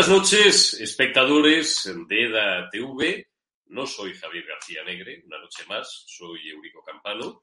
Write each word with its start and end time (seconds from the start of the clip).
Buenas 0.00 0.16
noches, 0.16 0.80
espectadores 0.80 1.92
de 2.08 2.24
EDA 2.24 2.70
TV. 2.70 3.28
No 3.66 3.84
soy 3.84 4.14
Javier 4.14 4.46
García 4.46 4.82
Negre, 4.82 5.22
una 5.26 5.38
noche 5.38 5.62
más, 5.68 6.04
soy 6.06 6.48
Eurico 6.48 6.82
Campano, 6.82 7.42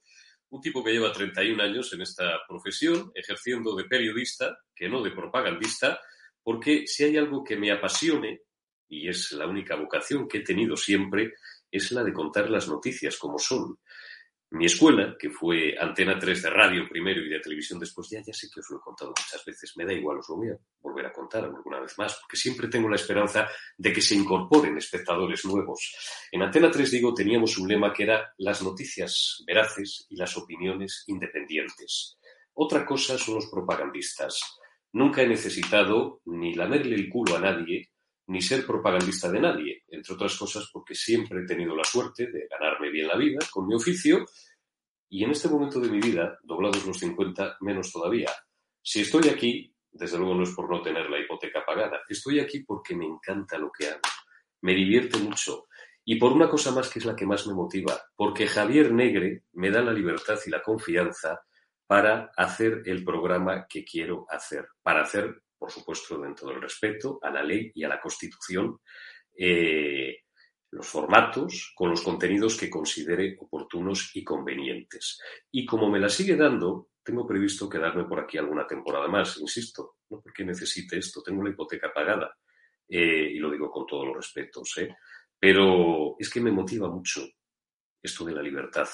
un 0.50 0.60
tipo 0.60 0.84
que 0.84 0.92
lleva 0.92 1.12
31 1.12 1.62
años 1.62 1.94
en 1.94 2.02
esta 2.02 2.40
profesión, 2.48 3.12
ejerciendo 3.14 3.76
de 3.76 3.84
periodista, 3.84 4.58
que 4.74 4.90
no 4.90 5.04
de 5.04 5.12
propagandista, 5.12 6.02
porque 6.42 6.88
si 6.88 7.04
hay 7.04 7.18
algo 7.18 7.44
que 7.44 7.58
me 7.58 7.72
apasione, 7.72 8.42
y 8.90 9.08
es 9.08 9.34
la 9.34 9.46
única 9.46 9.76
vocación 9.76 10.28
que 10.28 10.40
he 10.40 10.44
tenido 10.44 10.76
siempre, 10.76 11.34
es 11.70 11.92
la 11.92 12.04
de 12.04 12.12
contar 12.12 12.50
las 12.50 12.68
noticias 12.68 13.18
como 13.18 13.38
son. 13.38 13.78
Mi 14.50 14.66
escuela, 14.66 15.16
que 15.20 15.30
fue 15.30 15.76
Antena 15.78 16.18
3 16.18 16.44
de 16.44 16.50
radio 16.50 16.88
primero 16.88 17.22
y 17.22 17.28
de 17.28 17.42
televisión 17.42 17.80
después, 17.80 18.10
ya, 18.10 18.22
ya 18.22 18.34
sé 18.34 18.48
que 18.54 18.62
os 18.62 18.70
lo 18.70 18.78
he 18.78 18.82
contado 18.82 19.10
muchas 19.10 19.44
veces, 19.46 19.74
me 19.76 19.86
da 19.86 19.92
igual, 19.92 20.20
os 20.20 20.30
lo 20.30 20.38
voy 20.38 20.50
a 20.50 20.58
volver 20.82 21.06
a 21.06 21.12
contar 21.12 21.44
alguna 21.44 21.82
vez 21.82 21.98
más, 21.98 22.16
porque 22.22 22.38
siempre 22.38 22.70
tengo 22.70 22.88
la 22.88 22.96
esperanza 22.96 23.50
de 23.78 23.92
que 23.92 24.02
se 24.02 24.16
incorporen 24.16 24.78
espectadores 24.78 25.44
nuevos. 25.44 25.94
En 26.32 26.44
Antena 26.44 26.72
3, 26.72 26.90
digo, 26.92 27.14
teníamos 27.14 27.58
un 27.58 27.68
lema 27.68 27.92
que 27.92 28.04
era 28.04 28.34
las 28.38 28.64
noticias 28.64 29.44
veraces 29.46 30.06
y 30.10 30.16
las 30.16 30.38
opiniones 30.38 31.04
independientes. 31.08 32.18
Otra 32.54 32.86
cosa 32.86 33.18
son 33.18 33.36
los 33.36 33.48
propagandistas. 33.48 34.40
Nunca 34.94 35.22
he 35.22 35.28
necesitado 35.28 36.22
ni 36.26 36.56
lamerle 36.56 36.96
el 36.96 37.10
culo 37.10 37.36
a 37.36 37.40
nadie, 37.42 37.92
ni 38.28 38.42
ser 38.42 38.66
propagandista 38.66 39.32
de 39.32 39.40
nadie, 39.40 39.84
entre 39.88 40.14
otras 40.14 40.38
cosas 40.38 40.70
porque 40.72 40.96
siempre 40.96 41.42
he 41.42 41.46
tenido 41.46 41.76
la 41.76 41.84
suerte 41.84 42.28
de 42.28 42.48
ganarme 42.50 42.90
bien 42.90 43.08
la 43.08 43.18
vida 43.18 43.40
con 43.52 43.68
mi 43.68 43.76
oficio 43.76 44.26
y 45.10 45.24
en 45.24 45.32
este 45.32 45.48
momento 45.48 45.80
de 45.80 45.90
mi 45.90 46.00
vida, 46.00 46.38
doblados 46.44 46.86
los 46.86 47.00
50, 47.00 47.58
menos 47.62 47.92
todavía. 47.92 48.30
Si 48.82 49.02
estoy 49.02 49.30
aquí, 49.30 49.74
desde 49.90 50.18
luego 50.18 50.36
no 50.36 50.44
es 50.44 50.52
por 50.52 50.70
no 50.70 50.82
tener 50.82 51.10
la 51.10 51.20
hipoteca 51.20 51.66
pagada, 51.66 52.02
estoy 52.10 52.40
aquí 52.40 52.64
porque 52.64 52.96
me 52.96 53.06
encanta 53.06 53.58
lo 53.58 53.72
que 53.72 53.88
hago, 53.88 54.02
me 54.62 54.74
divierte 54.74 55.18
mucho 55.20 55.68
y 56.04 56.16
por 56.16 56.32
una 56.32 56.50
cosa 56.50 56.72
más 56.72 56.90
que 56.90 57.00
es 57.00 57.06
la 57.06 57.16
que 57.16 57.26
más 57.26 57.48
me 57.48 57.54
motiva, 57.54 58.00
porque 58.16 58.48
Javier 58.48 58.94
Negre 58.94 59.44
me 59.54 59.72
da 59.72 59.82
la 59.82 59.94
libertad 59.94 60.38
y 60.46 60.50
la 60.50 60.62
confianza 60.62 61.42
para 61.86 62.32
hacer 62.36 62.84
el 62.86 63.04
programa 63.04 63.66
que 63.68 63.86
quiero 63.86 64.26
hacer, 64.30 64.68
para 64.82 65.02
hacer 65.02 65.44
por 65.58 65.72
supuesto, 65.72 66.20
dentro 66.20 66.50
del 66.50 66.62
respeto 66.62 67.20
a 67.22 67.30
la 67.30 67.44
ley 67.44 67.72
y 67.74 67.84
a 67.84 67.90
la 67.90 68.00
Constitución, 68.00 68.80
eh, 69.36 70.24
los 70.72 70.88
formatos 70.88 71.74
con 71.76 71.90
los 71.90 72.02
contenidos 72.02 72.58
que 72.58 72.70
considere 72.70 73.38
oportunos 73.40 74.12
y 74.14 74.24
convenientes. 74.24 75.20
Y 75.52 75.66
como 75.66 75.90
me 75.90 76.00
la 76.00 76.10
sigue 76.10 76.36
dando, 76.36 76.90
tengo 77.04 77.26
previsto 77.26 77.70
quedarme 77.70 78.04
por 78.04 78.20
aquí 78.20 78.38
alguna 78.38 78.68
temporada 78.68 79.08
más, 79.08 79.38
insisto, 79.38 79.98
no 80.10 80.22
porque 80.22 80.44
necesite 80.44 80.98
esto, 80.98 81.22
tengo 81.24 81.42
la 81.42 81.52
hipoteca 81.52 81.94
pagada, 81.94 82.38
eh, 82.90 83.32
y 83.34 83.40
lo 83.40 83.50
digo 83.50 83.72
con 83.72 83.86
todos 83.86 84.08
los 84.08 84.18
respetos, 84.18 84.78
¿eh? 84.78 84.96
pero 85.40 86.16
es 86.20 86.30
que 86.30 86.42
me 86.42 86.52
motiva 86.52 86.90
mucho 86.90 87.26
esto 88.02 88.26
de 88.26 88.34
la 88.34 88.42
libertad, 88.42 88.88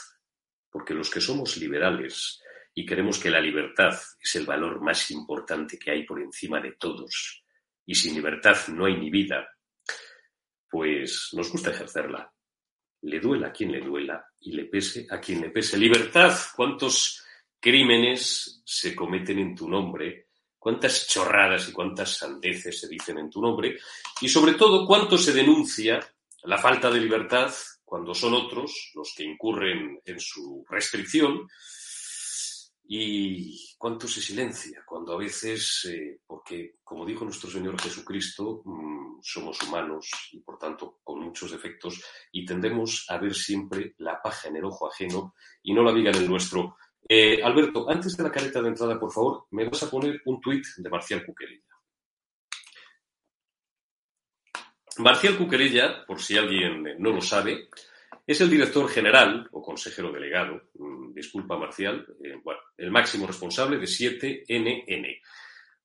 porque 0.69 0.93
los 0.93 1.09
que 1.09 1.21
somos 1.21 1.57
liberales, 1.57 2.42
y 2.75 2.85
creemos 2.85 3.19
que 3.19 3.29
la 3.29 3.39
libertad 3.39 3.93
es 4.19 4.35
el 4.35 4.45
valor 4.45 4.81
más 4.81 5.11
importante 5.11 5.77
que 5.77 5.91
hay 5.91 6.03
por 6.03 6.21
encima 6.21 6.59
de 6.59 6.73
todos 6.73 7.43
y 7.85 7.95
sin 7.95 8.15
libertad 8.15 8.57
no 8.69 8.85
hay 8.85 8.97
ni 8.97 9.09
vida, 9.09 9.47
pues 10.69 11.29
nos 11.33 11.51
gusta 11.51 11.71
ejercerla. 11.71 12.31
Le 13.01 13.19
duela 13.19 13.47
a 13.47 13.51
quien 13.51 13.71
le 13.71 13.81
duela 13.81 14.25
y 14.39 14.53
le 14.53 14.65
pese 14.65 15.05
a 15.09 15.19
quien 15.19 15.41
le 15.41 15.49
pese. 15.49 15.77
Libertad, 15.77 16.33
¿cuántos 16.55 17.23
crímenes 17.59 18.61
se 18.65 18.95
cometen 18.95 19.39
en 19.39 19.55
tu 19.55 19.69
nombre? 19.69 20.29
¿Cuántas 20.57 21.07
chorradas 21.07 21.67
y 21.67 21.73
cuántas 21.73 22.17
sandeces 22.17 22.79
se 22.79 22.87
dicen 22.87 23.17
en 23.19 23.29
tu 23.29 23.41
nombre? 23.41 23.77
Y 24.21 24.29
sobre 24.29 24.53
todo, 24.53 24.87
¿cuánto 24.87 25.17
se 25.17 25.33
denuncia 25.33 25.99
la 26.43 26.57
falta 26.57 26.89
de 26.89 27.01
libertad 27.01 27.53
cuando 27.83 28.13
son 28.13 28.33
otros 28.33 28.91
los 28.95 29.13
que 29.15 29.23
incurren 29.23 29.99
en 30.05 30.19
su 30.19 30.65
restricción 30.69 31.47
y 32.85 33.75
cuánto 33.77 34.07
se 34.07 34.21
silencia 34.21 34.83
cuando 34.85 35.13
a 35.13 35.17
veces, 35.17 35.85
eh, 35.89 36.19
porque 36.27 36.75
como 36.83 37.05
dijo 37.05 37.23
nuestro 37.23 37.49
Señor 37.49 37.79
Jesucristo, 37.81 38.61
mm, 38.65 39.21
somos 39.21 39.61
humanos 39.63 40.09
y 40.31 40.39
por 40.41 40.57
tanto 40.57 40.99
con 41.03 41.21
muchos 41.21 41.51
defectos 41.51 42.03
y 42.31 42.45
tendemos 42.45 43.05
a 43.09 43.17
ver 43.17 43.33
siempre 43.33 43.95
la 43.99 44.21
paja 44.21 44.49
en 44.49 44.57
el 44.57 44.65
ojo 44.65 44.87
ajeno 44.87 45.33
y 45.63 45.73
no 45.73 45.81
la 45.81 45.93
viga 45.93 46.11
en 46.11 46.17
el 46.17 46.29
nuestro. 46.29 46.75
Eh, 47.07 47.41
Alberto, 47.41 47.89
antes 47.89 48.15
de 48.15 48.23
la 48.23 48.31
careta 48.31 48.61
de 48.61 48.69
entrada, 48.69 48.99
por 48.99 49.11
favor, 49.11 49.47
me 49.51 49.67
vas 49.67 49.83
a 49.83 49.89
poner 49.89 50.21
un 50.25 50.39
tuit 50.41 50.65
de 50.77 50.89
Marcial 50.89 51.25
Cuquerilla. 51.25 51.63
Marcial 54.97 55.37
Cuquerilla, 55.37 56.05
por 56.05 56.21
si 56.21 56.37
alguien 56.37 56.83
no 56.99 57.11
lo 57.11 57.21
sabe, 57.21 57.69
es 58.25 58.39
el 58.41 58.49
director 58.49 58.87
general 58.89 59.47
o 59.51 59.61
consejero 59.61 60.11
delegado, 60.11 60.69
mm, 60.75 61.13
disculpa 61.13 61.57
Marcial, 61.57 62.05
eh, 62.23 62.35
bueno, 62.43 62.61
el 62.77 62.91
máximo 62.91 63.27
responsable 63.27 63.77
de 63.77 63.87
7NN, 63.87 65.21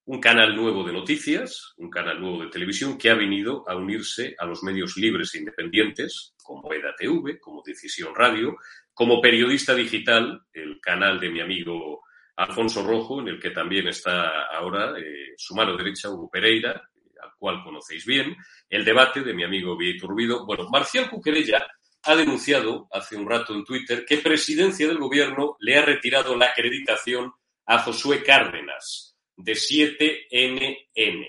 un 0.05 0.21
canal 0.21 0.55
nuevo 0.55 0.85
de 0.85 0.93
noticias, 0.93 1.75
un 1.77 1.91
canal 1.91 2.21
nuevo 2.21 2.43
de 2.43 2.51
televisión 2.51 2.97
que 2.97 3.11
ha 3.11 3.15
venido 3.15 3.69
a 3.69 3.77
unirse 3.77 4.35
a 4.39 4.47
los 4.47 4.63
medios 4.63 4.97
libres 4.97 5.35
e 5.35 5.39
independientes, 5.39 6.35
como 6.43 6.73
EDATV, 6.73 7.39
como 7.41 7.63
Decisión 7.63 8.15
Radio, 8.15 8.57
como 8.95 9.21
periodista 9.21 9.75
digital, 9.75 10.41
el 10.53 10.81
canal 10.81 11.21
de 11.21 11.29
mi 11.29 11.41
amigo 11.41 12.03
Alfonso 12.37 12.87
Rojo, 12.87 13.21
en 13.21 13.29
el 13.29 13.41
que 13.41 13.51
también 13.51 13.89
está 13.89 14.47
ahora 14.47 14.99
eh, 14.99 15.35
su 15.37 15.55
mano 15.55 15.77
derecha, 15.77 16.09
Hugo 16.09 16.31
Pereira, 16.31 16.71
al 16.71 17.31
cual 17.37 17.63
conocéis 17.63 18.07
bien, 18.07 18.37
el 18.71 18.85
debate 18.85 19.23
de 19.23 19.35
mi 19.35 19.43
amigo 19.43 19.77
Vieto 19.77 20.07
Turbido. 20.07 20.47
Bueno, 20.47 20.69
Marcial 20.71 21.11
Cuquerella 21.11 21.67
ha 22.09 22.17
denunciado 22.17 22.89
hace 22.91 23.17
un 23.17 23.29
rato 23.29 23.55
en 23.55 23.65
Twitter 23.65 24.07
que 24.07 24.17
Presidencia 24.17 24.89
del 24.89 24.97
Gobierno 24.97 25.57
le 25.61 25.77
ha 25.77 25.83
retirado 25.83 26.35
la 26.35 26.47
acreditación 26.47 27.35
a 27.67 27.81
Josué 27.81 28.23
Cárdenas 28.23 29.15
de 29.37 29.53
7NN. 29.53 31.27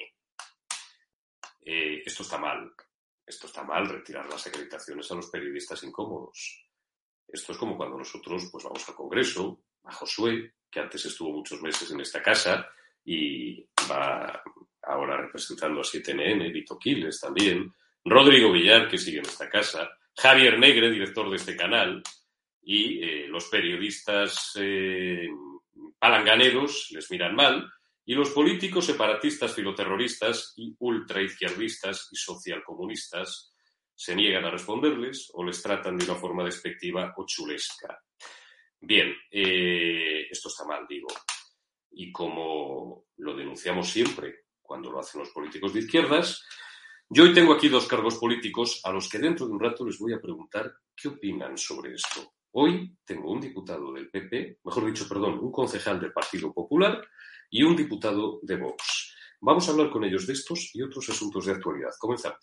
Eh, 1.65 2.01
esto 2.05 2.23
está 2.23 2.37
mal. 2.37 2.71
Esto 3.25 3.47
está 3.47 3.61
mal, 3.63 3.89
retirar 3.89 4.27
las 4.29 4.47
acreditaciones 4.47 5.11
a 5.11 5.15
los 5.15 5.29
periodistas 5.29 5.83
incómodos. 5.83 6.65
Esto 7.27 7.51
es 7.51 7.57
como 7.57 7.75
cuando 7.75 7.97
nosotros 7.97 8.47
pues, 8.49 8.63
vamos 8.63 8.87
al 8.87 8.95
Congreso, 8.95 9.61
a 9.83 9.91
Josué, 9.91 10.53
que 10.71 10.79
antes 10.79 11.05
estuvo 11.05 11.31
muchos 11.31 11.61
meses 11.61 11.91
en 11.91 11.99
esta 11.99 12.23
casa 12.23 12.69
y 13.03 13.61
va 13.91 14.41
ahora 14.83 15.17
representando 15.17 15.81
a 15.81 15.83
7NN, 15.83 16.53
Vito 16.53 16.79
Quiles 16.79 17.19
también, 17.19 17.71
Rodrigo 18.05 18.51
Villar, 18.53 18.87
que 18.87 18.97
sigue 18.97 19.19
en 19.19 19.25
esta 19.25 19.49
casa, 19.49 19.91
Javier 20.21 20.59
Negre, 20.59 20.91
director 20.91 21.29
de 21.29 21.37
este 21.37 21.55
canal, 21.55 22.03
y 22.61 23.01
eh, 23.01 23.27
los 23.27 23.45
periodistas 23.45 24.51
eh, 24.59 25.29
palanganeros 25.97 26.89
les 26.91 27.09
miran 27.09 27.35
mal, 27.35 27.71
y 28.05 28.15
los 28.15 28.31
políticos 28.31 28.85
separatistas, 28.85 29.55
filoterroristas 29.55 30.53
y 30.57 30.75
ultraizquierdistas 30.79 32.09
y 32.11 32.17
socialcomunistas 32.17 33.53
se 33.95 34.15
niegan 34.15 34.43
a 34.43 34.51
responderles 34.51 35.29
o 35.33 35.43
les 35.43 35.61
tratan 35.61 35.97
de 35.97 36.05
una 36.05 36.15
forma 36.15 36.43
despectiva 36.43 37.13
o 37.15 37.25
chulesca. 37.25 37.97
Bien, 38.81 39.15
eh, 39.31 40.27
esto 40.29 40.49
está 40.49 40.65
mal, 40.65 40.85
digo. 40.87 41.07
Y 41.91 42.11
como 42.11 43.05
lo 43.17 43.35
denunciamos 43.35 43.89
siempre 43.89 44.45
cuando 44.61 44.91
lo 44.91 44.99
hacen 44.99 45.21
los 45.21 45.29
políticos 45.29 45.73
de 45.73 45.79
izquierdas, 45.79 46.43
yo 47.11 47.23
hoy 47.23 47.33
tengo 47.33 47.53
aquí 47.53 47.69
dos 47.69 47.87
cargos 47.87 48.17
políticos 48.17 48.81
a 48.83 48.91
los 48.91 49.09
que 49.09 49.17
dentro 49.17 49.47
de 49.47 49.53
un 49.53 49.59
rato 49.59 49.83
les 49.83 49.97
voy 49.97 50.13
a 50.13 50.21
preguntar 50.21 50.71
qué 50.95 51.07
opinan 51.07 51.57
sobre 51.57 51.93
esto. 51.95 52.33
Hoy 52.51 52.95
tengo 53.03 53.31
un 53.31 53.41
diputado 53.41 53.91
del 53.91 54.11
PP, 54.11 54.59
mejor 54.63 54.85
dicho, 54.85 55.09
perdón, 55.09 55.39
un 55.39 55.51
concejal 55.51 55.99
del 55.99 56.13
Partido 56.13 56.53
Popular 56.53 57.01
y 57.49 57.63
un 57.63 57.75
diputado 57.75 58.39
de 58.43 58.57
Vox. 58.57 59.15
Vamos 59.41 59.67
a 59.67 59.71
hablar 59.71 59.89
con 59.89 60.03
ellos 60.03 60.27
de 60.27 60.33
estos 60.33 60.69
y 60.75 60.83
otros 60.83 61.09
asuntos 61.09 61.47
de 61.47 61.53
actualidad. 61.53 61.89
Comenzamos. 61.99 62.37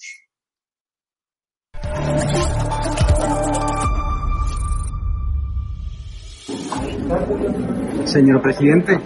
Señor 8.05 8.43
presidente, 8.43 8.99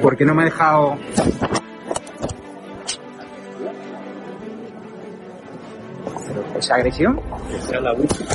¿por 0.00 0.16
qué 0.16 0.24
no 0.24 0.34
me 0.36 0.42
ha 0.42 0.44
dejado 0.44 0.98
¿Esa 6.60 6.74
agresión? 6.74 7.18
Esa 7.56 7.80
la 7.80 7.94
última. 7.94 8.28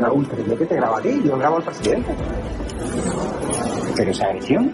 La 0.00 0.12
última. 0.12 0.46
Yo 0.46 0.56
que 0.56 0.66
te 0.66 0.76
grabo 0.76 0.98
a 0.98 1.00
ti, 1.02 1.20
yo 1.24 1.36
grabo 1.36 1.56
al 1.56 1.64
presidente. 1.64 2.14
¿Pero 3.96 4.10
esa 4.12 4.26
agresión? 4.26 4.72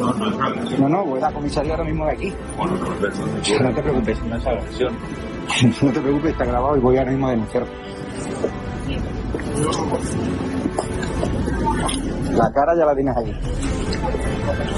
No, 0.00 0.14
no 0.14 0.30
es 0.30 0.40
agresión. 0.40 0.80
No, 0.80 0.88
no, 0.88 1.04
voy 1.04 1.18
a 1.18 1.22
la 1.28 1.32
comisaría 1.32 1.72
ahora 1.72 1.84
mismo 1.84 2.06
de 2.06 2.12
aquí. 2.12 2.32
Bueno, 2.56 2.72
no 2.78 3.68
No 3.68 3.74
te 3.74 3.82
preocupes. 3.82 4.24
No 4.24 4.36
es 4.36 4.46
agresión. 4.46 4.94
No 5.82 5.92
te 5.92 6.00
preocupes, 6.00 6.32
está 6.32 6.46
grabado 6.46 6.74
y 6.74 6.80
voy 6.80 6.96
ahora 6.96 7.10
mismo 7.10 7.28
a 7.28 7.30
denunciar. 7.32 7.66
La 12.32 12.50
cara 12.50 12.74
ya 12.78 12.86
la 12.86 12.94
tienes 12.94 13.14
allí. 13.14 13.36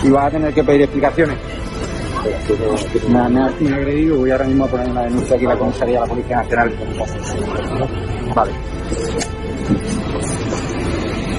Y 0.02 0.10
vas 0.10 0.26
a 0.26 0.30
tener 0.30 0.52
que 0.52 0.64
pedir 0.64 0.82
explicaciones. 0.82 1.38
Me, 3.08 3.18
ha 3.18 3.76
agredido, 3.76 4.16
voy 4.16 4.30
ahora 4.30 4.44
mismo 4.44 4.64
a 4.64 4.68
poner 4.68 4.88
una 4.88 5.02
denuncia 5.02 5.36
aquí 5.36 5.44
en 5.44 5.50
la 5.50 5.58
comisaría 5.58 5.94
de 5.94 6.00
la 6.00 6.06
Policía 6.06 6.36
Nacional. 6.36 6.72
Vale. 8.34 8.52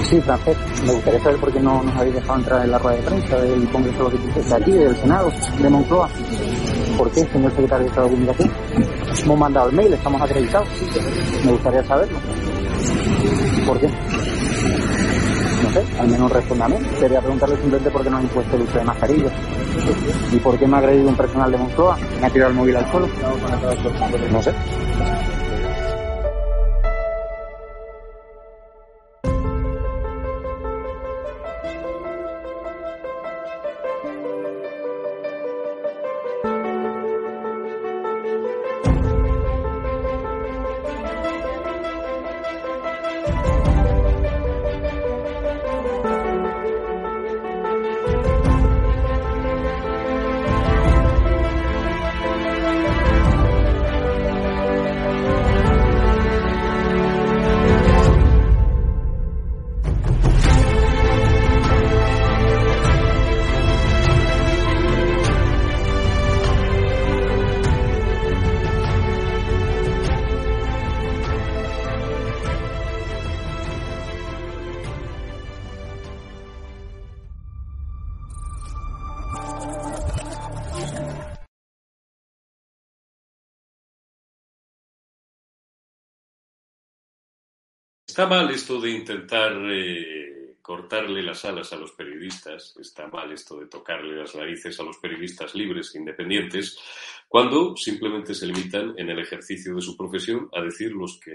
Sí, 0.08 0.18
Francés, 0.22 0.56
me 0.86 0.92
gustaría 0.94 1.20
saber 1.20 1.38
por 1.38 1.52
qué 1.52 1.60
no 1.60 1.82
nos 1.82 1.94
habéis 1.96 2.14
dejado 2.14 2.38
entrar 2.38 2.64
en 2.64 2.70
la 2.70 2.78
rueda 2.78 2.96
de 2.96 3.02
prensa 3.02 3.36
del 3.36 3.68
Congreso 3.68 4.10
de 4.10 4.54
aquí, 4.54 4.72
del 4.72 4.96
Senado, 4.96 5.30
de 5.60 5.68
Moncloa. 5.68 6.08
¿Por 6.96 7.10
qué, 7.10 7.20
señor 7.26 7.50
secretario 7.50 7.84
de 7.84 7.90
Estado 7.90 8.06
de 8.06 8.14
Comunicación? 8.14 8.50
Hemos 9.22 9.38
mandado 9.38 9.68
el 9.68 9.76
mail, 9.76 9.92
estamos 9.92 10.22
acreditados. 10.22 10.68
Me 11.44 11.52
gustaría 11.52 11.84
saberlo. 11.84 12.18
¿Por 13.66 13.80
qué? 13.80 13.90
No 15.62 15.70
sé, 15.70 15.84
al 15.98 16.08
menos 16.08 16.30
respóndame. 16.32 16.76
Quería 17.00 17.20
preguntarle 17.20 17.56
simplemente 17.56 17.90
por 17.90 18.02
qué 18.02 18.10
no 18.10 18.16
han 18.18 18.22
impuesto 18.24 18.56
el 18.56 18.62
uso 18.62 18.78
de 18.78 18.84
mascarillas. 18.84 19.32
¿Y 20.32 20.36
por 20.36 20.58
qué 20.58 20.66
me 20.66 20.76
ha 20.76 20.78
agredido 20.78 21.08
un 21.08 21.16
personal 21.16 21.50
de 21.50 21.58
Moncloa? 21.58 21.98
¿Me 22.20 22.26
ha 22.26 22.30
tirado 22.30 22.50
el 22.50 22.56
móvil 22.56 22.76
al 22.76 22.90
suelo? 22.90 23.08
No 24.32 24.42
sé. 24.42 24.52
Está 88.18 88.28
mal 88.28 88.50
esto 88.50 88.80
de 88.80 88.90
intentar 88.90 89.52
eh, 89.70 90.56
cortarle 90.60 91.22
las 91.22 91.44
alas 91.44 91.72
a 91.72 91.76
los 91.76 91.92
periodistas, 91.92 92.76
está 92.80 93.06
mal 93.06 93.30
esto 93.30 93.60
de 93.60 93.68
tocarle 93.68 94.16
las 94.16 94.34
narices 94.34 94.80
a 94.80 94.82
los 94.82 94.98
periodistas 94.98 95.54
libres 95.54 95.94
e 95.94 95.98
independientes, 95.98 96.80
cuando 97.28 97.76
simplemente 97.76 98.34
se 98.34 98.46
limitan 98.46 98.92
en 98.96 99.08
el 99.10 99.20
ejercicio 99.20 99.72
de 99.76 99.82
su 99.82 99.96
profesión 99.96 100.48
a 100.52 100.60
decir 100.60 100.90
los 100.90 101.20
que, 101.20 101.30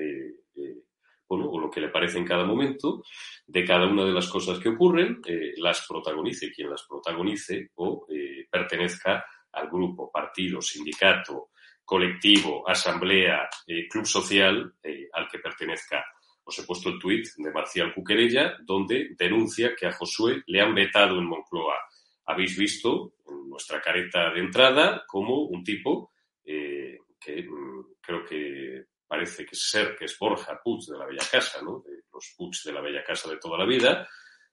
eh, 0.58 0.84
bueno, 1.30 1.50
o 1.52 1.58
lo 1.58 1.72
que 1.72 1.80
le 1.80 1.88
parece 1.88 2.18
en 2.18 2.26
cada 2.26 2.44
momento, 2.44 3.06
de 3.48 3.64
cada 3.64 3.88
una 3.88 4.04
de 4.04 4.12
las 4.12 4.28
cosas 4.28 4.60
que 4.60 4.68
ocurren, 4.68 5.22
eh, 5.26 5.54
las 5.56 5.88
protagonice 5.88 6.52
quien 6.52 6.70
las 6.70 6.84
protagonice 6.84 7.72
o 7.76 8.06
pertenezca 8.52 9.24
al 9.54 9.70
grupo, 9.70 10.12
partido, 10.12 10.62
sindicato, 10.62 11.52
colectivo, 11.86 12.68
asamblea, 12.68 13.48
club 13.90 14.06
social 14.06 14.74
al 15.14 15.28
que 15.30 15.40
pertenezca. 15.40 16.04
Os 16.46 16.60
he 16.60 16.64
puesto 16.64 16.90
el 16.90 17.00
tuit 17.00 17.28
de 17.38 17.52
Marcial 17.52 17.94
Cuquerella, 17.94 18.58
donde 18.62 19.16
denuncia 19.18 19.76
que 19.76 19.88
a 19.88 19.94
Josué 19.94 20.44
le 20.48 20.62
han 20.62 20.76
vetado 20.76 21.18
en 21.18 21.26
Moncloa. 21.26 21.78
Habéis 22.26 22.58
visto 22.58 23.16
en 23.28 23.50
nuestra 23.50 23.82
careta 23.82 24.32
de 24.32 24.40
entrada 24.40 25.04
como 25.08 25.44
un 25.44 25.64
tipo 25.64 26.12
eh, 26.46 26.98
que 27.20 27.44
mm, 27.44 27.96
creo 28.02 28.26
que 28.26 28.86
parece 29.08 29.46
que 29.46 29.56
ser 29.56 29.96
que 29.96 30.06
es 30.06 30.18
Borja 30.18 30.60
Puig 30.64 30.86
de 30.88 30.98
la 30.98 31.06
Bella 31.06 31.26
Casa, 31.30 31.62
¿no? 31.62 31.84
de 31.86 32.04
los 32.12 32.34
Puig 32.36 32.56
de 32.66 32.74
la 32.74 32.82
Bella 32.82 33.04
Casa 33.04 33.30
de 33.30 33.38
toda 33.38 33.58
la 33.58 33.66
vida. 33.66 34.08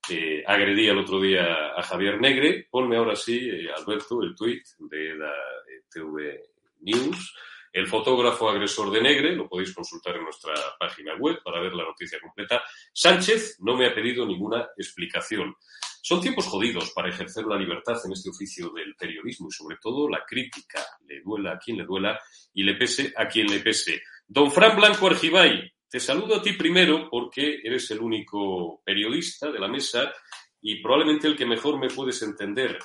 Eh, 0.09 0.43
agredí 0.47 0.87
el 0.87 0.99
otro 0.99 1.21
día 1.21 1.73
a 1.77 1.83
Javier 1.83 2.21
Negre. 2.21 2.67
Ponme 2.71 2.97
ahora 2.97 3.17
sí, 3.17 3.49
eh, 3.49 3.71
Alberto, 3.71 4.23
el 4.23 4.35
tuit 4.35 4.63
de 4.79 5.15
la 5.15 5.33
eh, 5.33 5.85
TV 5.91 6.43
News. 6.81 7.35
El 7.73 7.87
fotógrafo 7.87 8.49
agresor 8.49 8.91
de 8.91 9.01
Negre, 9.01 9.37
lo 9.37 9.49
podéis 9.49 9.73
consultar 9.73 10.17
en 10.17 10.25
nuestra 10.25 10.55
página 10.79 11.15
web 11.15 11.41
para 11.45 11.61
ver 11.61 11.73
la 11.75 11.85
noticia 11.85 12.19
completa. 12.21 12.63
Sánchez 12.93 13.59
no 13.61 13.77
me 13.77 13.87
ha 13.87 13.95
pedido 13.95 14.27
ninguna 14.27 14.69
explicación. 14.77 15.55
Son 16.03 16.21
tiempos 16.21 16.47
jodidos 16.47 16.91
para 16.93 17.11
ejercer 17.11 17.45
la 17.45 17.57
libertad 17.57 17.97
en 18.05 18.13
este 18.13 18.31
oficio 18.31 18.71
del 18.71 18.97
periodismo 18.97 19.49
y 19.49 19.53
sobre 19.53 19.77
todo 19.81 20.09
la 20.09 20.25
crítica. 20.27 20.85
Le 21.07 21.21
duela 21.21 21.53
a 21.53 21.59
quien 21.59 21.77
le 21.77 21.85
duela 21.85 22.19
y 22.53 22.65
le 22.65 22.75
pese 22.75 23.13
a 23.17 23.29
quien 23.29 23.47
le 23.47 23.61
pese. 23.61 24.03
Don 24.27 24.51
Fran 24.51 24.77
Blanco 24.77 25.07
Argibay, 25.07 25.73
te 25.89 26.01
saludo 26.01 26.37
a 26.37 26.43
ti 26.43 26.55
primero 26.55 27.09
porque 27.09 27.61
eres 27.63 27.91
el 27.93 28.01
único 28.01 28.83
periodista 28.85 29.53
de 29.53 29.59
la 29.61 29.69
mesa 29.69 30.13
y 30.61 30.83
probablemente 30.83 31.29
el 31.29 31.37
que 31.37 31.47
mejor 31.47 31.79
me 31.79 31.89
puedes 31.89 32.21
entender. 32.23 32.79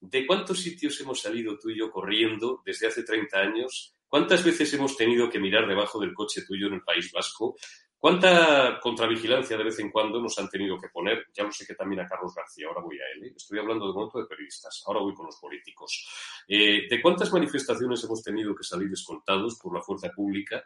¿De 0.00 0.26
cuántos 0.26 0.60
sitios 0.60 1.00
hemos 1.00 1.20
salido 1.20 1.58
tú 1.58 1.70
y 1.70 1.78
yo 1.78 1.90
corriendo 1.90 2.62
desde 2.64 2.88
hace 2.88 3.02
30 3.02 3.38
años? 3.38 3.95
¿Cuántas 4.08 4.44
veces 4.44 4.72
hemos 4.74 4.96
tenido 4.96 5.28
que 5.28 5.40
mirar 5.40 5.66
debajo 5.66 6.00
del 6.00 6.14
coche 6.14 6.42
tuyo 6.46 6.68
en 6.68 6.74
el 6.74 6.82
País 6.82 7.10
Vasco? 7.12 7.56
¿Cuánta 7.98 8.78
contravigilancia 8.80 9.56
de 9.56 9.64
vez 9.64 9.78
en 9.80 9.90
cuando 9.90 10.20
nos 10.20 10.38
han 10.38 10.48
tenido 10.48 10.78
que 10.78 10.88
poner? 10.90 11.26
Ya 11.34 11.44
lo 11.44 11.50
sé 11.50 11.66
que 11.66 11.74
también 11.74 12.02
a 12.02 12.06
Carlos 12.06 12.34
García, 12.36 12.68
ahora 12.68 12.82
voy 12.82 12.96
a 12.96 13.04
él. 13.14 13.24
¿eh? 13.24 13.32
Estoy 13.34 13.58
hablando 13.58 13.88
de 13.88 13.94
momento 13.94 14.18
de 14.18 14.26
periodistas, 14.26 14.82
ahora 14.86 15.00
voy 15.00 15.14
con 15.14 15.26
los 15.26 15.36
políticos. 15.40 16.06
Eh, 16.46 16.86
¿De 16.88 17.02
cuántas 17.02 17.32
manifestaciones 17.32 18.04
hemos 18.04 18.22
tenido 18.22 18.54
que 18.54 18.62
salir 18.64 18.92
escoltados 18.92 19.58
por 19.60 19.74
la 19.74 19.82
fuerza 19.82 20.10
pública? 20.14 20.62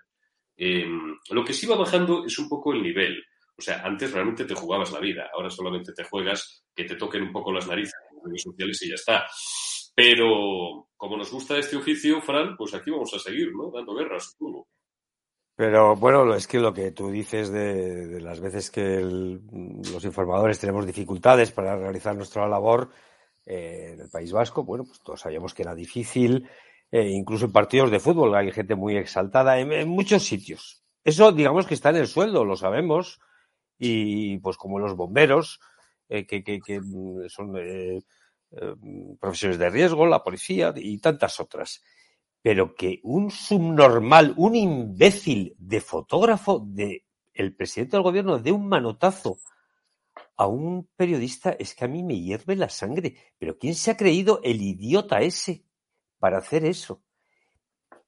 Eh, 0.56 0.86
lo 1.30 1.44
que 1.44 1.54
sí 1.54 1.66
va 1.66 1.76
bajando 1.76 2.26
es 2.26 2.38
un 2.38 2.48
poco 2.48 2.72
el 2.74 2.82
nivel. 2.82 3.24
O 3.56 3.62
sea, 3.62 3.82
antes 3.84 4.12
realmente 4.12 4.44
te 4.44 4.54
jugabas 4.54 4.92
la 4.92 5.00
vida, 5.00 5.30
ahora 5.32 5.50
solamente 5.50 5.92
te 5.92 6.04
juegas 6.04 6.64
que 6.74 6.84
te 6.84 6.96
toquen 6.96 7.22
un 7.22 7.32
poco 7.32 7.52
las 7.52 7.66
narices 7.66 7.94
en 8.10 8.16
las 8.16 8.24
redes 8.24 8.42
sociales 8.42 8.82
y 8.82 8.88
ya 8.88 8.94
está. 8.96 9.26
Pero 9.94 10.89
como 11.00 11.16
nos 11.16 11.32
gusta 11.32 11.56
este 11.56 11.78
oficio, 11.78 12.20
Fran, 12.20 12.58
pues 12.58 12.74
aquí 12.74 12.90
vamos 12.90 13.14
a 13.14 13.18
seguir, 13.18 13.54
¿no? 13.56 13.70
Dando 13.70 13.94
guerra, 13.94 14.20
supongo. 14.20 14.68
Pero 15.56 15.96
bueno, 15.96 16.34
es 16.34 16.46
que 16.46 16.58
lo 16.58 16.74
que 16.74 16.90
tú 16.90 17.10
dices 17.10 17.50
de, 17.50 18.20
las 18.20 18.38
veces 18.38 18.70
que 18.70 19.00
los 19.00 20.04
informadores 20.04 20.58
tenemos 20.58 20.84
dificultades 20.84 21.52
para 21.52 21.74
realizar 21.74 22.14
nuestra 22.14 22.46
labor 22.46 22.90
eh, 23.46 23.92
en 23.94 24.00
el 24.00 24.10
País 24.10 24.30
Vasco, 24.30 24.62
bueno, 24.62 24.84
pues 24.84 25.00
todos 25.00 25.22
sabíamos 25.22 25.54
que 25.54 25.62
era 25.62 25.74
difícil, 25.74 26.46
eh, 26.92 27.08
incluso 27.08 27.46
en 27.46 27.52
partidos 27.52 27.90
de 27.90 27.98
fútbol 27.98 28.34
hay 28.34 28.52
gente 28.52 28.74
muy 28.74 28.98
exaltada, 28.98 29.58
en, 29.58 29.88
muchos 29.88 30.24
sitios. 30.24 30.84
Eso, 31.02 31.32
digamos 31.32 31.66
que 31.66 31.72
está 31.72 31.88
en 31.88 31.96
el 31.96 32.08
sueldo, 32.08 32.44
lo 32.44 32.56
sabemos, 32.56 33.20
y 33.78 34.36
pues 34.40 34.58
como 34.58 34.78
los 34.78 34.96
bomberos, 34.96 35.60
eh, 36.10 36.26
que, 36.26 36.42
que, 36.44 36.60
son 37.28 37.56
eh, 38.52 38.74
profesiones 39.20 39.58
de 39.58 39.70
riesgo, 39.70 40.06
la 40.06 40.22
policía 40.22 40.72
y 40.76 40.98
tantas 40.98 41.40
otras 41.40 41.82
pero 42.42 42.74
que 42.74 43.00
un 43.02 43.30
subnormal, 43.30 44.34
un 44.36 44.54
imbécil 44.54 45.54
de 45.58 45.80
fotógrafo 45.80 46.60
de 46.66 47.04
presidente 47.56 47.96
del 47.96 48.02
gobierno 48.02 48.38
dé 48.38 48.52
un 48.52 48.68
manotazo 48.68 49.38
a 50.36 50.46
un 50.46 50.88
periodista 50.96 51.50
es 51.58 51.74
que 51.74 51.84
a 51.84 51.88
mí 51.88 52.02
me 52.02 52.20
hierve 52.20 52.56
la 52.56 52.68
sangre. 52.68 53.16
Pero 53.38 53.58
¿quién 53.58 53.74
se 53.74 53.90
ha 53.90 53.96
creído 53.96 54.40
el 54.42 54.60
idiota 54.62 55.20
ese 55.20 55.64
para 56.18 56.38
hacer 56.38 56.64
eso? 56.64 57.02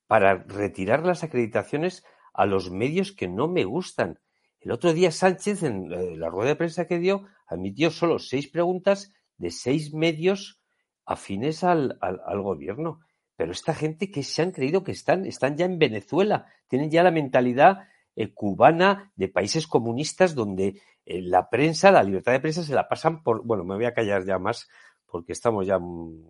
Para 0.06 0.34
retirar 0.34 1.04
las 1.04 1.24
acreditaciones 1.24 2.04
a 2.32 2.46
los 2.46 2.70
medios 2.70 3.12
que 3.12 3.28
no 3.28 3.48
me 3.48 3.64
gustan. 3.64 4.18
El 4.60 4.72
otro 4.72 4.92
día 4.92 5.10
Sánchez, 5.10 5.62
en 5.62 5.92
eh, 5.92 6.16
la 6.16 6.28
rueda 6.28 6.50
de 6.50 6.56
prensa 6.56 6.86
que 6.86 6.98
dio, 6.98 7.26
admitió 7.46 7.90
solo 7.90 8.18
seis 8.18 8.48
preguntas 8.48 9.12
de 9.38 9.50
seis 9.50 9.92
medios 9.92 10.60
afines 11.04 11.64
al, 11.64 11.98
al, 12.00 12.20
al 12.24 12.42
gobierno. 12.42 13.00
Pero 13.36 13.52
esta 13.52 13.74
gente 13.74 14.10
que 14.10 14.22
se 14.22 14.42
han 14.42 14.52
creído 14.52 14.84
que 14.84 14.92
están, 14.92 15.26
están 15.26 15.56
ya 15.56 15.64
en 15.64 15.78
Venezuela, 15.78 16.46
tienen 16.68 16.90
ya 16.90 17.02
la 17.02 17.10
mentalidad 17.10 17.88
eh, 18.14 18.32
cubana 18.32 19.10
de 19.16 19.28
países 19.28 19.66
comunistas 19.66 20.34
donde 20.34 20.80
eh, 21.06 21.22
la 21.22 21.48
prensa, 21.48 21.90
la 21.90 22.02
libertad 22.02 22.32
de 22.32 22.40
prensa 22.40 22.62
se 22.62 22.74
la 22.74 22.88
pasan 22.88 23.22
por... 23.22 23.44
Bueno, 23.44 23.64
me 23.64 23.74
voy 23.74 23.86
a 23.86 23.94
callar 23.94 24.24
ya 24.24 24.38
más 24.38 24.68
porque 25.06 25.32
estamos 25.32 25.66
ya 25.66 25.78
mm, 25.78 26.24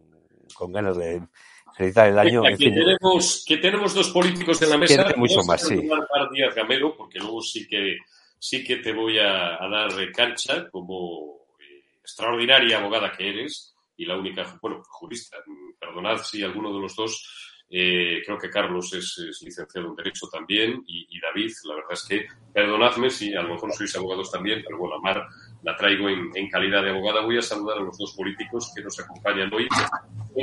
con 0.55 0.73
ganas 0.73 0.97
de 0.97 1.23
felicitar 1.77 2.09
el 2.09 2.19
año. 2.19 2.43
Que, 2.43 2.57
tenemos, 2.57 3.45
que 3.47 3.57
tenemos 3.57 3.95
dos 3.95 4.11
políticos 4.11 4.63
en 4.63 4.71
la 4.71 4.79
mesa. 4.79 5.13
mucho 5.17 5.43
más, 5.43 5.63
sí. 5.63 5.77
Díaz 5.77 6.55
Gamero, 6.55 6.97
porque 6.97 7.19
luego 7.19 7.43
sí 7.43 7.67
que, 7.67 7.97
sí 8.39 8.63
que 8.63 8.77
te 8.77 8.93
voy 8.93 9.19
a, 9.19 9.63
a 9.63 9.69
dar 9.69 9.91
cancha 10.13 10.69
como 10.71 11.42
extraordinaria 12.03 12.79
abogada 12.79 13.13
que 13.13 13.29
eres 13.29 13.75
y 13.97 14.05
la 14.05 14.17
única, 14.17 14.59
bueno, 14.61 14.83
jurista, 14.89 15.37
perdonad 15.79 16.19
si 16.19 16.43
alguno 16.43 16.73
de 16.73 16.81
los 16.81 16.97
dos 16.97 17.43
eh, 17.75 18.21
creo 18.27 18.37
que 18.37 18.51
Carlos 18.51 18.93
es, 18.93 19.41
licenciado 19.43 19.89
en 19.89 19.97
Derecho 19.97 20.27
también 20.31 20.83
y, 20.87 21.19
David, 21.19 21.51
la 21.65 21.77
verdad 21.77 21.93
es 21.93 22.07
que, 22.07 22.27
perdonadme 22.53 23.09
si 23.09 23.35
a 23.35 23.41
lo 23.41 23.55
mejor 23.55 23.73
sois 23.73 23.97
abogados 23.97 24.31
también, 24.31 24.63
pero 24.63 24.77
bueno, 24.77 25.01
Mar 25.01 25.27
la 25.63 25.75
traigo 25.75 26.07
en, 26.09 26.51
calidad 26.51 26.83
de 26.83 26.91
abogada. 26.91 27.25
Voy 27.25 27.39
a 27.39 27.43
saludar 27.43 27.79
a 27.79 27.83
los 27.83 27.97
dos 27.97 28.15
políticos 28.15 28.71
que 28.77 28.83
nos 28.83 29.01
acompañan 29.01 29.51
hoy. 29.55 29.67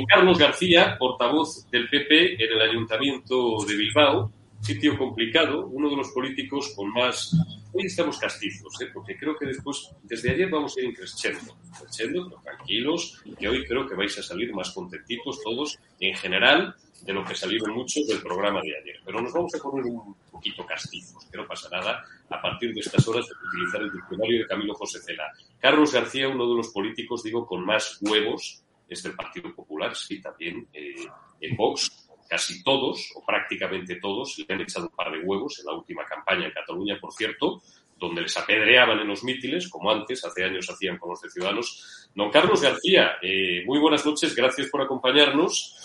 Carlos 0.08 0.38
García, 0.38 0.96
portavoz 0.98 1.70
del 1.70 1.88
PP 1.88 2.42
en 2.42 2.52
el 2.52 2.62
Ayuntamiento 2.62 3.58
de 3.64 3.76
Bilbao, 3.76 4.32
sitio 4.60 4.96
complicado, 4.96 5.66
uno 5.66 5.90
de 5.90 5.96
los 5.96 6.08
políticos 6.10 6.72
con 6.76 6.92
más... 6.92 7.34
Hoy 7.72 7.86
estamos 7.86 8.18
castizos, 8.18 8.80
¿eh? 8.80 8.88
porque 8.92 9.16
creo 9.16 9.36
que 9.38 9.46
después, 9.46 9.90
desde 10.02 10.32
ayer 10.32 10.50
vamos 10.50 10.76
a 10.76 10.80
ir 10.80 10.92
creciendo, 10.92 11.56
creciendo, 11.80 12.28
pero 12.28 12.42
tranquilos, 12.42 13.22
que 13.38 13.48
hoy 13.48 13.64
creo 13.64 13.86
que 13.86 13.94
vais 13.94 14.18
a 14.18 14.22
salir 14.22 14.52
más 14.52 14.72
contentitos 14.72 15.40
todos 15.42 15.78
en 16.00 16.16
general 16.16 16.74
de 17.02 17.12
lo 17.12 17.24
que 17.24 17.34
salieron 17.34 17.72
muchos 17.72 18.06
del 18.08 18.20
programa 18.20 18.60
de 18.60 18.76
ayer. 18.76 18.96
Pero 19.04 19.20
nos 19.20 19.32
vamos 19.32 19.54
a 19.54 19.58
poner 19.58 19.84
un 19.84 20.16
poquito 20.30 20.66
castizos, 20.66 21.24
que 21.30 21.38
no 21.38 21.46
pasa 21.46 21.68
nada, 21.70 22.04
a 22.28 22.42
partir 22.42 22.74
de 22.74 22.80
estas 22.80 23.06
horas 23.06 23.26
de 23.28 23.34
utilizar 23.48 23.82
el 23.82 23.92
diccionario 23.92 24.38
de 24.40 24.46
Camilo 24.46 24.74
José 24.74 24.98
Cela. 25.00 25.30
Carlos 25.60 25.92
García, 25.92 26.28
uno 26.28 26.48
de 26.48 26.56
los 26.56 26.68
políticos, 26.68 27.22
digo, 27.22 27.46
con 27.46 27.64
más 27.64 27.98
huevos, 28.00 28.64
es 28.88 29.02
del 29.04 29.14
Partido 29.14 29.54
Popular, 29.54 29.94
sí, 29.94 30.20
también 30.20 30.66
eh, 30.72 31.06
en 31.40 31.56
Vox, 31.56 32.09
casi 32.30 32.62
todos, 32.62 33.10
o 33.16 33.26
prácticamente 33.26 33.96
todos, 33.96 34.38
le 34.38 34.54
han 34.54 34.60
echado 34.60 34.86
un 34.86 34.94
par 34.94 35.10
de 35.10 35.18
huevos 35.18 35.58
en 35.58 35.66
la 35.66 35.72
última 35.72 36.04
campaña 36.04 36.46
en 36.46 36.52
Cataluña, 36.52 36.96
por 37.00 37.12
cierto, 37.12 37.60
donde 37.98 38.22
les 38.22 38.36
apedreaban 38.36 39.00
en 39.00 39.08
los 39.08 39.24
mítines, 39.24 39.68
como 39.68 39.90
antes, 39.90 40.24
hace 40.24 40.44
años 40.44 40.70
hacían 40.70 40.96
con 40.96 41.10
los 41.10 41.20
de 41.20 41.28
Ciudadanos. 41.28 42.08
Don 42.14 42.30
Carlos 42.30 42.62
García, 42.62 43.16
eh, 43.20 43.64
muy 43.66 43.80
buenas 43.80 44.06
noches, 44.06 44.32
gracias 44.36 44.68
por 44.68 44.80
acompañarnos. 44.80 45.76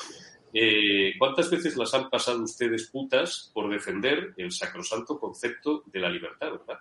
Eh, 0.54 1.16
¿Cuántas 1.18 1.50
veces 1.50 1.76
las 1.76 1.92
han 1.96 2.12
pasado 2.12 2.44
ustedes 2.44 2.90
putas 2.92 3.50
por 3.52 3.68
defender 3.68 4.36
el 4.38 4.52
sacrosanto 4.52 5.20
concepto 5.20 5.82
de 5.88 6.00
la 6.00 6.10
libertad, 6.10 6.52
verdad? 6.52 6.80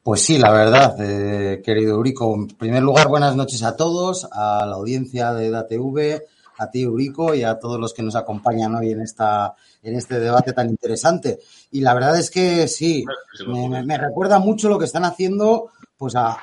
Pues 0.00 0.20
sí, 0.20 0.38
la 0.38 0.52
verdad, 0.52 0.94
eh, 1.00 1.60
querido 1.60 1.96
Eurico. 1.96 2.32
En 2.34 2.46
primer 2.46 2.84
lugar, 2.84 3.08
buenas 3.08 3.34
noches 3.34 3.64
a 3.64 3.76
todos, 3.76 4.28
a 4.30 4.64
la 4.64 4.76
audiencia 4.76 5.32
de 5.32 5.50
DATV, 5.50 6.22
a 6.58 6.70
ti, 6.70 6.82
Eurico, 6.82 7.34
y 7.34 7.42
a 7.42 7.58
todos 7.58 7.80
los 7.80 7.92
que 7.92 8.02
nos 8.02 8.16
acompañan 8.16 8.74
hoy 8.74 8.92
en 8.92 9.00
esta 9.00 9.54
en 9.82 9.96
este 9.96 10.18
debate 10.18 10.52
tan 10.52 10.68
interesante. 10.68 11.38
Y 11.70 11.80
la 11.80 11.94
verdad 11.94 12.18
es 12.18 12.30
que 12.30 12.68
sí, 12.68 13.04
me, 13.46 13.98
recuerda 13.98 14.38
mucho 14.38 14.68
lo 14.68 14.78
que 14.78 14.86
están 14.86 15.04
haciendo 15.04 15.70
pues 15.96 16.16
a, 16.16 16.36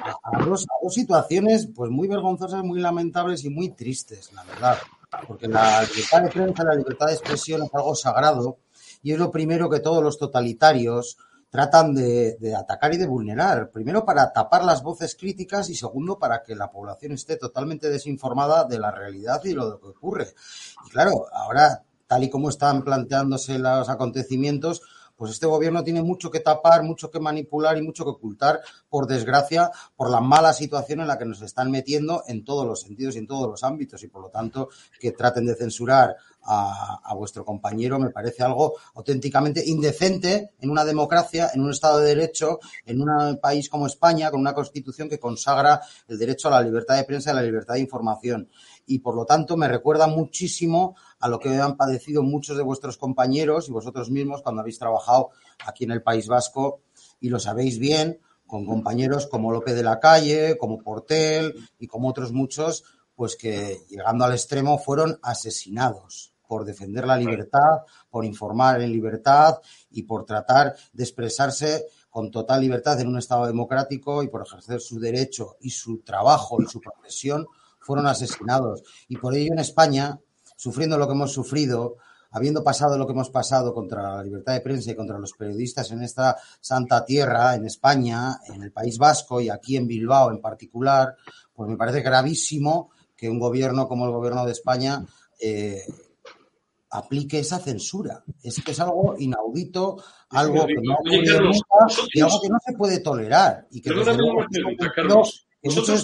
dos, 0.46 0.66
a, 0.66 0.84
dos, 0.84 0.94
situaciones 0.94 1.70
pues 1.76 1.92
muy 1.92 2.08
vergonzosas, 2.08 2.64
muy 2.64 2.80
lamentables 2.80 3.44
y 3.44 3.50
muy 3.50 3.70
tristes, 3.70 4.32
la 4.34 4.44
verdad 4.44 4.78
porque 5.28 5.48
la 5.48 5.84
libertad 5.84 6.24
de 6.24 6.30
prensa, 6.30 6.64
la 6.64 6.76
libertad 6.76 7.08
de 7.08 7.14
expresión 7.14 7.64
es 7.64 7.74
algo 7.74 7.96
sagrado 7.96 8.60
y 9.04 9.12
es 9.12 9.20
lo 9.20 9.32
primero 9.32 9.70
que 9.70 9.80
todos 9.80 10.04
los 10.04 10.18
totalitarios 10.18 11.18
tratan 11.52 11.94
de, 11.94 12.56
atacar 12.58 12.94
y 12.94 12.98
de 12.98 13.06
vulnerar. 13.06 13.70
Primero 13.70 14.06
para 14.06 14.32
tapar 14.32 14.64
las 14.64 14.82
voces 14.82 15.16
críticas 15.16 15.70
y 15.70 15.76
segundo 15.76 16.18
para 16.18 16.42
que 16.42 16.56
la 16.56 16.72
población 16.72 17.12
esté 17.12 17.36
totalmente 17.36 17.90
desinformada 17.90 18.64
de 18.64 18.80
la 18.80 18.90
realidad 18.90 19.42
y 19.44 19.52
lo 19.52 19.80
que 19.80 19.88
ocurre. 19.88 20.34
Y 20.88 20.90
claro, 20.90 21.26
ahora, 21.32 21.84
tal 22.08 22.24
y 22.24 22.30
como 22.30 22.50
están 22.50 22.84
planteándose 22.84 23.60
los 23.60 23.90
acontecimientos, 23.90 24.82
pues 25.18 25.34
este 25.34 25.46
gobierno 25.46 25.84
tiene 25.84 26.02
mucho 26.02 26.32
que 26.32 26.40
tapar, 26.40 26.82
mucho 26.82 27.12
que 27.12 27.20
manipular 27.20 27.78
y 27.78 27.84
mucho 27.84 28.06
que 28.06 28.10
ocultar, 28.10 28.62
por 28.90 29.06
desgracia, 29.06 29.70
por 29.96 30.10
la 30.10 30.20
mala 30.20 30.52
situación 30.52 31.02
en 31.02 31.08
la 31.08 31.20
que 31.20 31.26
nos 31.26 31.44
están 31.44 31.70
metiendo 31.70 32.24
en 32.28 32.44
todos 32.44 32.66
los 32.66 32.82
sentidos 32.82 33.16
y 33.16 33.20
en 33.20 33.28
todos 33.28 33.48
los 33.48 33.64
ámbitos. 33.64 34.02
Y 34.02 34.08
por 34.08 34.24
lo 34.24 34.30
tanto, 34.30 34.70
que 35.00 35.12
traten 35.12 35.46
de 35.46 35.54
censurar 35.54 36.16
a, 36.44 37.14
vuestro 37.16 37.46
compañero 37.46 38.00
me 38.00 38.10
parece 38.10 38.44
algo 38.44 38.76
auténticamente 38.96 39.64
indecente 39.66 40.52
en 40.60 40.70
una 40.70 40.84
democracia, 40.84 41.52
en 41.54 41.62
un 41.62 41.72
Estado 41.72 42.00
de 42.00 42.16
Derecho, 42.16 42.60
en 42.86 43.02
un 43.02 43.40
país 43.40 43.70
como 43.70 43.88
España, 43.88 44.32
con 44.32 44.40
una 44.40 44.54
constitución 44.54 45.10
que 45.10 45.20
consagra 45.20 45.82
el 46.08 46.18
derecho 46.18 46.48
a 46.48 46.52
la 46.52 46.62
libertad 46.62 46.96
de 46.96 47.04
prensa 47.04 47.30
y 47.30 47.34
a 47.34 47.36
la 47.36 47.44
libertad 47.44 47.76
de 47.76 47.82
información. 47.82 48.50
Y 48.88 49.00
por 49.00 49.16
lo 49.16 49.26
tanto 49.26 49.56
me 49.56 49.68
recuerda 49.68 50.08
muchísimo 50.08 50.96
a 51.20 51.30
lo 51.30 51.40
que 51.40 51.50
han 51.58 51.78
padecido 51.78 52.24
muchos 52.24 52.58
de 52.58 52.64
vuestros 52.64 52.98
compañeros 52.98 53.70
y 53.70 53.72
vosotros 53.72 54.10
mismos 54.10 54.42
cuando 54.42 54.62
habéis 54.62 54.80
trabajado 54.80 55.30
aquí 55.66 55.84
en 55.84 55.92
el 55.92 56.02
País 56.02 56.28
Vasco 56.28 56.82
y 57.20 57.30
lo 57.30 57.40
sabéis 57.40 57.78
bien, 57.78 58.20
con 58.48 58.66
compañeros 58.66 59.28
como 59.28 59.52
López 59.52 59.76
de 59.76 59.84
la 59.84 60.00
Calle, 60.00 60.58
como 60.58 60.82
Portel 60.82 61.56
y 61.80 61.88
como 61.88 62.10
otros 62.10 62.34
muchos, 62.34 62.84
pues 63.16 63.38
que 63.38 63.80
llegando 63.88 64.26
al 64.26 64.34
extremo 64.34 64.78
fueron 64.78 65.20
asesinados 65.22 66.31
por 66.52 66.66
defender 66.66 67.08
la 67.08 67.16
libertad, 67.16 67.86
por 68.10 68.26
informar 68.26 68.82
en 68.82 68.92
libertad 68.92 69.56
y 69.90 70.04
por 70.04 70.26
tratar 70.26 70.76
de 70.92 71.02
expresarse 71.02 71.86
con 72.10 72.30
total 72.30 72.60
libertad 72.60 73.00
en 73.00 73.08
un 73.08 73.18
Estado 73.18 73.48
democrático 73.48 74.22
y 74.22 74.28
por 74.28 74.46
ejercer 74.46 74.82
su 74.82 75.00
derecho 75.00 75.56
y 75.62 75.70
su 75.70 76.00
trabajo 76.00 76.62
y 76.62 76.66
su 76.66 76.82
profesión, 76.82 77.48
fueron 77.80 78.06
asesinados. 78.06 78.84
Y 79.08 79.16
por 79.16 79.34
ello 79.34 79.54
en 79.54 79.60
España 79.60 80.20
sufriendo 80.58 80.98
lo 80.98 81.08
que 81.08 81.14
hemos 81.14 81.32
sufrido, 81.32 81.96
habiendo 82.32 82.66
pasado 82.66 82.98
lo 82.98 83.08
que 83.08 83.14
hemos 83.14 83.30
pasado 83.30 83.74
contra 83.74 84.18
la 84.18 84.22
libertad 84.22 84.52
de 84.52 84.60
prensa 84.60 84.92
y 84.92 84.96
contra 84.96 85.20
los 85.20 85.32
periodistas 85.32 85.90
en 85.92 86.04
esta 86.04 86.36
santa 86.60 87.06
tierra, 87.06 87.56
en 87.56 87.66
España, 87.66 88.42
en 88.54 88.62
el 88.62 88.74
País 88.74 88.98
Vasco 88.98 89.40
y 89.40 89.50
aquí 89.50 89.78
en 89.78 89.88
Bilbao 89.88 90.32
en 90.32 90.42
particular, 90.42 91.16
pues 91.54 91.70
me 91.70 91.78
parece 91.78 92.02
gravísimo 92.02 92.90
que 93.16 93.30
un 93.30 93.40
gobierno 93.40 93.88
como 93.88 94.06
el 94.06 94.12
gobierno 94.12 94.46
de 94.46 94.52
España 94.52 95.06
eh, 95.40 95.86
aplique 96.92 97.40
esa 97.40 97.58
censura. 97.60 98.24
Es 98.44 98.62
que 98.64 98.72
es 98.72 98.80
algo 98.80 99.16
inaudito, 99.18 100.04
algo 100.30 100.68
que 100.68 100.76
no 100.76 100.98
y 102.14 102.22
algo 102.22 102.42
que 102.42 102.50
no 102.50 102.58
se 102.64 102.74
puede 102.74 103.00
tolerar. 103.00 103.68
Y 103.72 103.82
que 103.82 103.92
muchos, 105.64 106.04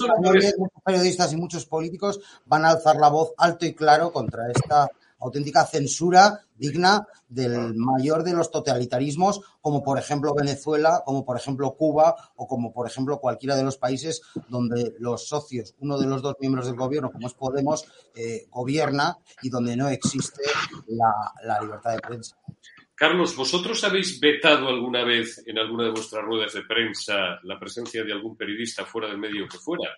periodistas 0.84 1.34
y 1.34 1.38
muchos 1.38 1.66
políticos 1.66 2.20
van 2.46 2.66
a 2.66 2.70
alzar 2.70 2.96
la 2.98 3.10
voz 3.10 3.34
alto 3.38 3.66
y 3.66 3.76
claro 3.76 4.12
contra 4.12 4.50
esta 4.50 4.88
auténtica 5.20 5.66
censura 5.66 6.42
digna 6.56 7.08
del 7.28 7.76
mayor 7.76 8.24
de 8.24 8.34
los 8.34 8.52
totalitarismos, 8.52 9.42
como 9.62 9.84
por 9.84 9.98
ejemplo 10.00 10.34
Venezuela, 10.34 11.02
como 11.06 11.26
por 11.26 11.38
ejemplo 11.38 11.76
Cuba 11.76 12.16
o 12.36 12.48
como 12.48 12.74
por 12.74 12.88
ejemplo 12.88 13.20
cualquiera 13.20 13.56
de 13.56 13.64
los 13.64 13.78
países 13.78 14.22
donde 14.48 14.96
los 15.00 15.28
socios, 15.28 15.76
uno 15.80 15.98
de 16.00 16.08
los 16.08 16.22
dos 16.22 16.36
miembros 16.40 16.66
del 16.66 16.76
gobierno, 16.76 17.12
como 17.12 17.28
es 17.28 17.34
Podemos, 17.34 17.86
eh, 18.16 18.48
gobierna 18.50 19.18
y 19.42 19.50
donde 19.50 19.76
no 19.76 19.90
existe 19.90 20.42
la 20.88 21.62
libertad 21.62 21.92
de 21.92 22.00
prensa. 22.00 22.36
Carlos, 22.98 23.36
¿vosotros 23.36 23.84
habéis 23.84 24.20
vetado 24.20 24.70
alguna 24.70 25.04
vez 25.04 25.44
en 25.46 25.60
alguna 25.60 25.84
de 25.84 25.92
vuestras 25.92 26.26
ruedas 26.26 26.54
de 26.54 26.64
prensa 26.64 27.40
la 27.44 27.60
presencia 27.60 28.04
de 28.04 28.12
algún 28.12 28.36
periodista 28.36 28.86
fuera 28.86 29.08
del 29.08 29.20
medio 29.20 29.48
que 29.48 29.60
fuera? 29.60 29.96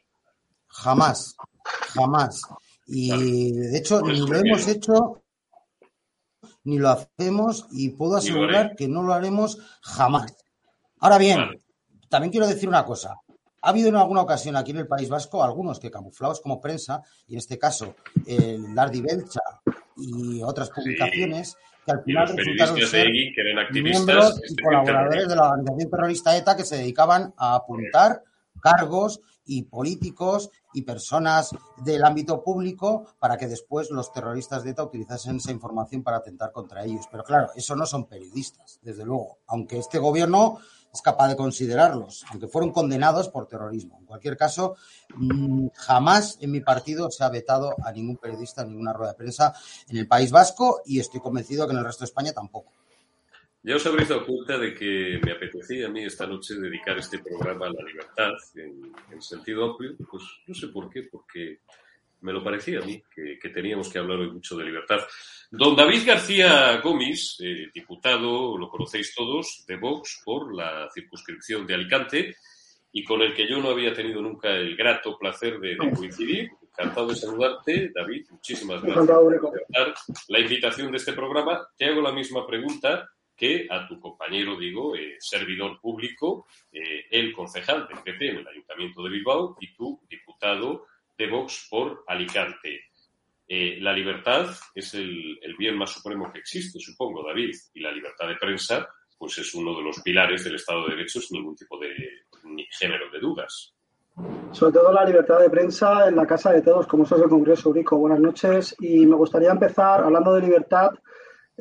Jamás, 0.67 1.37
jamás. 1.93 2.41
Y 2.91 3.51
de 3.51 3.77
hecho, 3.77 4.01
ni 4.01 4.19
lo 4.19 4.35
hemos 4.35 4.67
hecho, 4.67 5.21
ni 6.63 6.79
lo 6.79 6.89
hacemos, 6.89 7.67
y 7.71 7.89
puedo 7.89 8.17
asegurar 8.17 8.75
que 8.75 8.87
no 8.87 9.03
lo 9.03 9.13
haremos 9.13 9.59
jamás. 9.81 10.35
Ahora 10.99 11.19
bien, 11.19 11.39
también 12.09 12.31
quiero 12.31 12.47
decir 12.47 12.67
una 12.67 12.85
cosa. 12.85 13.15
Ha 13.61 13.69
habido 13.69 13.89
en 13.89 13.95
alguna 13.95 14.21
ocasión 14.21 14.55
aquí 14.55 14.71
en 14.71 14.77
el 14.77 14.87
País 14.87 15.07
Vasco 15.07 15.43
algunos 15.43 15.79
que 15.79 15.91
camuflados 15.91 16.41
como 16.41 16.59
prensa, 16.59 17.03
y 17.27 17.33
en 17.33 17.39
este 17.39 17.59
caso 17.59 17.95
el 18.25 18.73
Dardi 18.73 19.01
Belcha 19.01 19.41
y 19.97 20.41
otras 20.41 20.71
publicaciones, 20.71 21.57
que 21.85 21.91
al 21.91 22.03
final 22.03 22.27
resultaron 22.35 22.77
ser 22.87 23.07
miembros 23.71 24.41
y 24.49 24.55
colaboradores 24.63 25.27
de 25.27 25.35
la 25.35 25.51
organización 25.51 25.91
terrorista 25.91 26.37
ETA 26.37 26.57
que 26.57 26.65
se 26.65 26.77
dedicaban 26.77 27.33
a 27.37 27.55
apuntar 27.55 28.23
cargos 28.59 29.21
y 29.45 29.63
políticos 29.63 30.51
y 30.73 30.83
personas 30.83 31.49
del 31.77 32.03
ámbito 32.03 32.43
público 32.43 33.05
para 33.19 33.37
que 33.37 33.47
después 33.47 33.89
los 33.89 34.13
terroristas 34.13 34.63
de 34.63 34.71
ETA 34.71 34.83
utilizasen 34.83 35.37
esa 35.37 35.51
información 35.51 36.03
para 36.03 36.17
atentar 36.17 36.51
contra 36.51 36.85
ellos. 36.85 37.05
Pero 37.11 37.23
claro, 37.23 37.49
eso 37.55 37.75
no 37.75 37.85
son 37.85 38.05
periodistas, 38.05 38.79
desde 38.81 39.05
luego. 39.05 39.39
Aunque 39.47 39.79
este 39.79 39.97
gobierno 39.97 40.59
es 40.93 41.01
capaz 41.01 41.27
de 41.29 41.35
considerarlos, 41.35 42.25
aunque 42.31 42.47
fueron 42.47 42.71
condenados 42.71 43.29
por 43.29 43.47
terrorismo. 43.47 43.97
En 43.99 44.05
cualquier 44.05 44.37
caso, 44.37 44.75
mm, 45.15 45.67
jamás 45.75 46.37
en 46.41 46.51
mi 46.51 46.61
partido 46.61 47.11
se 47.11 47.23
ha 47.23 47.29
vetado 47.29 47.75
a 47.83 47.91
ningún 47.91 48.17
periodista 48.17 48.61
en 48.61 48.69
ninguna 48.69 48.93
rueda 48.93 49.11
de 49.11 49.17
prensa 49.17 49.53
en 49.87 49.97
el 49.97 50.07
País 50.07 50.31
Vasco 50.31 50.81
y 50.85 50.99
estoy 50.99 51.19
convencido 51.19 51.67
que 51.67 51.73
en 51.73 51.79
el 51.79 51.85
resto 51.85 52.01
de 52.01 52.09
España 52.09 52.33
tampoco. 52.33 52.71
Ya 53.61 53.75
os 53.75 53.85
habréis 53.85 54.09
dado 54.09 54.25
cuenta 54.25 54.57
de 54.57 54.73
que 54.73 55.19
me 55.23 55.31
apetecía 55.31 55.87
a 55.87 55.89
mí 55.89 56.05
esta 56.05 56.25
noche 56.25 56.55
dedicar 56.55 56.97
este 56.97 57.19
programa 57.19 57.67
a 57.67 57.73
la 57.73 57.83
libertad 57.83 58.31
en, 58.55 58.93
en 59.11 59.21
sentido 59.21 59.71
amplio. 59.71 59.95
Pues 60.09 60.23
no 60.47 60.55
sé 60.55 60.67
por 60.69 60.89
qué, 60.89 61.03
porque 61.11 61.59
me 62.21 62.33
lo 62.33 62.43
parecía 62.43 62.79
a 62.79 62.85
mí, 62.85 63.01
que, 63.13 63.49
teníamos 63.49 63.89
que 63.89 63.99
hablar 63.99 64.19
hoy 64.19 64.31
mucho 64.31 64.57
de 64.57 64.65
libertad. 64.65 64.99
Don 65.51 65.75
David 65.75 66.05
García 66.05 66.79
Gómez, 66.81 67.37
eh, 67.39 67.69
diputado, 67.73 68.57
lo 68.57 68.69
conocéis 68.69 69.13
todos, 69.15 69.63
de 69.67 69.77
Vox 69.77 70.21
por 70.23 70.53
la 70.53 70.89
circunscripción 70.93 71.65
de 71.65 71.75
Alicante, 71.75 72.35
y 72.91 73.03
con 73.03 73.21
el 73.21 73.33
que 73.33 73.47
yo 73.47 73.59
no 73.59 73.69
había 73.69 73.93
tenido 73.93 74.21
nunca 74.21 74.49
el 74.49 74.75
grato 74.75 75.17
placer 75.17 75.59
de, 75.59 75.77
coincidir, 75.77 76.49
encantado 76.61 77.07
de 77.07 77.15
saludarte, 77.15 77.91
David. 77.93 78.25
Muchísimas 78.31 78.81
gracias 78.81 79.07
por 79.07 79.47
aceptar 79.47 79.93
la 80.27 80.39
invitación 80.39 80.91
de 80.91 80.97
este 80.97 81.13
programa. 81.13 81.67
Te 81.77 81.85
hago 81.85 82.01
la 82.01 82.11
misma 82.11 82.47
pregunta 82.47 83.07
que 83.39 83.67
a 83.69 83.87
tu 83.87 83.99
compañero, 83.99 84.57
digo, 84.57 84.95
eh, 84.95 85.15
servidor 85.19 85.79
público, 85.79 86.47
eh, 86.71 87.05
el 87.09 87.31
concejal 87.31 87.87
del 87.87 87.99
PP 87.99 88.29
en 88.29 88.37
el 88.37 88.47
Ayuntamiento 88.47 89.01
de 89.01 89.09
Bilbao 89.09 89.55
y 89.61 89.73
tu 89.73 90.01
diputado 90.09 90.87
de 91.17 91.27
Vox 91.27 91.67
por 91.69 92.03
Alicante. 92.07 92.81
Eh, 93.47 93.77
la 93.79 93.93
libertad 93.93 94.49
es 94.75 94.93
el, 94.93 95.39
bien 95.57 95.77
más 95.77 95.91
supremo 95.91 96.31
que 96.31 96.39
existe, 96.39 96.79
supongo, 96.79 97.25
David, 97.25 97.55
y 97.73 97.79
la 97.79 97.91
libertad 97.91 98.27
de 98.27 98.35
prensa 98.35 98.87
pues 99.17 99.37
es 99.37 99.53
uno 99.53 99.75
de 99.75 99.83
los 99.83 100.01
pilares 100.01 100.43
del 100.45 100.55
Estado 100.55 100.85
de 100.85 100.95
Derecho 100.95 101.19
sin 101.19 101.39
ningún 101.39 101.55
tipo 101.55 101.77
de 101.77 101.93
género 102.71 103.09
de 103.11 103.19
dudas. 103.19 103.73
Sobre 104.51 104.73
todo 104.73 104.91
la 104.91 105.05
libertad 105.05 105.39
de 105.39 105.49
prensa 105.49 106.07
en 106.07 106.15
la 106.15 106.25
casa 106.25 106.51
de 106.51 106.61
todos, 106.61 106.87
como 106.87 107.03
eso 107.03 107.15
es 107.15 107.21
el 107.21 107.29
Congreso 107.29 107.69
Eurico. 107.69 107.97
Buenas 107.97 108.19
noches. 108.19 108.75
Y 108.79 109.05
me 109.05 109.15
gustaría 109.15 109.51
empezar 109.51 110.03
hablando 110.03 110.33
de 110.33 110.41
libertad, 110.41 110.89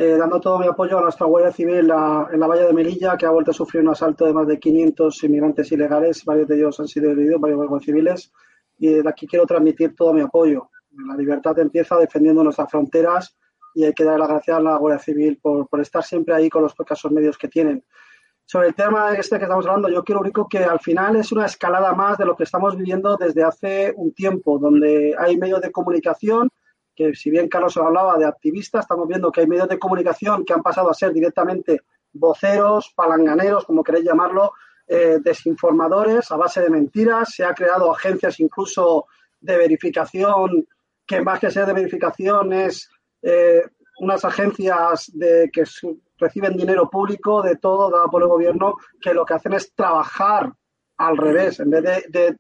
eh, 0.01 0.17
dando 0.17 0.41
todo 0.41 0.61
mi 0.61 0.67
apoyo 0.69 0.97
a 0.97 1.03
nuestra 1.03 1.27
Guardia 1.27 1.51
Civil 1.51 1.79
en 1.79 1.89
la, 1.89 2.47
Valla 2.47 2.67
de 2.67 2.73
Melilla, 2.73 3.17
que 3.17 3.27
ha 3.27 3.31
vuelto 3.31 3.51
a 3.51 3.55
sufrir 3.55 3.83
un 3.83 3.89
asalto 3.89 4.27
de 4.27 4.33
más 4.33 4.47
de 4.47 4.57
500 4.57 5.25
inmigrantes 5.25 5.73
ilegales. 5.73 6.25
Varios 6.25 6.47
de 6.47 6.55
ellos 6.55 6.79
han 6.79 6.87
sido 6.87 7.11
heridos, 7.11 7.41
varios 7.41 7.59
guardias 7.59 7.85
civiles. 7.85 8.33
Y 8.79 8.95
desde 8.95 9.09
aquí 9.09 9.27
quiero 9.27 9.45
transmitir 9.45 9.97
todo 9.97 10.15
mi 10.15 10.21
apoyo. 10.21 10.71
La 11.09 11.17
libertad 11.17 11.59
empieza 11.59 11.97
defendiendo 11.97 12.45
nuestras 12.45 12.71
fronteras 12.71 13.37
y 13.75 13.83
hay 13.87 13.93
que 13.93 14.05
dar 14.05 14.21
las 14.21 14.29
gracias 14.29 14.57
a 14.57 14.61
la 14.61 14.77
Guardia 14.77 15.01
Civil 15.01 15.41
por, 15.43 15.67
por 15.67 15.81
estar 15.81 16.05
siempre 16.05 16.33
ahí 16.33 16.49
con 16.49 16.63
los 16.63 16.75
escasos 16.79 17.11
medios 17.11 17.37
que 17.37 17.49
tienen. 17.49 17.85
Sobre 18.45 18.69
el 18.69 18.77
tema 18.77 19.13
este 19.15 19.37
que 19.37 19.47
estamos 19.47 19.67
hablando, 19.67 19.89
yo 19.89 20.05
quiero 20.05 20.21
único 20.21 20.49
que 20.49 20.59
al 20.59 20.79
final 20.79 21.17
es 21.17 21.33
una 21.33 21.47
escalada 21.47 21.93
más 21.93 22.19
de 22.19 22.25
lo 22.25 22.37
que 22.37 22.45
estamos 22.45 22.77
viviendo 22.77 23.17
desde 23.17 23.43
hace 23.43 23.93
un 23.97 24.15
tiempo, 24.15 24.61
donde 24.61 25.17
hay 25.19 25.37
medios 25.37 25.61
de 25.61 25.73
comunicación, 25.73 26.49
que 26.99 27.15
si 27.15 27.31
bien 27.31 27.49
Carlos 27.49 27.77
hablaba 27.77 28.19
de 28.19 28.27
activistas, 28.27 28.81
estamos 28.85 29.07
viendo 29.07 29.31
que 29.31 29.43
hay 29.43 29.47
medios 29.47 29.69
de 29.69 29.79
comunicación 29.79 30.45
que 30.45 30.53
han 30.53 30.63
pasado 30.63 30.91
a 30.91 30.95
ser 30.95 31.13
directamente 31.13 31.83
voceros, 32.13 32.93
palanganeros, 32.97 33.65
como 33.65 33.85
queréis 33.85 34.05
llamarlo, 34.05 34.53
eh, 34.89 35.19
desinformadores 35.23 36.31
a 36.33 36.37
base 36.37 36.61
de 36.61 36.71
mentiras, 36.71 37.33
se 37.35 37.45
ha 37.45 37.55
creado 37.55 37.93
agencias 37.93 38.41
incluso 38.41 39.07
de 39.41 39.57
verificación, 39.57 40.67
que 41.07 41.21
más 41.21 41.39
que 41.39 41.51
ser 41.53 41.67
de 41.67 41.73
verificación 41.75 42.53
es 42.53 42.91
eh, 43.23 43.63
unas 44.01 44.25
agencias 44.25 45.11
de 45.15 45.51
que 45.53 45.65
reciben 46.19 46.57
dinero 46.57 46.91
público 46.91 47.43
de 47.43 47.57
todo 47.57 47.91
dado 47.91 48.11
por 48.11 48.23
el 48.23 48.29
gobierno 48.29 48.75
que 49.01 49.15
lo 49.15 49.25
que 49.25 49.35
hacen 49.35 49.53
es 49.53 49.73
trabajar 49.75 50.53
al 50.97 51.17
revés. 51.17 51.61
En 51.61 51.71
vez 51.71 51.83
de, 51.85 52.05
de 52.09 52.39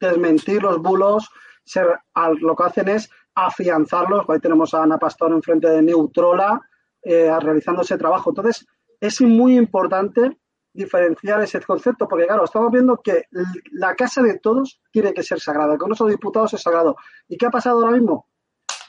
desmentir 0.00 0.62
los 0.62 0.78
bulos 0.82 1.30
se- 1.64 1.84
al- 2.14 2.38
lo 2.38 2.56
que 2.56 2.64
hacen 2.64 2.88
es 2.88 3.08
afianzarlos 3.46 4.24
ahí 4.28 4.40
tenemos 4.40 4.74
a 4.74 4.82
Ana 4.82 4.98
Pastor 4.98 5.32
enfrente 5.32 5.68
de 5.68 5.82
Neutrola 5.82 6.60
eh, 7.02 7.30
realizando 7.40 7.82
ese 7.82 7.98
trabajo 7.98 8.30
entonces 8.30 8.66
es 9.00 9.20
muy 9.20 9.56
importante 9.56 10.38
diferenciar 10.72 11.42
ese 11.42 11.60
concepto 11.60 12.06
porque 12.06 12.26
claro 12.26 12.44
estamos 12.44 12.70
viendo 12.70 13.00
que 13.02 13.24
la 13.72 13.94
casa 13.94 14.22
de 14.22 14.38
todos 14.38 14.80
tiene 14.92 15.12
que 15.12 15.22
ser 15.22 15.40
sagrada 15.40 15.78
Congreso 15.78 16.06
de 16.06 16.12
Diputados 16.12 16.54
es 16.54 16.62
sagrado 16.62 16.96
¿y 17.28 17.36
qué 17.36 17.46
ha 17.46 17.50
pasado 17.50 17.80
ahora 17.80 17.92
mismo? 17.92 18.26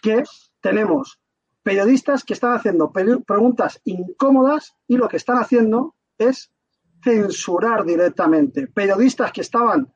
que 0.01 0.23
tenemos 0.59 1.19
periodistas 1.63 2.23
que 2.23 2.33
están 2.33 2.53
haciendo 2.53 2.91
preguntas 2.91 3.79
incómodas 3.85 4.75
y 4.87 4.97
lo 4.97 5.07
que 5.07 5.17
están 5.17 5.37
haciendo 5.37 5.95
es 6.17 6.51
censurar 7.03 7.85
directamente. 7.85 8.67
Periodistas 8.67 9.31
que 9.31 9.41
estaban 9.41 9.93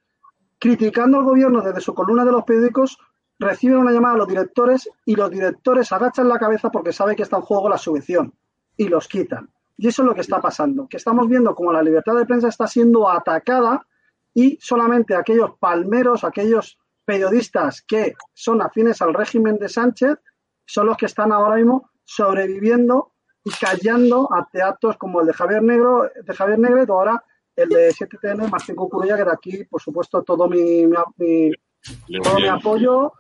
criticando 0.60 1.18
al 1.18 1.26
gobierno 1.26 1.62
desde 1.62 1.82
su 1.82 1.94
columna 1.94 2.24
de 2.24 2.32
los 2.32 2.44
periódicos 2.44 2.98
reciben 3.40 3.78
una 3.78 3.92
llamada 3.92 4.16
a 4.16 4.18
los 4.18 4.28
directores 4.28 4.90
y 5.06 5.16
los 5.16 5.30
directores 5.30 5.92
agachan 5.92 6.28
la 6.30 6.40
cabeza 6.40 6.70
porque 6.70 6.94
saben 6.94 7.16
que 7.16 7.24
está 7.24 7.38
en 7.38 7.42
juego 7.44 7.70
la 7.70 7.78
subvención 7.78 8.34
y 8.78 8.88
los 8.88 9.08
quitan. 9.08 9.50
Y 9.78 9.88
eso 9.90 10.02
es 10.04 10.08
lo 10.08 10.16
que 10.16 10.22
está 10.22 10.40
pasando, 10.40 10.88
que 10.88 10.98
estamos 10.98 11.28
viendo 11.28 11.54
como 11.54 11.74
la 11.74 11.84
libertad 11.84 12.16
de 12.16 12.26
prensa 12.26 12.48
está 12.48 12.66
siendo 12.68 13.10
atacada 13.10 13.86
y 14.34 14.58
solamente 14.62 15.16
aquellos 15.16 15.52
palmeros, 15.60 16.24
aquellos 16.24 16.78
periodistas 17.04 17.82
que 17.82 18.16
son 18.34 18.62
afines 18.62 19.02
al 19.02 19.14
régimen 19.14 19.58
de 19.58 19.68
Sánchez, 19.70 20.18
son 20.66 20.88
los 20.88 20.98
que 20.98 21.06
están 21.06 21.32
ahora 21.32 21.56
mismo 21.56 21.90
sobreviviendo 22.04 23.12
y 23.44 23.52
callando 23.52 24.28
ante 24.34 24.62
actos 24.62 24.98
como 24.98 25.22
el 25.22 25.28
de 25.28 25.34
Javier 25.34 25.62
Negro, 25.62 26.10
de 26.24 26.34
Javier 26.34 26.58
Negret 26.60 26.90
o 26.90 26.94
ahora 26.94 27.24
el 27.56 27.70
de 27.70 27.90
7TN 27.92 28.50
Martín 28.50 28.76
Cucurulla, 28.76 29.16
que 29.18 29.24
de 29.26 29.32
aquí, 29.32 29.64
por 29.66 29.82
supuesto, 29.82 30.24
todo 30.24 30.48
mi, 30.50 30.86
mi- 30.88 30.96
mi- 31.18 31.52
Le 32.08 32.20
todo 32.22 32.36
mi 32.38 32.48
apoyo 32.48 33.14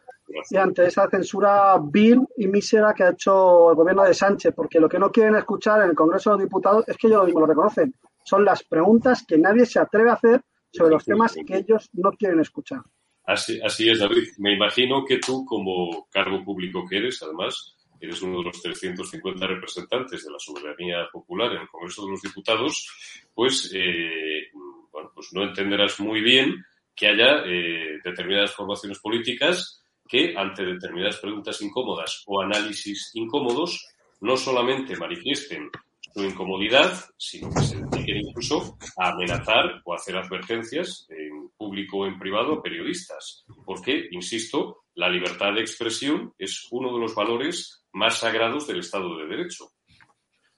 y 0.49 0.57
ante 0.57 0.85
esa 0.85 1.09
censura 1.09 1.77
vil 1.81 2.21
y 2.37 2.47
mísera 2.47 2.93
que 2.93 3.03
ha 3.03 3.11
hecho 3.11 3.71
el 3.71 3.75
gobierno 3.75 4.03
de 4.03 4.13
Sánchez, 4.13 4.53
porque 4.55 4.79
lo 4.79 4.89
que 4.89 4.99
no 4.99 5.11
quieren 5.11 5.35
escuchar 5.35 5.81
en 5.83 5.89
el 5.89 5.95
Congreso 5.95 6.31
de 6.31 6.37
los 6.37 6.45
Diputados 6.45 6.87
es 6.87 6.97
que 6.97 7.07
ellos 7.07 7.19
lo 7.19 7.25
mismo 7.25 7.41
lo 7.41 7.47
reconocen. 7.47 7.93
Son 8.23 8.43
las 8.43 8.63
preguntas 8.63 9.23
que 9.27 9.37
nadie 9.37 9.65
se 9.65 9.79
atreve 9.79 10.09
a 10.09 10.13
hacer 10.13 10.41
sobre 10.71 10.91
los 10.91 11.05
temas 11.05 11.35
que 11.45 11.57
ellos 11.57 11.89
no 11.93 12.11
quieren 12.11 12.39
escuchar. 12.39 12.81
Así, 13.23 13.59
así 13.61 13.89
es, 13.89 13.99
David. 13.99 14.29
Me 14.37 14.53
imagino 14.53 15.03
que 15.05 15.17
tú, 15.17 15.45
como 15.45 16.07
cargo 16.11 16.43
público 16.43 16.85
que 16.87 16.97
eres, 16.97 17.21
además, 17.23 17.75
eres 17.99 18.21
uno 18.21 18.39
de 18.39 18.45
los 18.45 18.61
350 18.61 19.47
representantes 19.47 20.25
de 20.25 20.31
la 20.31 20.39
soberanía 20.39 21.07
popular 21.11 21.51
en 21.53 21.61
el 21.61 21.67
Congreso 21.67 22.05
de 22.05 22.11
los 22.11 22.21
Diputados, 22.21 23.27
pues, 23.33 23.71
eh, 23.73 24.49
bueno, 24.91 25.11
pues 25.13 25.29
no 25.33 25.43
entenderás 25.43 25.99
muy 25.99 26.21
bien 26.21 26.63
que 26.95 27.07
haya 27.07 27.43
eh, 27.45 27.99
determinadas 28.03 28.53
formaciones 28.53 28.99
políticas 28.99 29.84
que, 30.07 30.35
ante 30.37 30.63
determinadas 30.63 31.17
preguntas 31.17 31.61
incómodas 31.61 32.23
o 32.27 32.41
análisis 32.41 33.11
incómodos, 33.13 33.87
no 34.21 34.37
solamente 34.37 34.95
manifiesten 34.97 35.69
su 36.13 36.23
incomodidad, 36.23 36.93
sino 37.17 37.49
que 37.53 37.61
se 37.61 37.75
dediquen 37.77 38.17
incluso 38.17 38.77
a 38.97 39.09
amenazar 39.09 39.81
o 39.83 39.93
hacer 39.93 40.15
advertencias 40.15 41.05
en 41.09 41.49
público 41.57 41.97
o 41.99 42.05
en 42.05 42.17
privado 42.17 42.53
a 42.53 42.61
periodistas. 42.61 43.43
Porque, 43.65 44.07
insisto, 44.11 44.83
la 44.95 45.09
libertad 45.09 45.53
de 45.53 45.59
expresión 45.61 46.33
es 46.37 46.67
uno 46.71 46.93
de 46.93 46.99
los 47.01 47.13
valores 47.13 47.83
más 47.91 48.19
sagrados 48.19 48.65
del 48.67 48.79
Estado 48.79 49.17
de 49.17 49.25
Derecho. 49.27 49.65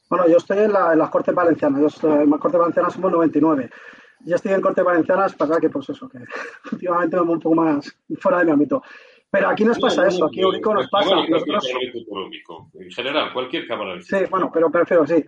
Bueno, 0.10 0.28
yo 0.30 0.38
estoy 0.38 0.60
en, 0.60 0.72
la- 0.74 0.96
las 0.96 1.10
Cortes 1.10 1.34
Valencianas. 1.34 1.82
Yo 1.82 1.88
estoy, 1.88 2.12
en 2.24 2.30
las 2.30 2.40
Cortes 2.40 2.60
Valencianas 2.60 2.94
somos 2.94 3.12
99. 3.12 3.70
Yo 4.26 4.36
estoy 4.36 4.54
en 4.54 4.62
Cortes 4.62 4.84
Valencianas, 4.86 5.36
pasa 5.36 5.60
que, 5.60 5.70
pues 5.70 5.90
eso, 5.90 6.08
que 6.08 6.20
últimamente 6.72 7.16
me 7.18 7.22
muevo 7.24 7.34
un 7.34 7.40
poco 7.42 7.56
más 7.56 7.98
fuera 8.20 8.40
de 8.40 8.46
mi 8.46 8.52
ámbito. 8.52 8.82
Pero 9.30 9.50
aquí 9.50 9.66
nos 9.66 9.78
pasa 9.80 10.08
eso, 10.08 10.26
aquí 10.26 10.42
Eurico 10.42 10.74
nos 10.74 10.90
pasa. 10.90 11.16
Nosotros. 11.28 11.68
En 12.74 12.92
general, 12.92 13.34
cualquier 13.34 13.68
Cámara 13.68 14.02
Sí, 14.02 14.18
bueno, 14.30 14.50
pero 14.54 14.72
prefiero, 14.72 15.06
sí. 15.06 15.24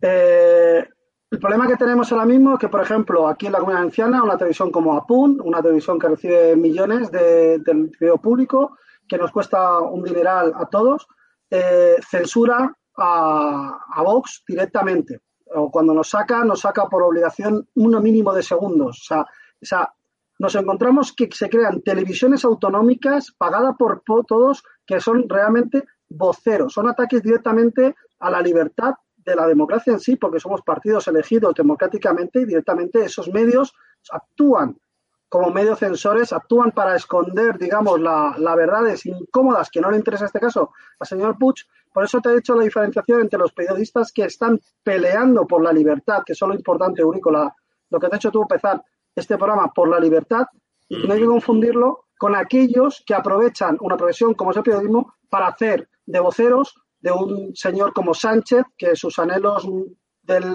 Eh, 0.00 0.84
el 1.30 1.38
problema 1.38 1.66
que 1.66 1.76
tenemos 1.76 2.10
ahora 2.12 2.26
mismo 2.26 2.54
es 2.54 2.60
que, 2.60 2.68
por 2.68 2.80
ejemplo, 2.80 3.26
aquí 3.26 3.46
en 3.46 3.52
la 3.52 3.58
Comunidad 3.58 3.80
Valenciana, 3.80 4.22
una 4.22 4.36
televisión 4.36 4.70
como 4.70 4.96
Apun, 4.96 5.40
una 5.42 5.62
televisión 5.62 5.98
que 5.98 6.08
recibe 6.08 6.56
millones 6.56 7.10
de, 7.10 7.58
del 7.58 7.90
video 8.00 8.18
público, 8.18 8.76
que 9.08 9.18
nos 9.18 9.32
cuesta 9.32 9.80
un 9.80 10.02
dineral 10.04 10.52
a 10.54 10.66
todos, 10.66 11.06
eh, 11.50 11.96
censura 12.08 12.72
a, 12.96 13.78
a 13.94 14.02
Vox 14.02 14.44
directamente. 14.46 15.20
O 15.54 15.70
cuando 15.70 15.92
nos 15.92 16.10
saca, 16.10 16.44
nos 16.44 16.60
saca 16.60 16.86
por 16.88 17.02
obligación 17.02 17.68
uno 17.74 18.00
mínimo 18.00 18.32
de 18.32 18.44
segundos. 18.44 19.00
O 19.00 19.04
sea, 19.04 19.20
o 19.22 19.66
sea, 19.66 19.92
nos 20.40 20.54
encontramos 20.54 21.12
que 21.12 21.28
se 21.32 21.48
crean 21.48 21.82
televisiones 21.82 22.44
autonómicas 22.44 23.30
pagadas 23.36 23.76
por 23.78 24.02
po- 24.02 24.24
todos 24.24 24.64
que 24.86 24.98
son 25.00 25.28
realmente 25.28 25.84
voceros, 26.08 26.72
son 26.72 26.88
ataques 26.88 27.22
directamente 27.22 27.94
a 28.18 28.30
la 28.30 28.40
libertad 28.40 28.94
de 29.18 29.36
la 29.36 29.46
democracia 29.46 29.92
en 29.92 30.00
sí, 30.00 30.16
porque 30.16 30.40
somos 30.40 30.62
partidos 30.62 31.06
elegidos 31.08 31.54
democráticamente 31.54 32.40
y 32.40 32.46
directamente 32.46 33.04
esos 33.04 33.28
medios 33.28 33.74
actúan 34.10 34.76
como 35.28 35.50
medios 35.50 35.78
censores, 35.78 36.32
actúan 36.32 36.72
para 36.72 36.96
esconder, 36.96 37.56
digamos, 37.58 38.00
la, 38.00 38.34
la 38.38 38.56
verdades 38.56 39.06
incómodas 39.06 39.70
que 39.70 39.80
no 39.80 39.90
le 39.90 39.98
interesa 39.98 40.24
este 40.24 40.40
caso 40.40 40.72
al 40.98 41.06
señor 41.06 41.36
Puig. 41.38 41.56
Por 41.92 42.02
eso 42.02 42.20
te 42.20 42.30
he 42.30 42.38
hecho 42.38 42.54
la 42.56 42.64
diferenciación 42.64 43.20
entre 43.20 43.38
los 43.38 43.52
periodistas 43.52 44.10
que 44.10 44.24
están 44.24 44.58
peleando 44.82 45.46
por 45.46 45.62
la 45.62 45.72
libertad, 45.72 46.22
que 46.26 46.32
es 46.32 46.40
lo 46.40 46.54
importante, 46.54 47.02
Eurico, 47.02 47.30
la- 47.30 47.54
lo 47.90 48.00
que 48.00 48.08
te 48.08 48.14
he 48.14 48.16
hecho 48.16 48.30
tú 48.32 48.42
empezar 48.42 48.82
este 49.14 49.36
programa 49.36 49.72
por 49.74 49.88
la 49.88 49.98
libertad, 50.00 50.46
y 50.88 51.06
no 51.06 51.14
hay 51.14 51.20
que 51.20 51.26
confundirlo 51.26 52.06
con 52.18 52.34
aquellos 52.34 53.02
que 53.06 53.14
aprovechan 53.14 53.76
una 53.80 53.96
profesión 53.96 54.34
como 54.34 54.50
es 54.50 54.56
el 54.56 54.62
periodismo 54.62 55.14
para 55.28 55.48
hacer 55.48 55.88
de 56.06 56.20
voceros 56.20 56.74
de 57.00 57.10
un 57.12 57.54
señor 57.56 57.92
como 57.92 58.12
Sánchez, 58.12 58.62
que 58.76 58.94
sus 58.94 59.18
anhelos 59.18 59.66
del, 60.22 60.54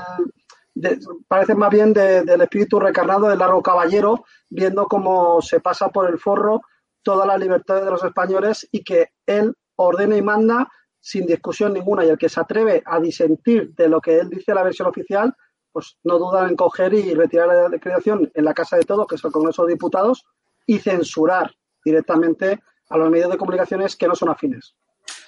de- 0.76 1.00
parecen 1.28 1.58
más 1.58 1.72
bien 1.72 1.92
de- 1.94 2.24
del 2.24 2.42
espíritu 2.42 2.80
recarnado 2.80 3.28
del 3.28 3.40
largo 3.40 3.64
caballero, 3.64 4.26
viendo 4.50 4.86
cómo 4.86 5.42
se 5.42 5.60
pasa 5.60 5.90
por 5.90 6.08
el 6.10 6.20
forro 6.20 6.62
todas 7.02 7.26
las 7.28 7.40
libertades 7.40 7.86
de 7.86 7.92
los 7.92 8.04
españoles 8.04 8.68
y 8.72 8.84
que 8.84 9.10
él 9.26 9.54
ordena 9.76 10.18
y 10.18 10.22
manda 10.22 10.68
sin 11.00 11.26
discusión 11.26 11.74
ninguna. 11.74 12.06
Y 12.06 12.10
el 12.10 12.18
que 12.18 12.30
se 12.30 12.40
atreve 12.40 12.84
a 12.86 13.00
disentir 13.00 13.74
de 13.76 13.88
lo 13.90 14.00
que 14.02 14.20
él 14.20 14.30
dice 14.30 14.54
la 14.54 14.64
versión 14.64 14.88
oficial, 14.88 15.36
pues 15.76 15.98
no 16.06 16.18
dudan 16.18 16.48
en 16.48 16.56
coger 16.56 16.94
y 16.94 17.14
retirar 17.14 17.50
la 17.50 17.68
declaración 17.68 18.32
en 18.34 18.46
la 18.46 18.54
casa 18.54 18.78
de 18.78 18.86
todos, 18.86 19.06
que 19.08 19.16
es 19.16 19.26
el 19.26 19.32
Congreso 19.34 19.66
de 19.66 19.74
Diputados, 19.74 20.24
y 20.66 20.78
censurar 20.78 21.54
directamente 21.84 22.62
a 22.88 22.98
los 22.98 23.10
medios 23.10 23.30
de 23.30 23.38
comunicaciones 23.38 23.98
que 23.98 24.08
no 24.08 24.16
son 24.16 24.30
afines. 24.30 24.74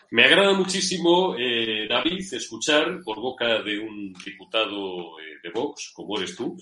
Me 0.10 0.24
agrada 0.24 0.54
muchísimo, 0.54 1.36
eh, 1.38 1.86
David, 1.90 2.34
escuchar 2.34 3.02
por 3.04 3.20
boca 3.20 3.62
de 3.62 3.78
un 3.78 4.14
diputado 4.14 5.20
eh, 5.20 5.36
de 5.44 5.50
Vox, 5.50 5.92
como 5.94 6.18
eres 6.18 6.34
tú, 6.38 6.56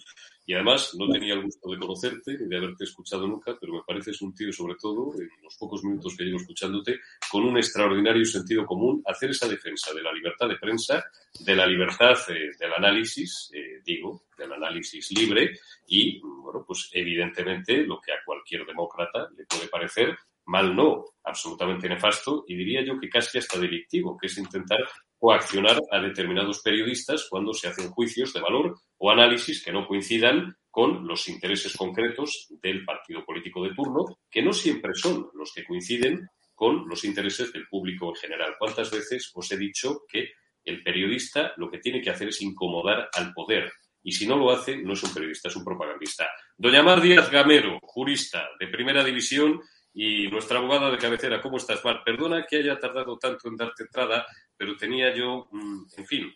y 0.46 0.54
además 0.54 0.96
no 0.98 1.10
tenía 1.10 1.34
el 1.34 1.44
gusto 1.44 1.72
de 1.72 1.80
conocerte 1.80 2.38
ni 2.38 2.48
de 2.48 2.58
haberte 2.58 2.84
escuchado 2.84 3.28
nunca, 3.28 3.58
pero 3.60 3.74
me 3.74 3.82
pareces 3.86 4.22
un 4.22 4.34
tío, 4.34 4.52
sobre 4.54 4.76
todo, 4.76 5.14
en 5.20 5.30
los 5.42 5.56
pocos 5.58 5.84
minutos 5.84 6.16
que 6.16 6.24
llevo 6.24 6.38
escuchándote, 6.38 7.00
con 7.32 7.46
un 7.46 7.58
extraordinario 7.58 8.24
sentido 8.26 8.66
común, 8.66 9.02
hacer 9.06 9.32
esa 9.32 9.48
defensa 9.48 9.94
de 9.94 10.04
la 10.04 10.14
libertad 10.14 10.48
de 10.48 10.58
prensa, 10.58 11.04
de 11.40 11.56
la 11.56 11.66
libertad 11.66 12.16
eh, 12.30 12.52
del 12.60 12.74
análisis, 12.74 13.50
eh, 13.54 13.82
digo, 13.84 14.24
del 14.38 14.54
análisis 14.54 15.12
libre, 15.12 15.58
y, 15.88 16.20
bueno, 16.22 16.64
pues 16.66 16.90
evidentemente 16.94 17.84
lo 17.84 18.00
que 18.00 18.12
a 18.12 18.24
cualquier 18.24 18.66
demócrata 18.66 19.30
le 19.36 19.46
puede 19.46 19.68
parecer 19.68 20.16
mal 20.46 20.76
no, 20.76 21.06
absolutamente 21.24 21.90
nefasto 21.90 22.46
y 22.48 22.56
diría 22.56 22.86
yo 22.86 23.00
que 23.00 23.10
casi 23.10 23.38
hasta 23.38 23.60
delictivo, 23.60 24.18
que 24.18 24.28
es 24.28 24.38
intentar 24.38 24.80
coaccionar 25.18 25.80
a 25.92 26.00
determinados 26.00 26.62
periodistas 26.62 27.28
cuando 27.30 27.54
se 27.54 27.68
hacen 27.68 27.90
juicios 27.90 28.34
de 28.34 28.42
valor 28.42 28.76
o 28.98 29.12
análisis 29.12 29.64
que 29.64 29.72
no 29.72 29.88
coincidan 29.88 30.56
con 30.70 31.08
los 31.08 31.28
intereses 31.30 31.76
concretos 31.76 32.48
del 32.62 32.84
partido 32.84 33.24
político 33.24 33.64
de 33.64 33.74
turno, 33.74 34.06
que 34.30 34.42
no 34.42 34.52
siempre 34.52 34.94
son 34.94 35.30
los 35.34 35.54
que 35.54 35.64
coinciden 35.64 36.28
con 36.54 36.88
los 36.88 37.04
intereses 37.06 37.52
del 37.54 37.68
público 37.68 38.10
en 38.10 38.16
general. 38.16 38.56
¿Cuántas 38.60 38.92
veces 38.92 39.32
os 39.34 39.52
he 39.52 39.58
dicho 39.58 40.02
que 40.08 40.32
el 40.64 40.84
periodista 40.84 41.54
lo 41.58 41.70
que 41.70 41.80
tiene 41.80 42.02
que 42.02 42.10
hacer 42.10 42.30
es 42.30 42.42
incomodar 42.42 43.10
al 43.14 43.34
poder? 43.34 43.72
Y 44.04 44.12
si 44.12 44.28
no 44.28 44.38
lo 44.38 44.52
hace, 44.52 44.78
no 44.78 44.94
es 44.94 45.04
un 45.04 45.14
periodista, 45.14 45.50
es 45.50 45.56
un 45.56 45.66
propagandista. 45.66 46.28
Doña 46.58 46.84
Mar 46.84 47.02
Díaz 47.02 47.32
Gamero, 47.32 47.80
jurista 47.82 48.48
de 48.60 48.68
primera 48.68 49.04
división 49.04 49.62
y 49.94 50.28
nuestra 50.28 50.60
abogada 50.60 50.92
de 50.92 50.98
cabecera, 50.98 51.42
¿cómo 51.42 51.58
estás, 51.58 51.84
Mar? 51.86 52.02
Perdona 52.06 52.46
que 52.46 52.58
haya 52.58 52.78
tardado 52.78 53.18
tanto 53.18 53.48
en 53.48 53.56
darte 53.56 53.84
entrada, 53.84 54.26
pero 54.58 54.76
tenía 54.76 55.16
yo, 55.16 55.48
mm, 55.52 55.86
en 55.98 56.06
fin, 56.06 56.34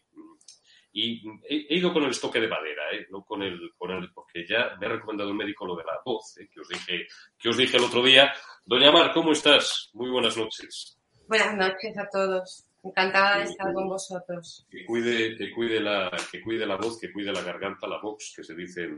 y 0.92 1.22
he, 1.48 1.76
ido 1.76 1.94
con 1.94 2.04
el 2.04 2.12
estoque 2.12 2.40
de 2.40 2.48
madera, 2.48 2.84
¿eh? 2.94 3.08
no 3.10 3.24
con 3.24 3.44
el, 3.44 3.72
con 3.78 3.92
el, 3.92 4.12
porque 4.12 4.46
ya 4.48 4.76
me 4.80 4.88
ha 4.88 4.90
recomendado 4.90 5.30
el 5.30 5.36
médico 5.36 5.66
lo 5.66 5.76
de 5.76 5.84
la 5.84 6.00
voz, 6.04 6.38
¿eh? 6.38 6.50
que 6.52 6.60
os 6.60 6.68
dije, 6.68 7.08
que 7.38 7.50
os 7.50 7.58
dije 7.58 7.78
el 7.78 7.84
otro 7.84 8.04
día. 8.04 8.34
Doña 8.66 8.92
Mar, 8.92 9.12
¿cómo 9.14 9.32
estás? 9.32 9.90
Muy 9.94 10.10
buenas 10.10 10.36
noches. 10.38 10.98
Buenas 11.28 11.56
noches 11.56 11.98
a 11.98 12.08
todos. 12.12 12.66
Encantada 12.82 13.40
de 13.40 13.44
estar 13.44 13.74
con 13.74 13.90
vosotros. 13.90 14.66
Que 14.72 14.86
cuide, 14.86 15.36
que 15.38 15.52
cuide, 15.52 15.82
la, 15.82 16.10
que 16.32 16.42
cuide 16.42 16.66
la 16.66 16.78
voz, 16.78 16.98
que 16.98 17.12
cuide 17.12 17.34
la 17.34 17.42
garganta, 17.42 17.88
la 17.88 18.00
vox, 18.00 18.34
que 18.36 18.44
se 18.44 18.56
dice 18.56 18.90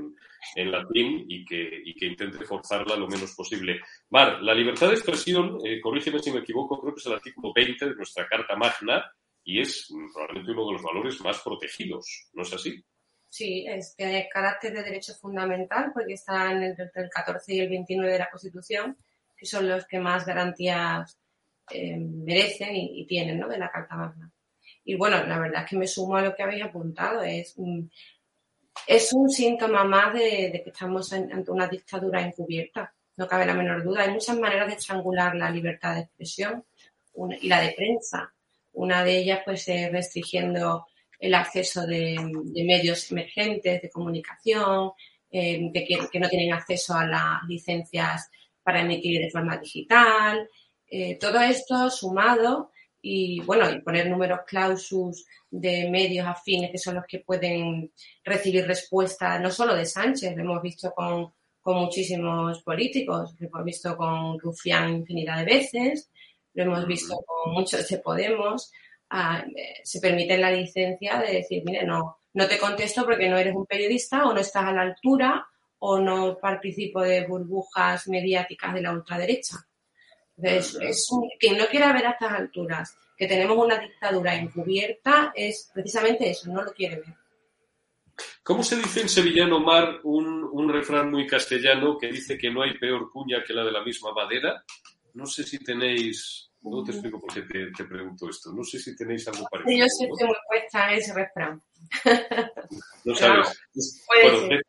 en, 0.56 0.71
latín, 0.71 1.25
y 1.27 1.43
que, 1.43 1.82
y 1.84 1.95
que 1.95 2.06
intente 2.06 2.45
forzarla 2.45 2.95
lo 2.95 3.08
menos 3.08 3.34
posible. 3.36 3.82
Mar, 4.12 4.39
la 4.43 4.54
libertad 4.54 4.88
de 4.88 4.93
expresión, 4.93 5.58
eh, 5.65 5.82
corrígeme 5.82 6.19
si 6.19 6.32
me 6.32 6.39
equivoco, 6.39 6.80
creo 6.80 6.93
que 6.93 6.99
es 6.99 7.06
el 7.08 7.13
artículo 7.13 7.51
20 7.56 7.89
de 7.89 7.95
nuestra 7.95 8.27
Carta 8.27 8.56
Magna, 8.56 9.04
y 9.43 9.62
es 9.62 9.88
probablemente 10.13 10.51
uno 10.51 10.67
de 10.67 10.73
los 10.73 10.84
valores 10.84 11.21
más 11.21 11.39
protegidos, 11.41 12.30
¿no 12.34 12.43
es 12.43 12.54
así? 12.54 12.84
Sí, 13.30 13.65
es, 13.67 13.95
tiene 13.95 14.27
carácter 14.30 14.73
de 14.73 14.84
derecho 14.84 15.13
fundamental 15.13 15.91
porque 15.93 16.13
está 16.13 16.51
entre 16.51 16.91
el 16.95 17.10
14 17.10 17.54
y 17.54 17.60
el 17.62 17.69
29 17.69 18.12
de 18.12 18.19
la 18.19 18.30
Constitución, 18.30 18.97
que 19.38 19.45
son 19.45 19.69
los 19.69 19.88
que 19.88 19.99
más 19.99 20.25
garantías 20.25 21.17
eh, 21.71 21.97
merecen 21.97 22.75
y, 22.75 23.06
tienen 23.08 23.39
¿no? 23.39 23.47
de 23.47 23.58
la 23.58 23.71
Carta 23.71 23.95
Magna. 23.95 24.32
Y 24.84 24.95
bueno, 24.95 25.25
la 25.25 25.39
verdad 25.39 25.63
es 25.63 25.69
que 25.69 25.77
me 25.77 25.88
sumo 25.88 26.17
a 26.17 26.21
lo 26.21 26.36
que 26.36 26.43
habéis 26.43 26.63
apuntado. 26.63 27.21
Es, 27.21 27.56
es 28.88 29.13
un 29.13 29.30
síntoma 29.30 29.84
más 29.86 30.13
de, 30.13 30.62
que 30.63 30.69
estamos 30.69 31.13
ante 31.13 31.51
una 31.51 31.67
dictadura 31.67 32.21
encubierta. 32.21 32.93
No 33.15 33.27
cabe 33.27 33.45
la 33.45 33.54
menor 33.54 33.84
duda. 33.84 34.04
Hay 34.04 34.12
muchas 34.12 34.38
maneras 34.38 34.67
de 34.67 34.73
estrangular 34.73 35.36
la 35.36 35.49
libertad 35.49 35.95
de 35.95 36.01
expresión 36.01 36.65
y 37.39 37.47
la 37.47 37.62
de 37.62 37.71
prensa. 37.71 38.34
Una 38.73 39.03
de 39.03 39.17
ellas, 39.17 39.41
pues, 39.45 39.67
es 39.67 39.91
restringiendo 39.91 40.86
el 41.19 41.34
acceso 41.36 41.86
de, 41.86 42.17
medios 42.65 43.12
emergentes 43.12 43.81
de 43.81 43.89
comunicación, 43.89 44.91
eh, 45.29 45.71
que, 45.73 45.99
que, 46.12 46.19
no 46.19 46.27
tienen 46.27 46.53
acceso 46.53 46.95
a 46.95 47.05
las 47.05 47.43
licencias 47.47 48.29
para 48.63 48.81
emitir 48.81 49.21
de 49.21 49.29
forma 49.29 49.57
digital, 49.57 50.47
eh, 50.88 51.17
todo 51.17 51.39
esto 51.39 51.89
sumado 51.89 52.71
y 53.01 53.39
bueno, 53.41 53.71
y 53.71 53.81
poner 53.81 54.10
números 54.10 54.41
clausus 54.45 55.25
de 55.49 55.89
medios 55.89 56.27
afines 56.27 56.69
que 56.69 56.77
son 56.77 56.95
los 56.95 57.05
que 57.07 57.19
pueden 57.19 57.91
recibir 58.23 58.67
respuesta 58.67 59.39
no 59.39 59.49
solo 59.49 59.73
de 59.73 59.86
Sánchez, 59.86 60.36
lo 60.36 60.43
hemos 60.43 60.62
visto 60.62 60.91
con, 60.91 61.34
con 61.62 61.77
muchísimos 61.77 62.62
políticos, 62.63 63.36
lo 63.39 63.47
hemos 63.47 63.63
visto 63.63 63.95
con 63.95 64.38
Rufián 64.38 64.95
infinidad 64.95 65.38
de 65.38 65.45
veces, 65.45 66.12
lo 66.53 66.63
hemos 66.63 66.85
visto 66.85 67.15
con 67.25 67.53
muchos 67.53 67.87
de 67.87 67.97
Podemos, 67.99 68.71
ah, 69.09 69.43
eh, 69.55 69.81
se 69.83 69.99
permite 69.99 70.37
la 70.37 70.51
licencia 70.51 71.19
de 71.19 71.33
decir, 71.33 71.63
mire, 71.65 71.85
no, 71.85 72.17
no 72.33 72.47
te 72.47 72.57
contesto 72.57 73.03
porque 73.03 73.29
no 73.29 73.37
eres 73.37 73.55
un 73.55 73.65
periodista 73.65 74.25
o 74.25 74.33
no 74.33 74.39
estás 74.39 74.65
a 74.65 74.73
la 74.73 74.81
altura 74.81 75.47
o 75.79 75.99
no 75.99 76.37
participo 76.37 77.01
de 77.01 77.25
burbujas 77.25 78.07
mediáticas 78.07 78.73
de 78.73 78.81
la 78.81 78.91
ultraderecha. 78.91 79.57
Entonces, 80.37 81.07
quien 81.39 81.57
no 81.57 81.65
quiera 81.67 81.93
ver 81.93 82.05
a 82.07 82.11
estas 82.11 82.33
alturas 82.33 82.97
que 83.17 83.27
tenemos 83.27 83.57
una 83.57 83.77
dictadura 83.77 84.35
encubierta 84.35 85.31
es 85.35 85.69
precisamente 85.73 86.29
eso, 86.29 86.51
no 86.51 86.63
lo 86.63 86.71
quiere 86.73 86.97
ver. 86.97 87.15
¿Cómo 88.43 88.63
se 88.63 88.77
dice 88.77 89.01
en 89.01 89.09
sevillano 89.09 89.59
mar 89.59 89.99
un, 90.03 90.43
un, 90.51 90.71
refrán 90.71 91.09
muy 91.09 91.25
castellano 91.27 91.97
que 91.97 92.07
dice 92.07 92.37
que 92.37 92.51
no 92.51 92.61
hay 92.61 92.77
peor 92.77 93.11
cuña 93.11 93.43
que 93.45 93.53
la 93.53 93.63
de 93.63 93.71
la 93.71 93.83
misma 93.83 94.13
madera? 94.13 94.63
No 95.13 95.26
sé 95.26 95.43
si 95.43 95.60
tenéis 95.60 96.52
no 96.63 96.84
te 96.84 96.91
explico 96.91 97.19
por 97.19 97.34
qué 97.34 97.41
te, 97.41 97.86
pregunto 97.86 98.30
esto. 98.30 98.52
No 98.54 98.63
sé 98.63 98.78
si 98.78 98.95
tenéis 98.95 99.28
algo 99.28 99.45
parecido. 99.50 99.80
Yo 99.80 99.86
estoy 99.86 100.28
muy 100.28 100.36
puesta 100.47 100.91
en 100.91 100.97
ese 101.00 101.13
refrán. 101.13 101.62
No 103.04 103.15
sabes. 103.15 103.60
bueno, 104.08 104.62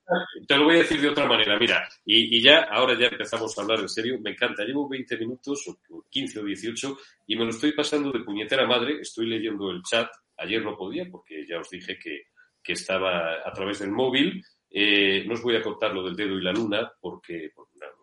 te, 0.48 0.56
lo 0.56 0.64
voy 0.64 0.76
a 0.76 0.78
decir 0.78 1.02
de 1.02 1.10
otra 1.10 1.26
manera. 1.26 1.58
Mira, 1.58 1.86
y, 2.06 2.38
y, 2.38 2.42
ya, 2.42 2.62
ahora 2.62 2.98
ya 2.98 3.08
empezamos 3.08 3.56
a 3.56 3.60
hablar 3.60 3.80
en 3.80 3.88
serio. 3.90 4.18
Me 4.20 4.30
encanta. 4.30 4.64
Llevo 4.64 4.88
20 4.88 5.18
minutos, 5.18 5.68
o 5.68 6.06
15 6.08 6.40
o 6.40 6.44
18, 6.44 6.98
y 7.26 7.36
me 7.36 7.44
lo 7.44 7.50
estoy 7.50 7.72
pasando 7.72 8.10
de 8.10 8.24
puñetera 8.24 8.66
madre. 8.66 9.00
Estoy 9.02 9.26
leyendo 9.26 9.70
el 9.70 9.82
chat. 9.82 10.08
Ayer 10.38 10.64
no 10.64 10.74
podía 10.74 11.06
porque 11.10 11.46
ya 11.46 11.58
os 11.58 11.68
dije 11.68 11.98
que, 11.98 12.22
que 12.62 12.72
estaba 12.72 13.46
a 13.46 13.52
través 13.52 13.80
del 13.80 13.90
móvil. 13.90 14.42
Eh, 14.74 15.24
no 15.26 15.34
os 15.34 15.42
voy 15.42 15.56
a 15.56 15.62
contar 15.62 15.92
lo 15.92 16.02
del 16.02 16.16
dedo 16.16 16.38
y 16.38 16.42
la 16.42 16.52
luna 16.52 16.90
porque, 16.98 17.52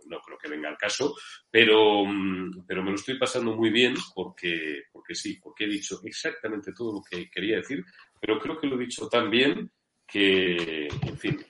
no 0.06 0.20
creo 0.20 0.38
que 0.38 0.50
venga 0.50 0.70
al 0.70 0.78
caso, 0.78 1.16
pero, 1.50 2.06
mm, 2.06 2.66
pero 2.68 2.84
me 2.84 2.92
lo 2.92 2.96
estoy 2.96 3.18
pasando 3.18 3.56
muy 3.56 3.72
bien 3.72 3.96
porque, 4.14 4.84
porque 4.92 5.16
sí, 5.16 5.40
porque 5.42 5.66
he 5.66 5.68
dicho 5.68 6.00
exactamente 6.04 6.72
todo 6.74 6.94
lo 6.94 7.02
que 7.02 7.30
quería 7.30 7.58
decir, 7.58 7.84
pero 8.22 8.40
creo 8.40 8.60
que 8.60 8.68
lo 8.68 8.76
he 8.76 8.86
dicho 8.86 9.08
tan 9.08 9.32
bien 9.32 9.72
que, 10.06 10.88
en 10.88 11.18
fin, 11.18 11.44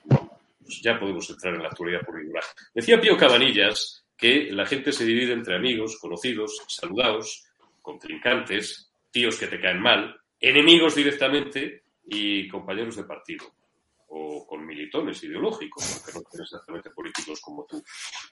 ya 0.82 0.98
podemos 0.98 1.28
entrar 1.28 1.54
en 1.54 1.62
la 1.62 1.68
actualidad 1.68 2.00
por. 2.04 2.16
Decía 2.74 3.00
Pío 3.00 3.16
Cabanillas 3.16 4.06
que 4.16 4.50
la 4.52 4.66
gente 4.66 4.92
se 4.92 5.04
divide 5.04 5.32
entre 5.32 5.56
amigos, 5.56 5.98
conocidos, 6.00 6.62
saludados, 6.68 7.44
contrincantes, 7.82 8.92
tíos 9.10 9.38
que 9.38 9.48
te 9.48 9.60
caen 9.60 9.80
mal, 9.80 10.18
enemigos 10.38 10.94
directamente 10.94 11.82
y 12.06 12.48
compañeros 12.48 12.96
de 12.96 13.04
partido 13.04 13.59
o 14.10 14.46
con 14.46 14.66
militones 14.66 15.22
ideológicos, 15.24 15.84
aunque 15.92 16.12
no 16.12 16.22
son 16.30 16.42
exactamente 16.42 16.90
políticos 16.90 17.40
como 17.40 17.64
tú. 17.64 17.82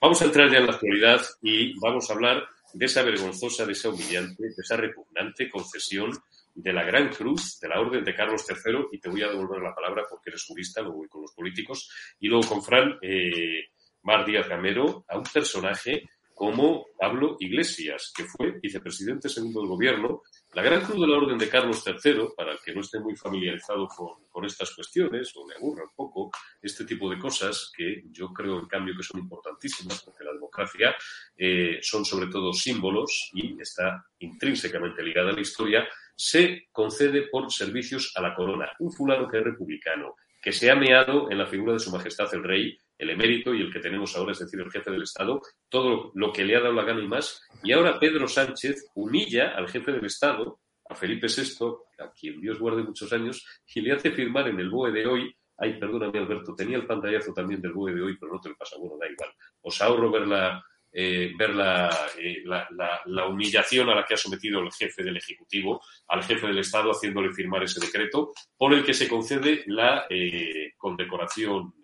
Vamos 0.01 0.21
a 0.21 0.25
entrar 0.25 0.51
ya 0.51 0.59
en 0.59 0.67
la 0.67 0.73
actualidad 0.73 1.21
y 1.43 1.79
vamos 1.79 2.11
a 2.11 2.15
hablar 2.15 2.45
de 2.73 2.87
esa 2.87 3.03
vergonzosa, 3.03 3.65
de 3.65 3.73
esa 3.73 3.89
humillante, 3.89 4.43
de 4.43 4.55
esa 4.57 4.77
repugnante 4.77 5.49
concesión 5.49 6.11
de 6.55 6.73
la 6.73 6.83
Gran 6.83 7.09
Cruz 7.11 7.59
de 7.61 7.69
la 7.69 7.81
Orden 7.81 8.05
de 8.05 8.15
Carlos 8.15 8.45
III, 8.49 8.87
y 8.93 8.99
te 8.99 9.09
voy 9.09 9.23
a 9.23 9.29
devolver 9.29 9.63
la 9.63 9.75
palabra 9.75 10.05
porque 10.09 10.31
eres 10.31 10.45
jurista, 10.45 10.81
luego 10.83 10.99
voy 10.99 11.09
con 11.09 11.23
los 11.23 11.33
políticos, 11.33 11.89
y 12.19 12.29
luego 12.29 12.49
con 12.49 12.63
Fran 12.63 12.99
eh, 13.01 13.69
Mar 14.03 14.27
Díaz 14.27 14.49
Gamero, 14.49 15.05
a 15.09 15.17
un 15.17 15.25
personaje 15.25 16.03
como 16.35 16.87
Pablo 16.99 17.37
Iglesias, 17.41 18.13
que 18.17 18.25
fue 18.25 18.59
vicepresidente 18.61 19.29
segundo 19.29 19.61
del 19.61 19.69
gobierno 19.69 20.23
la 20.53 20.63
Gran 20.63 20.81
Cruz 20.83 21.01
de 21.01 21.07
la 21.07 21.19
Orden 21.19 21.39
de 21.39 21.49
Carlos 21.49 21.85
III, 21.87 22.29
para 22.37 22.53
el 22.53 22.59
que 22.65 22.75
no 22.75 22.81
esté 22.81 22.99
muy 23.01 23.15
familiarizado 23.17 23.87
con, 23.87 24.45
estas 24.45 24.75
cuestiones, 24.75 25.33
o 25.37 25.45
me 25.45 25.55
aburra 25.55 25.83
un 25.83 25.95
poco, 25.95 26.31
este 26.63 26.85
tipo 26.85 27.11
de 27.11 27.19
cosas 27.19 27.73
que 27.77 28.05
yo 28.11 28.33
creo, 28.33 28.61
en 28.61 28.67
cambio, 28.67 28.95
que 28.97 29.03
son 29.03 29.21
importantísimas, 29.21 30.03
porque 30.03 30.25
la 30.25 30.33
democracia 30.33 30.95
eh, 31.37 31.79
son 31.83 32.05
sobre 32.05 32.29
todo 32.29 32.53
símbolos 32.53 33.31
y 33.35 33.61
está 33.61 34.05
intrínsecamente 34.21 35.03
ligada 35.03 35.31
a 35.31 35.35
la 35.35 35.41
historia, 35.41 35.87
se 36.15 36.69
concede 36.73 37.29
por 37.29 37.53
servicios 37.53 38.13
a 38.17 38.23
la 38.23 38.35
corona. 38.35 38.71
Un 38.79 38.93
fulano 38.93 39.29
que 39.29 39.39
es 39.39 39.45
republicano, 39.45 40.15
que 40.41 40.53
se 40.53 40.71
ha 40.71 40.77
meado 40.77 41.31
en 41.31 41.39
la 41.39 41.47
figura 41.47 41.73
de 41.73 41.79
su 41.79 41.91
majestad 41.91 42.33
el 42.35 42.45
rey, 42.45 42.79
el 42.97 43.11
emérito 43.11 43.55
y 43.55 43.61
el 43.61 43.73
que 43.73 43.81
tenemos 43.81 44.17
ahora, 44.17 44.33
es 44.33 44.39
decir, 44.41 44.61
el 44.61 44.71
jefe 44.71 44.91
del 44.91 45.03
Estado, 45.03 45.41
todo 45.69 46.11
lo 46.15 46.33
que 46.33 46.45
le 46.45 46.57
ha 46.57 46.61
dado 46.61 46.73
la 46.73 46.85
gana 46.85 47.03
y 47.03 47.09
más. 47.09 47.43
Y 47.63 47.73
ahora 47.73 47.99
Pedro 47.99 48.27
Sánchez 48.29 48.91
humilla 48.95 49.55
al 49.57 49.69
jefe 49.69 49.93
del 49.93 50.05
Estado, 50.05 50.61
a 50.89 50.95
Felipe 50.95 51.27
VI, 51.29 51.67
a 51.99 52.13
quien 52.13 52.41
Dios 52.41 52.59
guarde 52.59 52.83
muchos 52.83 53.13
años, 53.13 53.45
y 53.75 53.81
le 53.81 53.93
hace 53.93 54.11
firmar 54.11 54.49
en 54.49 54.59
el 54.59 54.71
BOE 54.71 54.93
de 54.93 55.07
hoy, 55.07 55.37
ay, 55.59 55.79
perdóname 55.79 56.19
Alberto, 56.19 56.55
tenía 56.55 56.77
el 56.77 56.87
pantallazo 56.87 57.33
también 57.33 57.61
del 57.61 57.73
BOE 57.73 57.95
de 57.95 58.03
hoy, 58.03 58.17
pero 58.19 58.33
no 58.33 58.41
te 58.41 58.49
lo 58.49 58.57
pasa, 58.57 58.77
bueno, 58.79 58.97
da 58.99 59.11
igual. 59.11 59.31
Os 59.63 59.81
ahorro 59.83 60.11
ver 60.11 60.27
la, 60.27 60.65
eh, 61.01 61.33
ver 61.39 61.55
la, 61.55 61.89
eh, 62.19 62.43
la, 62.45 62.67
la, 62.73 63.01
la, 63.05 63.27
humillación 63.29 63.89
a 63.89 63.95
la 63.95 64.05
que 64.05 64.15
ha 64.15 64.17
sometido 64.17 64.59
el 64.59 64.73
jefe 64.73 65.05
del 65.05 65.17
Ejecutivo 65.17 65.81
al 66.09 66.25
jefe 66.25 66.49
del 66.49 66.59
Estado 66.59 66.91
haciéndole 66.91 67.33
firmar 67.33 67.63
ese 67.63 67.79
decreto 67.79 68.33
por 68.57 68.75
el 68.75 68.85
que 68.85 68.93
se 68.93 69.09
concede 69.09 69.63
la 69.67 70.07
eh, 70.11 70.73
condecoración 70.77 71.75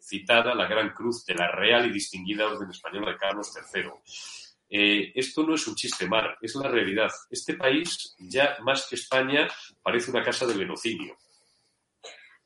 citada, 0.00 0.54
la 0.54 0.66
Gran 0.66 0.90
Cruz 0.90 1.24
de 1.24 1.34
la 1.34 1.50
Real 1.50 1.86
y 1.86 1.92
Distinguida 1.92 2.46
Orden 2.46 2.70
Española 2.70 3.12
de 3.12 3.16
Carlos 3.16 3.50
III. 3.74 5.12
Esto 5.14 5.42
no 5.42 5.54
es 5.54 5.66
un 5.66 5.74
chiste 5.74 6.06
mar, 6.06 6.36
es 6.42 6.54
la 6.56 6.68
realidad. 6.68 7.10
Este 7.30 7.54
país, 7.54 8.14
ya 8.18 8.58
más 8.60 8.86
que 8.86 8.96
España, 8.96 9.48
parece 9.82 10.10
una 10.10 10.22
casa 10.22 10.46
de 10.46 10.54
genocidio. 10.54 11.16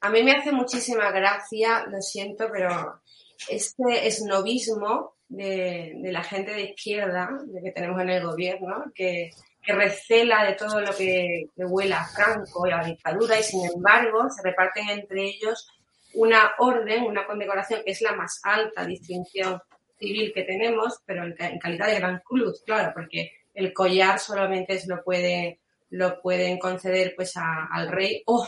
A 0.01 0.11
mí 0.11 0.23
me 0.23 0.33
hace 0.33 0.53
muchísima 0.53 1.11
gracia, 1.11 1.85
lo 1.89 2.01
siento, 2.01 2.49
pero 2.53 3.01
este 3.49 4.07
esnovismo 4.07 5.15
de, 5.29 5.93
de 5.97 6.13
la 6.13 6.23
gente 6.23 6.53
de 6.53 6.71
izquierda 6.71 7.29
que 7.63 7.73
tenemos 7.73 8.01
en 8.01 8.11
el 8.11 8.25
gobierno, 8.25 8.85
que, 8.95 9.31
recela 9.67 10.47
de 10.47 10.55
todo 10.55 10.81
lo 10.81 10.97
que, 10.97 11.51
que 11.55 11.93
a 11.93 12.05
Franco 12.07 12.67
y 12.67 12.71
a 12.71 12.79
la 12.79 12.87
dictadura 12.87 13.39
y 13.39 13.43
sin 13.43 13.67
embargo 13.67 14.27
se 14.31 14.43
reparten 14.43 14.89
entre 14.89 15.27
ellos 15.27 15.69
una 16.15 16.53
orden, 16.59 17.03
una 17.05 17.27
condecoración 17.27 17.83
que 17.85 17.91
es 17.91 18.01
la 18.01 18.13
más 18.13 18.41
alta 18.45 18.87
distinción 18.87 19.61
civil 19.99 20.33
que 20.33 20.45
tenemos, 20.45 21.01
pero 21.05 21.25
en, 21.25 21.59
calidad 21.59 21.89
de 21.89 21.97
gran 21.97 22.21
cruz, 22.21 22.63
claro, 22.65 22.93
porque 22.95 23.33
el 23.53 23.75
collar 23.75 24.19
solamente 24.19 24.81
lo 24.87 25.05
puede 25.05 25.61
lo 25.91 26.21
pueden 26.23 26.59
conceder 26.59 27.15
pues 27.15 27.35
al 27.37 27.91
rey 27.91 28.23
o 28.27 28.47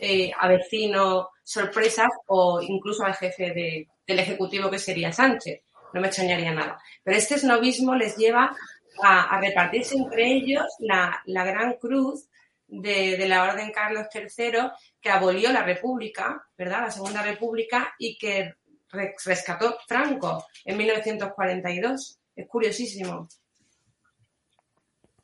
eh, 0.00 0.32
a 0.38 0.48
vecino 0.48 1.28
sorpresas 1.42 2.08
o 2.26 2.60
incluso 2.62 3.04
al 3.04 3.14
jefe 3.14 3.52
de, 3.52 3.88
del 4.08 4.18
ejecutivo 4.18 4.70
que 4.70 4.78
sería 4.78 5.12
Sánchez. 5.12 5.60
No 5.92 6.00
me 6.00 6.08
extrañaría 6.08 6.52
nada. 6.52 6.80
Pero 7.04 7.16
este 7.16 7.36
esnovismo 7.36 7.94
les 7.94 8.16
lleva 8.16 8.56
a, 9.02 9.40
repartirse 9.40 9.96
entre 9.96 10.32
ellos 10.32 10.64
la, 10.80 11.22
gran 11.26 11.74
cruz 11.74 12.28
de, 12.66 13.16
de, 13.16 13.28
la 13.28 13.44
Orden 13.44 13.70
Carlos 13.70 14.06
III 14.12 14.70
que 15.00 15.10
abolió 15.10 15.52
la 15.52 15.62
República, 15.62 16.42
¿verdad? 16.56 16.80
La 16.80 16.90
Segunda 16.90 17.22
República 17.22 17.94
y 17.98 18.18
que 18.18 18.54
rescató 18.90 19.78
Franco 19.86 20.46
en 20.64 20.76
1942. 20.76 22.18
Es 22.34 22.48
curiosísimo. 22.48 23.28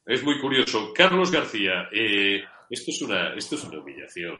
Es 0.07 0.23
muy 0.23 0.39
curioso. 0.39 0.93
Carlos 0.95 1.31
García, 1.31 1.89
eh, 1.91 2.43
esto, 2.69 2.91
es 2.91 3.03
una, 3.03 3.35
esto 3.35 3.55
es 3.55 3.65
una 3.65 3.81
humillación. 3.81 4.37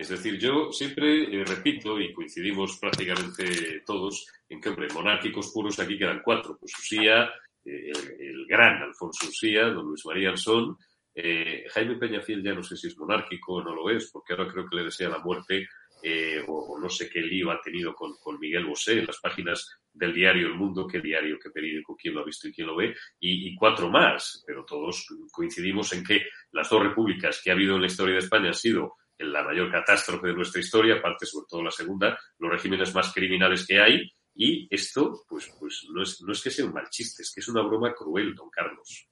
Es 0.00 0.08
decir, 0.08 0.38
yo 0.38 0.72
siempre 0.72 1.24
eh, 1.24 1.44
repito, 1.44 2.00
y 2.00 2.10
coincidimos 2.14 2.78
prácticamente 2.78 3.82
todos, 3.84 4.26
en 4.48 4.58
que, 4.58 4.70
hombre, 4.70 4.88
monárquicos 4.94 5.52
puros 5.52 5.78
aquí 5.78 5.98
quedan 5.98 6.22
cuatro. 6.24 6.56
Pues 6.58 6.72
Usía, 6.78 7.28
eh, 7.62 7.92
el, 8.18 8.46
gran 8.46 8.82
Alfonso 8.82 9.28
Usía, 9.28 9.66
don 9.66 9.84
Luis 9.84 10.06
María 10.06 10.30
Alzón, 10.30 10.78
eh, 11.14 11.66
Jaime 11.68 11.96
Peñafiel 11.96 12.42
ya 12.42 12.54
no 12.54 12.62
sé 12.62 12.78
si 12.78 12.86
es 12.86 12.96
monárquico 12.96 13.56
o 13.56 13.62
no 13.62 13.74
lo 13.74 13.90
es, 13.90 14.10
porque 14.10 14.32
ahora 14.32 14.50
creo 14.50 14.66
que 14.70 14.76
le 14.76 14.84
desea 14.84 15.10
la 15.10 15.18
muerte 15.18 15.68
eh, 16.02 16.42
o, 16.48 16.78
no 16.80 16.88
sé 16.88 17.10
qué 17.10 17.20
lío 17.20 17.50
ha 17.50 17.60
tenido 17.60 17.94
con, 17.94 18.14
con, 18.22 18.40
Miguel 18.40 18.64
Bosé 18.64 19.00
en 19.00 19.06
las 19.06 19.20
páginas 19.20 19.68
del 19.92 20.14
diario 20.14 20.46
El 20.46 20.54
Mundo, 20.54 20.86
qué 20.86 20.98
diario, 21.02 21.38
qué 21.38 21.50
periódico, 21.50 21.94
quién 21.94 22.14
lo 22.14 22.20
ha 22.20 22.24
visto 22.24 22.48
y 22.48 22.54
quién 22.54 22.68
lo 22.68 22.76
ve, 22.76 22.94
y, 23.18 23.50
y, 23.50 23.54
cuatro 23.54 23.90
más, 23.90 24.42
pero 24.46 24.64
todos 24.64 25.06
coincidimos 25.30 25.92
en 25.92 26.02
que 26.02 26.22
las 26.52 26.70
dos 26.70 26.82
repúblicas 26.82 27.42
que 27.44 27.50
ha 27.50 27.52
habido 27.52 27.74
en 27.74 27.82
la 27.82 27.88
historia 27.88 28.14
de 28.14 28.20
España 28.20 28.48
han 28.48 28.54
sido 28.54 28.94
la 29.20 29.42
mayor 29.42 29.70
catástrofe 29.70 30.28
de 30.28 30.34
nuestra 30.34 30.60
historia, 30.60 30.96
aparte 30.96 31.26
sobre 31.26 31.46
todo 31.48 31.62
la 31.62 31.70
segunda, 31.70 32.18
los 32.38 32.50
regímenes 32.50 32.94
más 32.94 33.12
criminales 33.12 33.66
que 33.66 33.80
hay, 33.80 34.10
y 34.34 34.66
esto, 34.74 35.24
pues, 35.28 35.52
pues 35.58 35.86
no, 35.92 36.02
es, 36.02 36.20
no 36.22 36.32
es 36.32 36.42
que 36.42 36.50
sea 36.50 36.64
un 36.64 36.72
mal 36.72 36.88
chiste, 36.88 37.22
es 37.22 37.32
que 37.32 37.40
es 37.40 37.48
una 37.48 37.62
broma 37.62 37.92
cruel, 37.94 38.34
don 38.34 38.48
Carlos. 38.50 39.08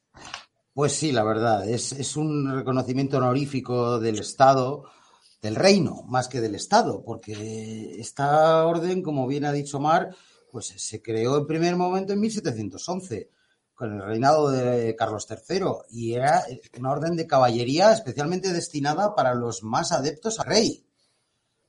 Pues 0.73 0.93
sí, 0.93 1.13
la 1.13 1.25
verdad, 1.25 1.69
es, 1.69 1.93
es 1.93 2.17
un 2.17 2.55
reconocimiento 2.55 3.19
honorífico 3.19 3.99
del 3.99 4.21
Estado, 4.21 4.85
del 5.43 5.57
reino, 5.57 6.03
más 6.07 6.29
que 6.29 6.41
del 6.41 6.55
Estado, 6.55 7.03
porque 7.05 7.97
esta 7.99 8.65
orden, 8.65 9.03
como 9.03 9.27
bien 9.27 9.45
ha 9.45 9.53
dicho 9.53 9.81
Mar, 9.81 10.15
pues 10.51 10.67
se 10.67 11.03
creó 11.03 11.39
en 11.39 11.47
primer 11.47 11.77
momento 11.77 12.13
en 12.13 12.21
1711 12.21 13.31
con 13.79 13.95
el 13.95 14.03
reinado 14.03 14.51
de 14.51 14.97
Carlos 14.97 15.29
III 15.31 15.87
y 15.91 16.15
era 16.15 16.45
una 16.81 16.91
orden 16.91 17.15
de 17.15 17.29
caballería 17.29 17.93
especialmente 17.93 18.53
destinada 18.53 19.15
para 19.15 19.35
los 19.37 19.63
más 19.63 19.93
adeptos 19.93 20.41
al 20.41 20.47
rey. 20.47 20.85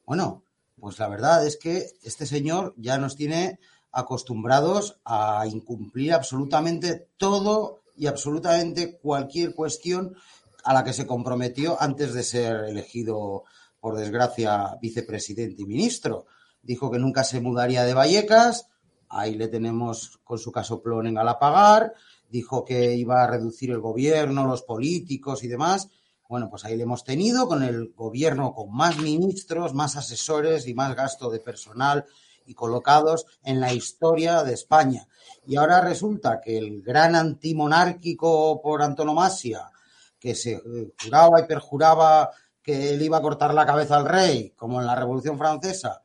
Bueno, 0.08 0.44
pues 0.80 0.98
la 0.98 1.08
verdad 1.08 1.46
es 1.46 1.56
que 1.58 1.92
este 2.02 2.26
señor 2.26 2.74
ya 2.78 2.98
nos 2.98 3.16
tiene 3.16 3.60
acostumbrados 3.92 5.00
a 5.06 5.46
incumplir 5.46 6.14
absolutamente 6.14 7.10
todo 7.18 7.82
y 7.96 8.08
absolutamente 8.08 8.98
cualquier 8.98 9.54
cuestión 9.54 10.16
a 10.64 10.74
la 10.74 10.84
que 10.84 10.94
se 10.94 11.06
comprometió 11.06 11.80
antes 11.80 12.16
de 12.16 12.24
ser 12.24 12.64
elegido, 12.64 13.44
por 13.80 13.96
desgracia, 13.96 14.80
vicepresidente 14.82 15.62
y 15.62 15.66
ministro. 15.66 16.26
Dijo 16.64 16.90
que 16.90 16.98
nunca 16.98 17.24
se 17.24 17.40
mudaría 17.40 17.84
de 17.84 17.94
Vallecas, 17.94 18.68
ahí 19.10 19.36
le 19.36 19.48
tenemos 19.48 20.20
con 20.24 20.38
su 20.38 20.52
casoplón 20.52 21.08
en 21.08 21.16
Galapagar, 21.16 21.94
dijo 22.30 22.64
que 22.64 22.96
iba 22.96 23.24
a 23.24 23.28
reducir 23.28 23.72
el 23.72 23.80
gobierno, 23.80 24.48
los 24.48 24.62
políticos 24.62 25.44
y 25.44 25.48
demás. 25.48 25.90
Bueno, 26.28 26.50
pues 26.50 26.64
ahí 26.64 26.78
le 26.78 26.84
hemos 26.84 27.04
tenido 27.04 27.48
con 27.48 27.64
el 27.64 27.92
gobierno 27.96 28.54
con 28.54 28.72
más 28.72 29.00
ministros, 29.00 29.74
más 29.74 29.96
asesores 29.96 30.68
y 30.68 30.76
más 30.76 30.96
gasto 30.96 31.32
de 31.32 31.40
personal 31.40 32.06
y 32.46 32.54
colocados 32.54 33.26
en 33.44 33.60
la 33.60 33.74
historia 33.74 34.44
de 34.44 34.54
España. 34.54 35.08
Y 35.48 35.56
ahora 35.56 35.82
resulta 35.82 36.40
que 36.40 36.58
el 36.58 36.84
gran 36.84 37.16
antimonárquico 37.16 38.62
por 38.62 38.84
antonomasia, 38.84 39.72
que 40.20 40.36
se 40.36 40.62
juraba 41.02 41.40
y 41.40 41.48
perjuraba 41.48 42.30
que 42.62 42.94
él 42.94 43.02
iba 43.02 43.18
a 43.18 43.22
cortar 43.22 43.54
la 43.54 43.66
cabeza 43.66 43.98
al 43.98 44.06
rey, 44.06 44.52
como 44.56 44.80
en 44.80 44.86
la 44.86 44.96
Revolución 44.96 45.38
Francesa, 45.38 46.04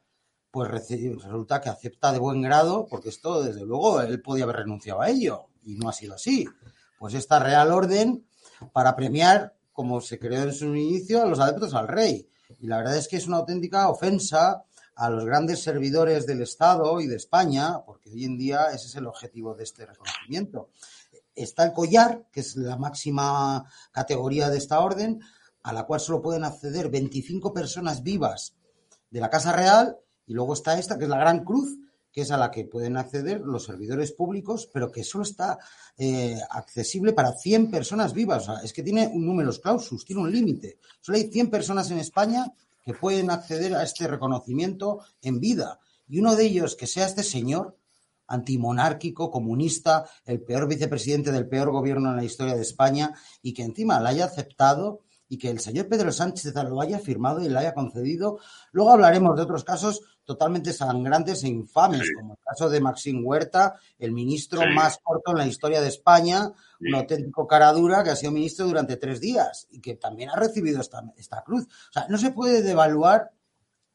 pues 0.55 0.71
resulta 0.71 1.61
que 1.61 1.69
acepta 1.69 2.13
de 2.13 2.21
buen 2.21 2.41
grado, 2.41 2.87
porque 2.89 3.09
esto, 3.09 3.43
desde 3.43 3.67
luego, 3.67 4.01
él 4.01 4.23
podía 4.23 4.45
haber 4.45 4.59
renunciado 4.59 5.01
a 5.01 5.11
ello, 5.11 5.47
y 5.65 5.75
no 5.75 5.89
ha 5.89 5.93
sido 5.93 6.15
así. 6.15 6.47
Pues 6.97 7.15
esta 7.15 7.41
Real 7.41 7.73
Orden 7.73 8.25
para 8.73 8.95
premiar, 8.95 9.57
como 9.73 10.01
se 10.01 10.17
creó 10.17 10.45
en 10.45 10.53
su 10.53 10.67
inicio, 10.67 11.23
a 11.23 11.27
los 11.27 11.41
adeptos 11.41 11.75
al 11.75 11.89
rey. 11.89 12.29
Y 12.61 12.69
la 12.69 12.77
verdad 12.77 12.97
es 12.97 13.09
que 13.09 13.17
es 13.17 13.27
una 13.27 13.39
auténtica 13.39 13.89
ofensa 13.89 14.63
a 14.95 15.11
los 15.11 15.25
grandes 15.25 15.61
servidores 15.61 16.25
del 16.25 16.43
Estado 16.43 17.01
y 17.01 17.09
de 17.09 17.17
España, 17.17 17.81
porque 17.85 18.11
hoy 18.11 18.25
en 18.25 18.39
día 18.39 18.69
ese 18.73 18.87
es 18.87 18.95
el 18.95 19.09
objetivo 19.09 19.57
de 19.57 19.65
este 19.65 19.85
reconocimiento. 19.85 20.69
Está 21.35 21.65
el 21.65 21.73
collar, 21.73 22.27
que 22.31 22.39
es 22.39 22.55
la 22.55 22.77
máxima 22.77 23.69
categoría 23.91 24.51
de 24.51 24.59
esta 24.59 24.79
orden, 24.79 25.21
a 25.65 25.73
la 25.73 25.83
cual 25.83 25.99
solo 25.99 26.23
pueden 26.23 26.45
acceder 26.45 26.91
25 26.91 27.53
personas 27.53 28.05
vivas 28.05 28.55
de 29.11 29.19
la 29.19 29.31
Casa 29.31 29.51
Real 29.51 29.99
y 30.27 30.35
luego 30.35 30.55
está 30.55 30.79
esta, 30.79 30.99
que 30.99 31.05
es 31.05 31.11
la 31.11 31.19
Gran 31.19 31.45
Cruz, 31.45 31.77
que 32.15 32.21
es 32.21 32.31
a 32.31 32.37
la 32.37 32.51
que 32.51 32.65
pueden 32.65 32.97
acceder 32.97 33.41
los 33.41 33.65
servidores 33.65 34.13
públicos, 34.13 34.71
pero 34.73 34.93
que 34.93 35.03
solo 35.03 35.25
está 35.25 35.59
eh, 35.99 36.39
accesible 36.51 37.13
para 37.13 37.33
100 37.33 37.73
personas 37.73 38.15
vivas. 38.15 38.45
O 38.49 38.53
sea, 38.53 38.63
es 38.63 38.73
que 38.73 38.85
tiene 38.85 39.09
un 39.09 39.27
número 39.27 39.51
clausus, 39.61 40.05
tiene 40.05 40.23
un 40.23 40.31
límite. 40.31 40.79
Solo 41.01 41.19
hay 41.19 41.29
100 41.29 41.51
personas 41.51 41.91
en 41.91 41.99
España 41.99 42.53
que 42.85 42.95
pueden 42.95 43.31
acceder 43.31 43.75
a 43.75 43.83
este 43.83 44.07
reconocimiento 44.07 45.01
en 45.23 45.41
vida. 45.41 45.81
Y 46.07 46.21
uno 46.21 46.37
de 46.37 46.45
ellos, 46.45 46.77
que 46.77 46.87
sea 46.87 47.07
este 47.07 47.25
señor 47.25 47.77
antimonárquico, 48.29 49.31
comunista, 49.31 50.09
el 50.25 50.41
peor 50.41 50.69
vicepresidente 50.69 51.33
del 51.33 51.49
peor 51.49 51.73
gobierno 51.73 52.11
en 52.11 52.17
la 52.17 52.25
historia 52.25 52.55
de 52.55 52.63
España, 52.63 53.13
y 53.43 53.53
que 53.55 53.63
encima 53.63 53.99
la 54.01 54.11
haya 54.11 54.27
aceptado 54.27 55.01
y 55.29 55.39
que 55.39 55.51
el 55.51 55.59
señor 55.59 55.89
Pedro 55.89 56.13
Sánchez 56.13 56.55
lo 56.55 56.81
haya 56.81 56.99
firmado 56.99 57.43
y 57.43 57.49
le 57.49 57.59
haya 57.59 57.75
concedido. 57.75 58.39
Luego 58.73 58.93
hablaremos 58.93 59.35
de 59.37 59.43
otros 59.43 59.65
casos 59.65 60.03
totalmente 60.25 60.73
sangrantes 60.73 61.45
e 61.45 61.49
infames, 61.49 62.03
sí. 62.03 62.15
como 62.15 62.35
el 62.35 62.39
caso 62.43 62.69
de 62.69 62.81
Maxim 62.81 63.25
Huerta, 63.25 63.75
el 63.99 64.13
ministro 64.13 64.61
sí. 64.61 64.67
más 64.75 64.99
corto 65.03 65.33
en 65.33 65.39
la 65.39 65.47
historia 65.47 65.81
de 65.81 65.89
España, 65.89 66.53
sí. 66.79 66.89
un 66.89 66.95
auténtico 66.95 67.47
cara 67.47 67.73
dura 67.73 68.03
que 68.03 68.11
ha 68.11 68.17
sido 68.17 68.33
ministro 68.33 68.67
durante 68.67 68.97
tres 68.97 69.21
días 69.21 69.67
y 69.71 69.81
que 69.81 69.97
también 69.97 70.31
ha 70.31 70.37
recibido 70.37 70.81
esta, 70.81 71.03
esta 71.17 71.43
cruz. 71.43 71.65
O 71.65 71.93
sea, 71.93 72.07
no 72.09 72.19
se 72.19 72.31
puede 72.31 72.63
devaluar 72.63 73.33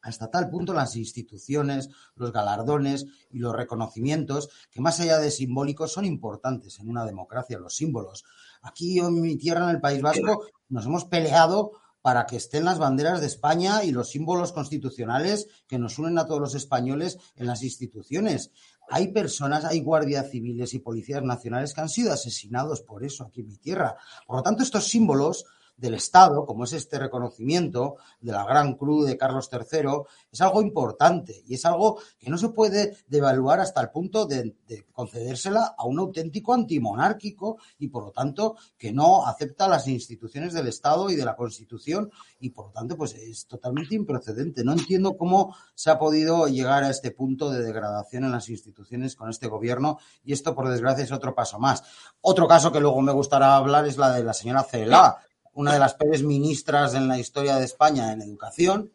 hasta 0.02 0.30
tal 0.30 0.48
punto 0.48 0.72
las 0.72 0.96
instituciones, 0.96 1.90
los 2.14 2.32
galardones 2.32 3.06
y 3.30 3.38
los 3.38 3.54
reconocimientos, 3.54 4.48
que 4.70 4.80
más 4.80 4.98
allá 5.00 5.18
de 5.18 5.30
simbólicos 5.30 5.92
son 5.92 6.04
importantes 6.04 6.78
en 6.80 6.88
una 6.88 7.04
democracia, 7.04 7.58
los 7.58 7.76
símbolos. 7.76 8.24
Aquí 8.62 8.98
en 8.98 9.20
mi 9.20 9.36
tierra, 9.36 9.64
en 9.64 9.76
el 9.76 9.80
País 9.80 10.00
Vasco, 10.00 10.46
nos 10.68 10.86
hemos 10.86 11.04
peleado 11.04 11.72
para 12.02 12.26
que 12.26 12.36
estén 12.36 12.64
las 12.64 12.78
banderas 12.78 13.20
de 13.20 13.26
España 13.26 13.84
y 13.84 13.92
los 13.92 14.10
símbolos 14.10 14.52
constitucionales 14.52 15.48
que 15.66 15.78
nos 15.78 15.98
unen 15.98 16.18
a 16.18 16.26
todos 16.26 16.40
los 16.40 16.54
españoles 16.54 17.18
en 17.36 17.46
las 17.46 17.62
instituciones. 17.62 18.50
Hay 18.88 19.08
personas, 19.08 19.64
hay 19.64 19.80
guardias 19.80 20.30
civiles 20.30 20.74
y 20.74 20.80
policías 20.80 21.22
nacionales 21.22 21.74
que 21.74 21.80
han 21.80 21.88
sido 21.88 22.12
asesinados 22.12 22.80
por 22.82 23.04
eso 23.04 23.24
aquí 23.24 23.40
en 23.40 23.48
mi 23.48 23.56
tierra. 23.56 23.96
Por 24.26 24.36
lo 24.36 24.42
tanto, 24.42 24.62
estos 24.62 24.88
símbolos 24.88 25.44
del 25.80 25.94
Estado, 25.94 26.44
como 26.44 26.64
es 26.64 26.74
este 26.74 26.98
reconocimiento 26.98 27.96
de 28.20 28.32
la 28.32 28.44
Gran 28.44 28.74
Cruz 28.74 29.06
de 29.06 29.16
Carlos 29.16 29.48
III, 29.50 30.02
es 30.30 30.40
algo 30.40 30.60
importante 30.60 31.42
y 31.46 31.54
es 31.54 31.64
algo 31.64 31.98
que 32.18 32.28
no 32.28 32.36
se 32.36 32.50
puede 32.50 32.96
devaluar 33.08 33.60
hasta 33.60 33.80
el 33.80 33.90
punto 33.90 34.26
de, 34.26 34.54
concedérsela 34.92 35.74
a 35.76 35.86
un 35.86 35.98
auténtico 35.98 36.52
antimonárquico 36.52 37.58
y, 37.78 37.88
por 37.88 38.04
lo 38.04 38.10
tanto, 38.12 38.56
que 38.76 38.92
no 38.92 39.26
acepta 39.26 39.68
las 39.68 39.88
instituciones 39.88 40.52
del 40.52 40.68
Estado 40.68 41.08
y 41.10 41.16
de 41.16 41.24
la 41.24 41.34
Constitución 41.34 42.10
y, 42.38 42.50
por 42.50 42.66
lo 42.66 42.72
tanto, 42.72 42.96
pues 42.96 43.14
es 43.14 43.46
totalmente 43.46 43.94
improcedente. 43.94 44.62
No 44.62 44.72
entiendo 44.72 45.16
cómo 45.16 45.56
se 45.74 45.90
ha 45.90 45.98
podido 45.98 46.46
llegar 46.46 46.84
a 46.84 46.90
este 46.90 47.10
punto 47.10 47.50
de 47.50 47.62
degradación 47.62 48.24
en 48.24 48.32
las 48.32 48.50
instituciones 48.50 49.16
con 49.16 49.30
este 49.30 49.48
gobierno 49.48 49.98
y 50.22 50.34
esto, 50.34 50.54
por 50.54 50.68
desgracia, 50.68 51.04
es 51.04 51.12
otro 51.12 51.34
paso 51.34 51.58
más. 51.58 51.82
Otro 52.20 52.46
caso 52.46 52.70
que 52.70 52.80
luego 52.80 53.00
me 53.00 53.12
gustará 53.12 53.56
hablar 53.56 53.86
es 53.86 53.96
la 53.96 54.12
de 54.12 54.22
la 54.22 54.34
señora 54.34 54.62
Celá, 54.62 55.18
una 55.60 55.74
de 55.74 55.78
las 55.78 55.92
peores 55.92 56.22
ministras 56.22 56.94
en 56.94 57.06
la 57.06 57.18
historia 57.18 57.56
de 57.56 57.66
España 57.66 58.12
en 58.12 58.22
educación, 58.22 58.94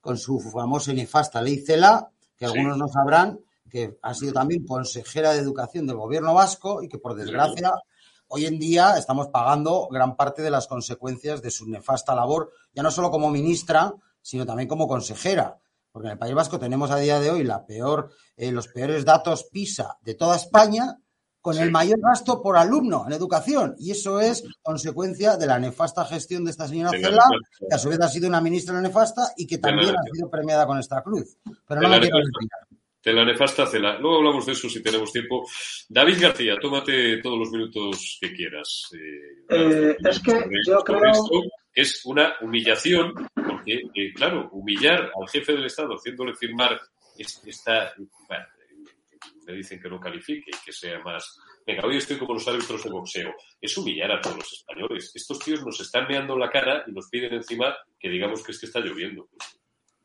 con 0.00 0.16
su 0.16 0.38
famosa 0.38 0.92
y 0.92 0.94
nefasta 0.94 1.42
ley 1.42 1.58
CELA, 1.58 2.12
que 2.36 2.44
algunos 2.44 2.78
no 2.78 2.86
sabrán, 2.86 3.40
que 3.68 3.98
ha 4.00 4.14
sido 4.14 4.32
también 4.32 4.64
consejera 4.64 5.32
de 5.32 5.40
educación 5.40 5.88
del 5.88 5.96
gobierno 5.96 6.32
vasco 6.32 6.80
y 6.80 6.88
que, 6.88 6.98
por 6.98 7.16
desgracia, 7.16 7.72
hoy 8.28 8.46
en 8.46 8.60
día 8.60 8.96
estamos 8.96 9.28
pagando 9.28 9.88
gran 9.90 10.14
parte 10.14 10.42
de 10.42 10.50
las 10.52 10.68
consecuencias 10.68 11.42
de 11.42 11.50
su 11.50 11.68
nefasta 11.68 12.14
labor, 12.14 12.52
ya 12.72 12.84
no 12.84 12.92
solo 12.92 13.10
como 13.10 13.28
ministra, 13.28 13.94
sino 14.22 14.46
también 14.46 14.68
como 14.68 14.86
consejera. 14.86 15.58
Porque 15.90 16.06
en 16.06 16.12
el 16.12 16.18
País 16.18 16.34
Vasco 16.34 16.60
tenemos 16.60 16.92
a 16.92 16.98
día 16.98 17.18
de 17.18 17.30
hoy 17.30 17.42
la 17.42 17.66
peor, 17.66 18.12
eh, 18.36 18.52
los 18.52 18.68
peores 18.68 19.04
datos 19.04 19.48
PISA 19.50 19.98
de 20.02 20.14
toda 20.14 20.36
España 20.36 21.00
con 21.44 21.58
el 21.58 21.70
mayor 21.70 22.00
gasto 22.00 22.40
por 22.40 22.56
alumno 22.56 23.04
en 23.06 23.12
educación. 23.12 23.76
Y 23.78 23.90
eso 23.90 24.18
es 24.18 24.42
consecuencia 24.62 25.36
de 25.36 25.46
la 25.46 25.58
nefasta 25.58 26.06
gestión 26.06 26.42
de 26.42 26.50
esta 26.50 26.66
señora 26.66 26.92
Cela, 26.98 27.22
que 27.68 27.74
a 27.74 27.76
su 27.76 27.90
vez 27.90 28.00
ha 28.00 28.08
sido 28.08 28.28
una 28.28 28.40
ministra 28.40 28.80
nefasta 28.80 29.34
y 29.36 29.46
que 29.46 29.58
también 29.58 29.90
ha 29.90 30.02
sido 30.10 30.30
premiada 30.30 30.66
con 30.66 30.78
esta 30.78 31.02
cruz. 31.02 31.36
Pero 31.68 31.82
no 31.82 31.90
me 31.90 32.00
quiero 32.00 32.16
de 33.04 33.12
la 33.12 33.26
nefasta 33.26 33.66
Cela. 33.66 33.98
Luego 33.98 34.16
hablamos 34.16 34.46
de 34.46 34.52
eso 34.52 34.70
si 34.70 34.82
tenemos 34.82 35.12
tiempo. 35.12 35.46
David 35.86 36.16
García, 36.18 36.54
tómate 36.58 37.18
todos 37.18 37.38
los 37.38 37.50
minutos 37.50 38.16
que 38.18 38.32
quieras. 38.32 38.88
Eh, 38.94 39.44
eh, 39.50 39.96
es 40.02 40.20
que 40.20 40.32
yo 40.66 40.78
creo... 40.78 41.12
es 41.74 42.06
una 42.06 42.36
humillación, 42.40 43.12
porque, 43.34 43.82
eh, 43.94 44.14
claro, 44.14 44.48
humillar 44.52 45.12
al 45.14 45.28
jefe 45.28 45.52
del 45.52 45.66
Estado 45.66 45.94
haciéndole 45.94 46.34
firmar 46.34 46.80
esta, 47.18 47.92
me 49.46 49.54
dicen 49.54 49.80
que 49.80 49.88
no 49.88 50.00
califique 50.00 50.50
y 50.50 50.64
que 50.64 50.72
sea 50.72 51.00
más. 51.00 51.38
Venga, 51.66 51.86
hoy 51.86 51.96
estoy 51.96 52.18
como 52.18 52.34
los 52.34 52.46
árbitros 52.46 52.82
de 52.84 52.90
boxeo. 52.90 53.34
Es 53.60 53.76
humillar 53.76 54.12
a 54.12 54.20
todos 54.20 54.36
los 54.38 54.52
españoles. 54.52 55.12
Estos 55.14 55.38
tíos 55.38 55.64
nos 55.64 55.80
están 55.80 56.06
meando 56.08 56.36
la 56.36 56.50
cara 56.50 56.84
y 56.86 56.92
nos 56.92 57.08
piden 57.08 57.34
encima 57.34 57.74
que 57.98 58.08
digamos 58.08 58.42
que 58.42 58.52
es 58.52 58.60
que 58.60 58.66
está 58.66 58.80
lloviendo. 58.80 59.28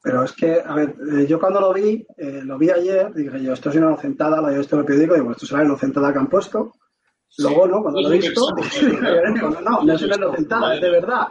Pero 0.01 0.23
es 0.23 0.31
que, 0.31 0.61
a 0.65 0.73
ver, 0.75 0.95
eh, 1.11 1.27
yo 1.27 1.39
cuando 1.39 1.59
lo 1.59 1.73
vi, 1.73 2.05
eh, 2.17 2.41
lo 2.43 2.57
vi 2.57 2.69
ayer, 2.69 3.13
dije 3.13 3.43
yo, 3.43 3.53
esto 3.53 3.69
es 3.69 3.75
una 3.75 3.87
inocentada, 3.87 4.41
lo 4.41 4.49
he 4.49 4.57
visto 4.57 4.75
en 4.75 4.79
el 4.79 4.85
periódico, 4.85 5.15
digo, 5.15 5.31
esto 5.31 5.45
será 5.45 5.59
la 5.59 5.65
inocentada 5.65 6.13
que 6.13 6.19
han 6.19 6.29
puesto. 6.29 6.73
Luego, 7.37 7.67
¿no? 7.67 7.81
Cuando 7.81 8.01
lo 8.01 8.11
he 8.11 8.17
visto, 8.17 8.41
no, 8.49 9.61
no, 9.61 9.83
no 9.83 9.93
es 9.93 10.01
una 10.01 10.15
inocentada, 10.15 10.75
es 10.75 10.81
de 10.81 10.89
verdad. 10.89 11.27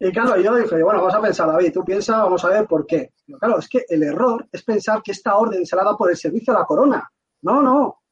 Y 0.00 0.12
claro, 0.12 0.40
yo 0.40 0.54
dije, 0.54 0.82
bueno, 0.82 1.00
vamos 1.00 1.14
a 1.14 1.20
pensar, 1.20 1.48
David, 1.48 1.72
tú 1.72 1.84
piensas, 1.84 2.18
vamos 2.18 2.44
a 2.44 2.48
ver 2.50 2.66
por 2.66 2.86
qué. 2.86 3.12
Pero 3.26 3.38
claro, 3.38 3.58
es 3.58 3.68
que 3.68 3.84
el 3.88 4.02
error 4.04 4.46
es 4.52 4.62
pensar 4.62 5.02
que 5.02 5.10
esta 5.12 5.36
orden 5.36 5.66
se 5.66 5.74
la 5.74 5.82
da 5.82 5.96
por 5.96 6.10
el 6.10 6.16
servicio 6.16 6.54
a 6.54 6.60
la 6.60 6.64
corona. 6.64 7.10
No, 7.42 7.62
no, 7.62 8.02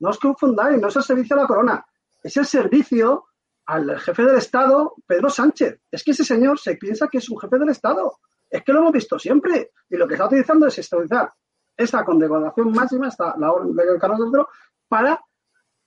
no 0.00 0.08
os 0.08 0.18
confundáis, 0.18 0.80
no 0.80 0.88
es 0.88 0.96
el 0.96 1.02
servicio 1.02 1.36
a 1.36 1.42
la 1.42 1.46
corona, 1.46 1.86
es 2.22 2.36
el 2.36 2.46
servicio 2.46 3.26
al 3.66 3.98
jefe 3.98 4.24
del 4.24 4.36
Estado, 4.36 4.94
Pedro 5.06 5.30
Sánchez. 5.30 5.80
Es 5.90 6.02
que 6.02 6.10
ese 6.10 6.24
señor 6.24 6.58
se 6.58 6.76
piensa 6.76 7.08
que 7.08 7.18
es 7.18 7.28
un 7.28 7.38
jefe 7.38 7.58
del 7.58 7.70
Estado. 7.70 8.18
Es 8.50 8.62
que 8.62 8.72
lo 8.72 8.80
hemos 8.80 8.92
visto 8.92 9.18
siempre. 9.18 9.72
Y 9.88 9.96
lo 9.96 10.06
que 10.06 10.14
está 10.14 10.26
utilizando 10.26 10.66
es 10.66 10.78
utilizar 10.92 11.32
esta 11.76 12.04
condecoración 12.04 12.72
máxima, 12.72 13.08
esta, 13.08 13.34
la 13.38 13.52
orden 13.52 13.74
de 13.74 13.98
Carlos 13.98 14.30
III, 14.32 14.42
para 14.88 15.20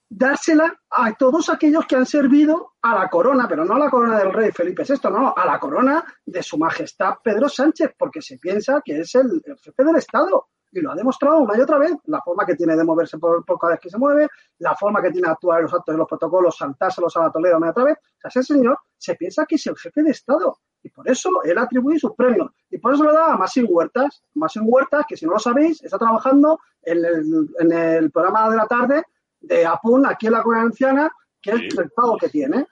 dársela 0.10 0.80
a 0.90 1.14
todos 1.16 1.50
aquellos 1.50 1.86
que 1.86 1.96
han 1.96 2.06
servido 2.06 2.74
a 2.82 2.96
la 2.96 3.10
corona, 3.10 3.48
pero 3.48 3.66
no 3.66 3.76
a 3.76 3.80
la 3.80 3.90
corona 3.90 4.18
del 4.20 4.34
rey 4.34 4.52
Felipe 4.52 4.84
VI, 4.84 5.10
no, 5.10 5.34
a 5.36 5.46
la 5.46 5.60
corona 5.60 6.04
de 6.26 6.42
su 6.42 6.58
majestad 6.58 7.16
Pedro 7.24 7.50
Sánchez, 7.50 7.94
porque 7.98 8.22
se 8.22 8.38
piensa 8.38 8.82
que 8.84 9.00
es 9.00 9.16
el 9.16 9.42
jefe 9.62 9.84
del 9.84 9.98
Estado 9.98 10.48
y 10.80 10.82
lo 10.82 10.92
ha 10.92 10.96
demostrado 10.96 11.40
una 11.40 11.58
y 11.58 11.62
otra 11.62 11.78
vez, 11.78 11.94
la 12.06 12.22
forma 12.22 12.46
que 12.46 12.56
tiene 12.56 12.76
de 12.76 12.84
moverse 12.84 13.18
por, 13.18 13.44
cada 13.60 13.74
vez 13.74 13.80
que 13.80 13.90
se 13.90 13.98
mueve, 13.98 14.28
la 14.60 14.76
forma 14.76 15.02
que 15.02 15.12
tiene 15.12 15.28
de 15.28 15.32
actuar 15.34 15.60
en 15.60 15.64
los 15.64 15.74
actos 15.74 15.96
y 15.96 15.98
los 15.98 16.08
protocolos, 16.08 16.58
saltárselos 16.58 17.16
a 17.18 17.22
la 17.22 17.32
Toledo 17.32 17.58
una 17.58 17.68
y 17.68 17.70
otra 17.70 17.84
vez. 17.84 17.98
O 17.98 18.30
sea, 18.30 18.42
ese 18.42 18.54
señor 18.54 18.80
se 18.98 19.16
piensa 19.16 19.46
que 19.46 19.56
es 19.56 19.68
el 19.68 19.78
jefe 19.78 20.04
de 20.04 20.12
Estado 20.12 20.58
y 20.84 20.90
por 20.90 21.10
eso 21.10 21.30
él 21.44 21.58
atribuye 21.58 22.00
sus 22.00 22.14
premios 22.14 22.52
y 22.70 22.78
por 22.78 22.94
eso 22.94 23.04
lo 23.04 23.14
da 23.14 23.34
a 23.34 23.38
Masín 23.38 23.66
Huertas. 23.70 24.24
Masín 24.36 24.64
Huertas, 24.66 25.06
que 25.08 25.18
si 25.18 25.26
no 25.26 25.34
lo 25.34 25.40
sabéis, 25.40 25.84
está 25.84 25.98
trabajando 25.98 26.60
en 26.82 27.04
el, 27.04 27.50
en 27.60 27.72
el 27.72 28.12
programa 28.12 28.50
de 28.50 28.58
la 28.58 28.68
tarde 28.68 29.04
de 29.40 29.66
APUN 29.66 30.06
aquí 30.06 30.28
en 30.28 30.34
la 30.34 30.44
Comunidad 30.44 30.68
Anciana, 30.68 31.12
que 31.42 31.52
es 31.52 31.78
el 31.78 31.92
pago 31.92 32.18
que 32.18 32.30
tiene. 32.30 32.68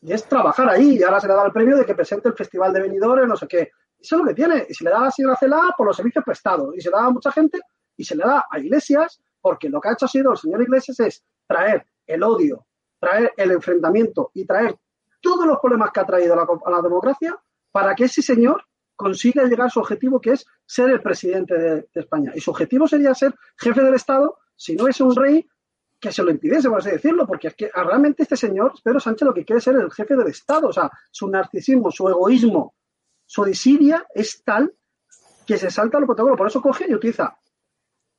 Y 0.00 0.12
es 0.12 0.24
trabajar 0.26 0.68
ahí 0.68 0.96
y 0.96 1.02
ahora 1.02 1.20
se 1.20 1.26
le 1.26 1.34
da 1.34 1.44
el 1.44 1.52
premio 1.52 1.76
de 1.76 1.84
que 1.84 1.94
presente 1.94 2.28
el 2.28 2.34
Festival 2.34 2.72
de 2.72 2.82
Venidores, 2.82 3.26
no 3.26 3.36
sé 3.36 3.48
qué. 3.48 3.72
Eso 4.00 4.16
es 4.16 4.22
lo 4.22 4.28
que 4.28 4.34
tiene. 4.34 4.66
Y 4.68 4.74
se 4.74 4.84
le 4.84 4.90
da 4.90 4.98
a 4.98 5.04
la 5.04 5.10
señora 5.10 5.36
Celá 5.36 5.74
por 5.76 5.86
los 5.86 5.96
servicios 5.96 6.24
prestados. 6.24 6.74
Y 6.76 6.80
se 6.80 6.90
le 6.90 6.96
da 6.96 7.06
a 7.06 7.10
mucha 7.10 7.32
gente 7.32 7.60
y 7.96 8.04
se 8.04 8.14
le 8.16 8.24
da 8.24 8.44
a 8.50 8.58
Iglesias 8.58 9.20
porque 9.40 9.68
lo 9.68 9.80
que 9.80 9.88
ha 9.88 9.92
hecho 9.92 10.06
ha 10.06 10.08
sido 10.08 10.32
el 10.32 10.38
señor 10.38 10.62
Iglesias 10.62 11.00
es 11.00 11.24
traer 11.46 11.86
el 12.06 12.22
odio, 12.22 12.66
traer 12.98 13.32
el 13.36 13.52
enfrentamiento 13.52 14.30
y 14.34 14.44
traer 14.44 14.76
todos 15.20 15.46
los 15.46 15.58
problemas 15.58 15.90
que 15.90 16.00
ha 16.00 16.06
traído 16.06 16.34
a 16.34 16.70
la, 16.70 16.82
democracia 16.82 17.36
para 17.70 17.94
que 17.94 18.04
ese 18.04 18.22
señor 18.22 18.64
consiga 18.96 19.44
llegar 19.44 19.66
a 19.66 19.70
su 19.70 19.80
objetivo, 19.80 20.20
que 20.20 20.32
es 20.32 20.46
ser 20.64 20.90
el 20.90 21.02
presidente 21.02 21.54
de, 21.54 21.88
España. 21.94 22.32
Y 22.34 22.40
su 22.40 22.50
objetivo 22.50 22.86
sería 22.88 23.14
ser 23.14 23.34
jefe 23.56 23.82
del 23.82 23.94
Estado, 23.94 24.38
si 24.56 24.74
no 24.74 24.88
es 24.88 25.00
un 25.00 25.14
rey, 25.14 25.48
que 26.00 26.12
se 26.12 26.22
lo 26.22 26.30
impidiese, 26.30 26.68
por 26.68 26.78
así 26.78 26.90
decirlo, 26.90 27.26
porque 27.26 27.48
es 27.48 27.54
que 27.54 27.70
realmente 27.74 28.22
este 28.22 28.36
señor, 28.36 28.72
Pedro 28.82 29.00
Sánchez, 29.00 29.26
lo 29.26 29.34
que 29.34 29.44
quiere 29.44 29.58
es 29.58 29.64
ser 29.64 29.74
el 29.74 29.90
jefe 29.90 30.16
del 30.16 30.28
Estado. 30.28 30.68
O 30.68 30.72
sea, 30.72 30.90
su 31.10 31.28
narcisismo, 31.28 31.90
su 31.90 32.08
egoísmo, 32.08 32.74
su 33.28 33.44
desidia 33.44 34.06
es 34.14 34.42
tal 34.42 34.72
que 35.46 35.58
se 35.58 35.70
salta 35.70 35.98
el 35.98 36.06
protocolo. 36.06 36.34
Por 36.34 36.46
eso 36.46 36.62
coge 36.62 36.86
y 36.88 36.94
utiliza 36.94 37.38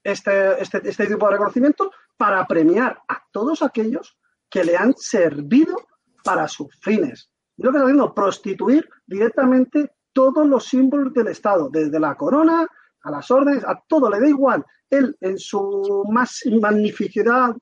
este, 0.04 0.62
este, 0.62 0.88
este 0.88 1.08
tipo 1.08 1.26
de 1.26 1.32
reconocimiento 1.34 1.92
para 2.16 2.46
premiar 2.46 3.02
a 3.08 3.24
todos 3.32 3.64
aquellos 3.64 4.18
que 4.48 4.64
le 4.64 4.78
han 4.78 4.96
servido 4.96 5.76
para 6.24 6.48
sus 6.48 6.68
fines. 6.80 7.32
Y 7.58 7.64
lo 7.64 7.72
que 7.72 7.78
está 7.78 7.86
haciendo, 7.86 8.14
prostituir 8.14 8.88
directamente 9.08 9.94
todos 10.14 10.46
los 10.46 10.66
símbolos 10.66 11.12
del 11.12 11.30
Estado, 11.30 11.70
desde 11.72 12.00
la 12.00 12.16
corona 12.16 12.68
a 13.02 13.12
las 13.12 13.32
órdenes, 13.32 13.64
a 13.66 13.82
todo, 13.88 14.12
le 14.12 14.20
da 14.20 14.28
igual. 14.28 14.64
Él, 14.92 15.18
en 15.22 15.40
su 15.40 16.04
magnificidad 16.62 17.56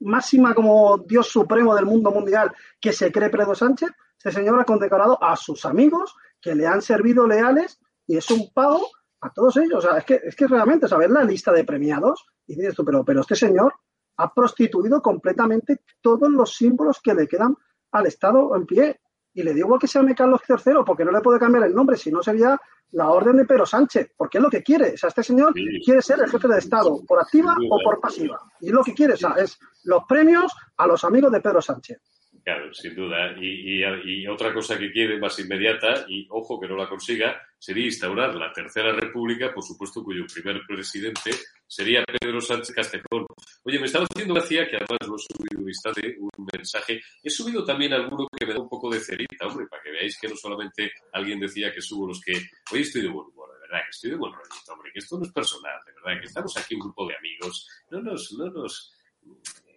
máxima 0.00 0.54
como 0.54 0.96
Dios 0.98 1.28
supremo 1.28 1.74
del 1.74 1.84
mundo 1.84 2.10
mundial 2.10 2.50
que 2.80 2.92
se 2.92 3.12
cree 3.12 3.28
Pedro 3.28 3.54
Sánchez, 3.54 3.90
este 4.16 4.32
señor 4.32 4.58
ha 4.58 4.64
condecorado 4.64 5.22
a 5.22 5.36
sus 5.36 5.66
amigos 5.66 6.14
que 6.44 6.54
le 6.54 6.66
han 6.66 6.82
servido 6.82 7.26
leales 7.26 7.80
y 8.06 8.18
es 8.18 8.30
un 8.30 8.52
pago 8.52 8.86
a 9.22 9.30
todos 9.30 9.56
ellos. 9.56 9.82
O 9.82 9.88
sea, 9.88 9.98
es 9.98 10.04
que, 10.04 10.20
es 10.22 10.36
que 10.36 10.46
realmente, 10.46 10.86
saber 10.86 11.10
la 11.10 11.24
lista 11.24 11.50
de 11.50 11.64
premiados, 11.64 12.26
y 12.46 12.54
dices 12.54 12.74
tú, 12.74 12.84
pero, 12.84 13.02
pero 13.02 13.22
este 13.22 13.34
señor 13.34 13.72
ha 14.18 14.32
prostituido 14.32 15.00
completamente 15.00 15.80
todos 16.02 16.30
los 16.30 16.54
símbolos 16.54 17.00
que 17.02 17.14
le 17.14 17.26
quedan 17.26 17.56
al 17.92 18.06
Estado 18.06 18.54
en 18.54 18.66
pie. 18.66 19.00
Y 19.32 19.42
le 19.42 19.54
digo 19.54 19.78
que 19.78 19.88
se 19.88 19.98
llame 19.98 20.14
Carlos 20.14 20.42
III, 20.46 20.84
porque 20.84 21.04
no 21.04 21.12
le 21.12 21.22
puede 21.22 21.40
cambiar 21.40 21.64
el 21.64 21.74
nombre, 21.74 21.96
si 21.96 22.12
no 22.12 22.22
sería 22.22 22.60
la 22.92 23.08
orden 23.08 23.38
de 23.38 23.46
Pedro 23.46 23.64
Sánchez, 23.64 24.12
porque 24.14 24.38
es 24.38 24.44
lo 24.44 24.50
que 24.50 24.62
quiere. 24.62 24.92
O 24.92 24.96
sea, 24.98 25.08
este 25.08 25.22
señor 25.22 25.54
quiere 25.84 26.02
ser 26.02 26.20
el 26.20 26.30
jefe 26.30 26.46
del 26.46 26.58
Estado, 26.58 27.02
por 27.08 27.20
activa 27.20 27.56
o 27.70 27.78
por 27.82 28.00
pasiva. 28.00 28.38
Y 28.60 28.68
es 28.68 28.72
lo 28.72 28.84
que 28.84 28.92
quiere, 28.92 29.14
o 29.14 29.16
sea, 29.16 29.30
es 29.38 29.58
los 29.84 30.04
premios 30.06 30.52
a 30.76 30.86
los 30.86 31.02
amigos 31.04 31.32
de 31.32 31.40
Pedro 31.40 31.62
Sánchez. 31.62 31.98
Claro, 32.44 32.74
sin 32.74 32.94
duda. 32.94 33.34
Y, 33.40 34.26
otra 34.26 34.52
cosa 34.52 34.78
que 34.78 34.92
quiere 34.92 35.18
más 35.18 35.38
inmediata, 35.38 36.04
y 36.06 36.26
ojo 36.28 36.60
que 36.60 36.68
no 36.68 36.76
la 36.76 36.86
consiga, 36.86 37.40
sería 37.58 37.86
instaurar 37.86 38.34
la 38.34 38.52
Tercera 38.52 38.92
República, 38.92 39.50
por 39.54 39.64
supuesto, 39.64 40.04
cuyo 40.04 40.26
primer 40.26 40.60
presidente 40.68 41.30
sería 41.66 42.04
Pedro 42.04 42.42
Sánchez 42.42 42.74
Castejón. 42.74 43.24
Oye, 43.62 43.78
me 43.78 43.86
estaba 43.86 44.04
haciendo 44.04 44.34
gracia 44.34 44.68
que 44.68 44.76
además 44.76 44.98
lo 45.08 45.16
he 45.16 45.20
subido 45.20 45.62
un 45.62 45.68
instante, 45.68 46.16
un 46.20 46.46
mensaje. 46.52 47.00
He 47.22 47.30
subido 47.30 47.64
también 47.64 47.94
alguno 47.94 48.28
que 48.38 48.44
me 48.44 48.52
da 48.52 48.60
un 48.60 48.68
poco 48.68 48.90
de 48.90 49.00
cerita, 49.00 49.46
hombre, 49.46 49.66
para 49.66 49.82
que 49.82 49.92
veáis 49.92 50.18
que 50.20 50.28
no 50.28 50.36
solamente 50.36 50.92
alguien 51.14 51.40
decía 51.40 51.72
que 51.72 51.80
subo 51.80 52.08
los 52.08 52.20
que. 52.20 52.34
Hoy 52.72 52.82
estoy 52.82 53.00
de 53.00 53.08
buen 53.08 53.26
humor, 53.28 53.54
de 53.54 53.60
verdad, 53.60 53.84
que 53.84 53.90
estoy 53.90 54.10
de 54.10 54.16
buen 54.16 54.34
rollo, 54.34 54.50
hombre, 54.68 54.90
que 54.92 54.98
esto 54.98 55.16
no 55.16 55.24
es 55.24 55.32
personal, 55.32 55.80
de 55.86 55.92
verdad, 55.94 56.20
que 56.20 56.26
estamos 56.26 56.54
aquí 56.58 56.74
un 56.74 56.80
grupo 56.80 57.08
de 57.08 57.16
amigos. 57.16 57.66
No 57.90 58.02
nos, 58.02 58.32
no 58.32 58.50
nos 58.50 58.92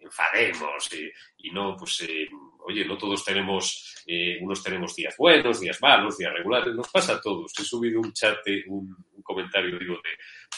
enfademos 0.02 0.90
y, 1.38 1.52
no, 1.52 1.76
pues, 1.78 2.02
eh, 2.02 2.28
oye, 2.66 2.86
no 2.86 2.98
todos 2.98 3.24
tenemos, 3.24 4.04
eh, 4.06 4.38
unos 4.42 4.64
tenemos 4.64 4.96
días 4.96 5.16
buenos, 5.18 5.60
días 5.60 5.82
malos, 5.82 6.18
días 6.18 6.34
regulares, 6.34 6.74
nos 6.74 6.90
pasa 6.90 7.14
a 7.14 7.22
todos. 7.22 7.52
He 7.60 7.64
subido 7.64 8.00
un 8.00 8.14
chat, 8.14 8.40
un, 8.68 8.96
comentario, 9.24 9.78
digo, 9.78 10.00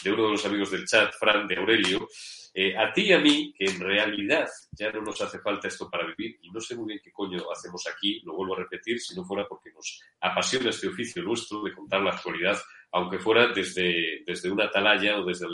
de, 0.04 0.12
uno 0.12 0.26
de 0.26 0.30
los 0.30 0.46
amigos 0.46 0.70
del 0.70 0.86
chat, 0.86 1.12
Fran 1.18 1.46
de 1.46 1.56
Aurelio. 1.56 2.06
Eh, 2.52 2.76
a 2.76 2.92
ti 2.92 3.02
y 3.02 3.12
a 3.12 3.18
mí, 3.18 3.52
que 3.56 3.64
en 3.64 3.80
realidad 3.80 4.48
ya 4.72 4.90
no 4.90 5.02
nos 5.02 5.20
hace 5.20 5.38
falta 5.40 5.68
esto 5.68 5.88
para 5.88 6.06
vivir, 6.06 6.38
y 6.42 6.50
no 6.50 6.60
sé 6.60 6.76
muy 6.76 6.86
bien 6.86 7.00
qué 7.02 7.12
coño 7.12 7.50
hacemos 7.50 7.86
aquí, 7.86 8.20
lo 8.24 8.34
vuelvo 8.34 8.54
a 8.54 8.58
repetir, 8.60 9.00
si 9.00 9.14
no 9.14 9.24
fuera 9.24 9.46
porque 9.46 9.70
nos 9.72 10.00
apasiona 10.20 10.70
este 10.70 10.88
oficio 10.88 11.22
nuestro 11.22 11.62
de 11.62 11.72
contar 11.72 12.00
la 12.02 12.10
actualidad, 12.10 12.60
aunque 12.92 13.18
fuera 13.18 13.48
desde, 13.52 14.22
desde 14.26 14.50
una 14.50 14.64
atalaya 14.64 15.18
o 15.18 15.24
desde 15.24 15.46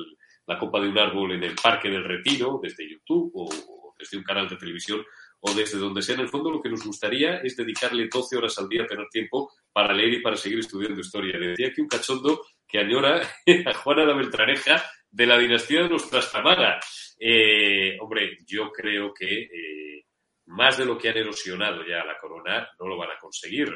la 0.46 0.58
copa 0.58 0.80
de 0.80 0.88
un 0.88 0.98
árbol 0.98 1.32
en 1.32 1.42
el 1.42 1.54
Parque 1.54 1.88
del 1.88 2.04
Retiro, 2.04 2.60
desde 2.62 2.88
YouTube 2.88 3.32
o, 3.34 3.94
desde 3.98 4.18
un 4.18 4.24
canal 4.24 4.48
de 4.48 4.56
televisión 4.56 5.04
o 5.40 5.52
desde 5.54 5.78
donde 5.78 6.02
sea. 6.02 6.14
En 6.14 6.22
el 6.22 6.28
fondo, 6.28 6.50
lo 6.50 6.62
que 6.62 6.68
nos 6.68 6.84
gustaría 6.84 7.38
es 7.38 7.56
dedicarle 7.56 8.08
12 8.12 8.36
horas 8.36 8.58
al 8.58 8.68
día 8.68 8.82
a 8.82 8.86
tener 8.86 9.08
tiempo 9.08 9.52
para 9.72 9.92
leer 9.92 10.14
y 10.14 10.22
para 10.22 10.36
seguir 10.36 10.58
estudiando 10.58 11.00
historia. 11.00 11.38
Le 11.38 11.48
decía 11.48 11.68
aquí 11.68 11.80
un 11.80 11.88
cachondo 11.88 12.42
que 12.66 12.78
añora 12.78 13.20
a 13.66 13.74
Juana 13.74 14.04
la 14.04 14.14
Beltraneja 14.14 14.82
de 15.10 15.26
la 15.26 15.38
dinastía 15.38 15.82
de 15.82 15.88
los 15.88 16.08
Trastamara. 16.08 16.78
Eh, 17.18 17.96
hombre, 18.00 18.38
yo 18.46 18.70
creo 18.70 19.12
que 19.14 19.42
eh, 19.42 20.06
más 20.46 20.78
de 20.78 20.84
lo 20.84 20.98
que 20.98 21.08
han 21.08 21.16
erosionado 21.16 21.84
ya 21.86 22.04
la 22.04 22.18
corona 22.18 22.68
no 22.78 22.86
lo 22.86 22.96
van 22.96 23.10
a 23.10 23.18
conseguir, 23.18 23.72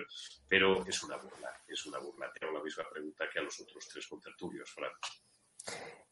pero 0.46 0.84
es 0.86 1.02
una 1.02 1.16
burla, 1.16 1.50
es 1.66 1.86
una 1.86 1.98
burla. 1.98 2.30
Tengo 2.38 2.52
la 2.52 2.62
misma 2.62 2.84
pregunta 2.90 3.28
que 3.32 3.38
a 3.38 3.42
los 3.42 3.58
otros 3.60 3.88
tres 3.88 4.06
contertulios, 4.06 4.70
Fran. 4.70 4.92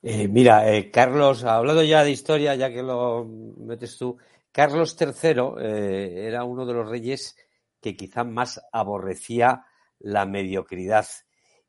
Eh, 0.03 0.29
mira, 0.29 0.73
eh, 0.73 0.91
Carlos, 0.91 1.45
hablado 1.45 1.83
ya 1.83 2.05
de 2.05 2.11
historia, 2.11 2.55
ya 2.55 2.71
que 2.71 2.83
lo 2.83 3.25
metes 3.25 3.99
tú, 3.99 4.17
Carlos 4.53 4.97
III 5.01 5.43
eh, 5.61 6.27
era 6.27 6.45
uno 6.45 6.65
de 6.67 6.75
los 6.75 6.89
reyes 6.89 7.37
que 7.81 7.97
quizá 7.97 8.25
más 8.25 8.61
aborrecía 8.73 9.65
la 9.99 10.27
mediocridad. 10.27 11.07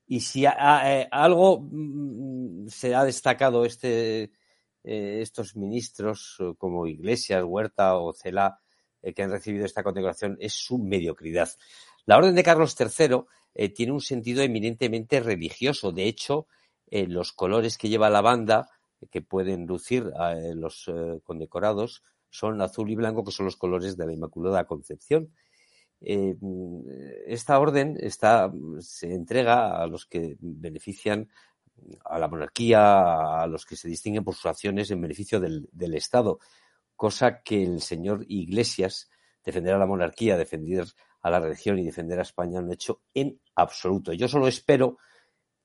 Y 0.05 0.21
si 0.21 0.45
a, 0.45 0.51
a, 0.57 1.01
algo 1.11 1.61
mm, 1.61 2.67
se 2.67 2.95
ha 2.95 3.03
destacado 3.03 3.65
este, 3.65 4.31
eh, 4.83 5.19
estos 5.21 5.55
ministros 5.55 6.37
como 6.57 6.87
Iglesias, 6.87 7.43
Huerta 7.45 7.97
o 7.97 8.13
Cela 8.13 8.59
eh, 9.01 9.13
que 9.13 9.23
han 9.23 9.31
recibido 9.31 9.65
esta 9.65 9.83
condecoración 9.83 10.37
es 10.39 10.53
su 10.53 10.77
mediocridad. 10.77 11.49
La 12.05 12.17
orden 12.17 12.35
de 12.35 12.43
Carlos 12.43 12.75
III 12.79 13.21
eh, 13.53 13.69
tiene 13.69 13.93
un 13.93 14.01
sentido 14.01 14.41
eminentemente 14.41 15.19
religioso. 15.19 15.91
De 15.91 16.03
hecho, 16.03 16.47
los 16.91 17.33
colores 17.33 17.77
que 17.77 17.89
lleva 17.89 18.09
la 18.09 18.21
banda, 18.21 18.69
que 19.11 19.21
pueden 19.21 19.65
lucir 19.65 20.11
a 20.17 20.35
los 20.55 20.89
condecorados, 21.23 22.03
son 22.29 22.61
azul 22.61 22.89
y 22.89 22.95
blanco, 22.95 23.23
que 23.23 23.31
son 23.31 23.45
los 23.45 23.57
colores 23.57 23.97
de 23.97 24.05
la 24.05 24.13
Inmaculada 24.13 24.65
Concepción. 24.65 25.33
Eh, 26.01 26.35
esta 27.27 27.59
orden 27.59 27.97
está, 27.99 28.51
se 28.79 29.13
entrega 29.13 29.81
a 29.81 29.87
los 29.87 30.05
que 30.05 30.37
benefician 30.39 31.29
a 32.05 32.19
la 32.19 32.27
monarquía, 32.27 33.41
a 33.41 33.47
los 33.47 33.65
que 33.65 33.75
se 33.75 33.87
distinguen 33.87 34.23
por 34.23 34.35
sus 34.35 34.45
acciones 34.45 34.91
en 34.91 35.01
beneficio 35.01 35.39
del, 35.39 35.69
Estado, 35.93 36.39
cosa 36.95 37.41
que 37.41 37.63
el 37.63 37.81
señor 37.81 38.25
Iglesias, 38.27 39.09
defender 39.43 39.73
a 39.73 39.77
la 39.77 39.85
monarquía, 39.85 40.37
defender 40.37 40.85
a 41.21 41.29
la 41.29 41.39
religión 41.39 41.79
y 41.79 41.85
defender 41.85 42.19
a 42.19 42.23
España, 42.23 42.61
no 42.61 42.71
ha 42.71 42.73
hecho 42.73 43.01
en 43.13 43.39
absoluto. 43.55 44.13
Yo 44.13 44.27
solo 44.27 44.47
espero 44.47 44.97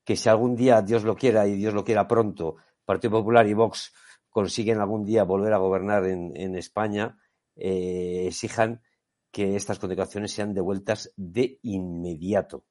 que 0.04 0.16
si 0.16 0.28
algún 0.28 0.54
día, 0.54 0.82
Dios 0.82 1.04
lo 1.04 1.16
quiera 1.16 1.46
y 1.46 1.56
Dios 1.56 1.74
lo 1.74 1.84
quiera 1.84 2.06
pronto, 2.06 2.56
Partido 2.84 3.12
Popular 3.12 3.46
y 3.46 3.54
Vox 3.54 3.92
consiguen 4.28 4.80
algún 4.80 5.04
día 5.04 5.24
volver 5.24 5.52
a 5.52 5.58
gobernar 5.58 6.04
en, 6.06 6.56
España, 6.56 7.16
eh, 7.56 8.24
exijan 8.26 8.82
que 9.30 9.56
estas 9.56 9.78
condecoraciones 9.78 10.32
sean 10.32 10.54
devueltas 10.54 11.12
de 11.16 11.58
inmediato, 11.62 12.64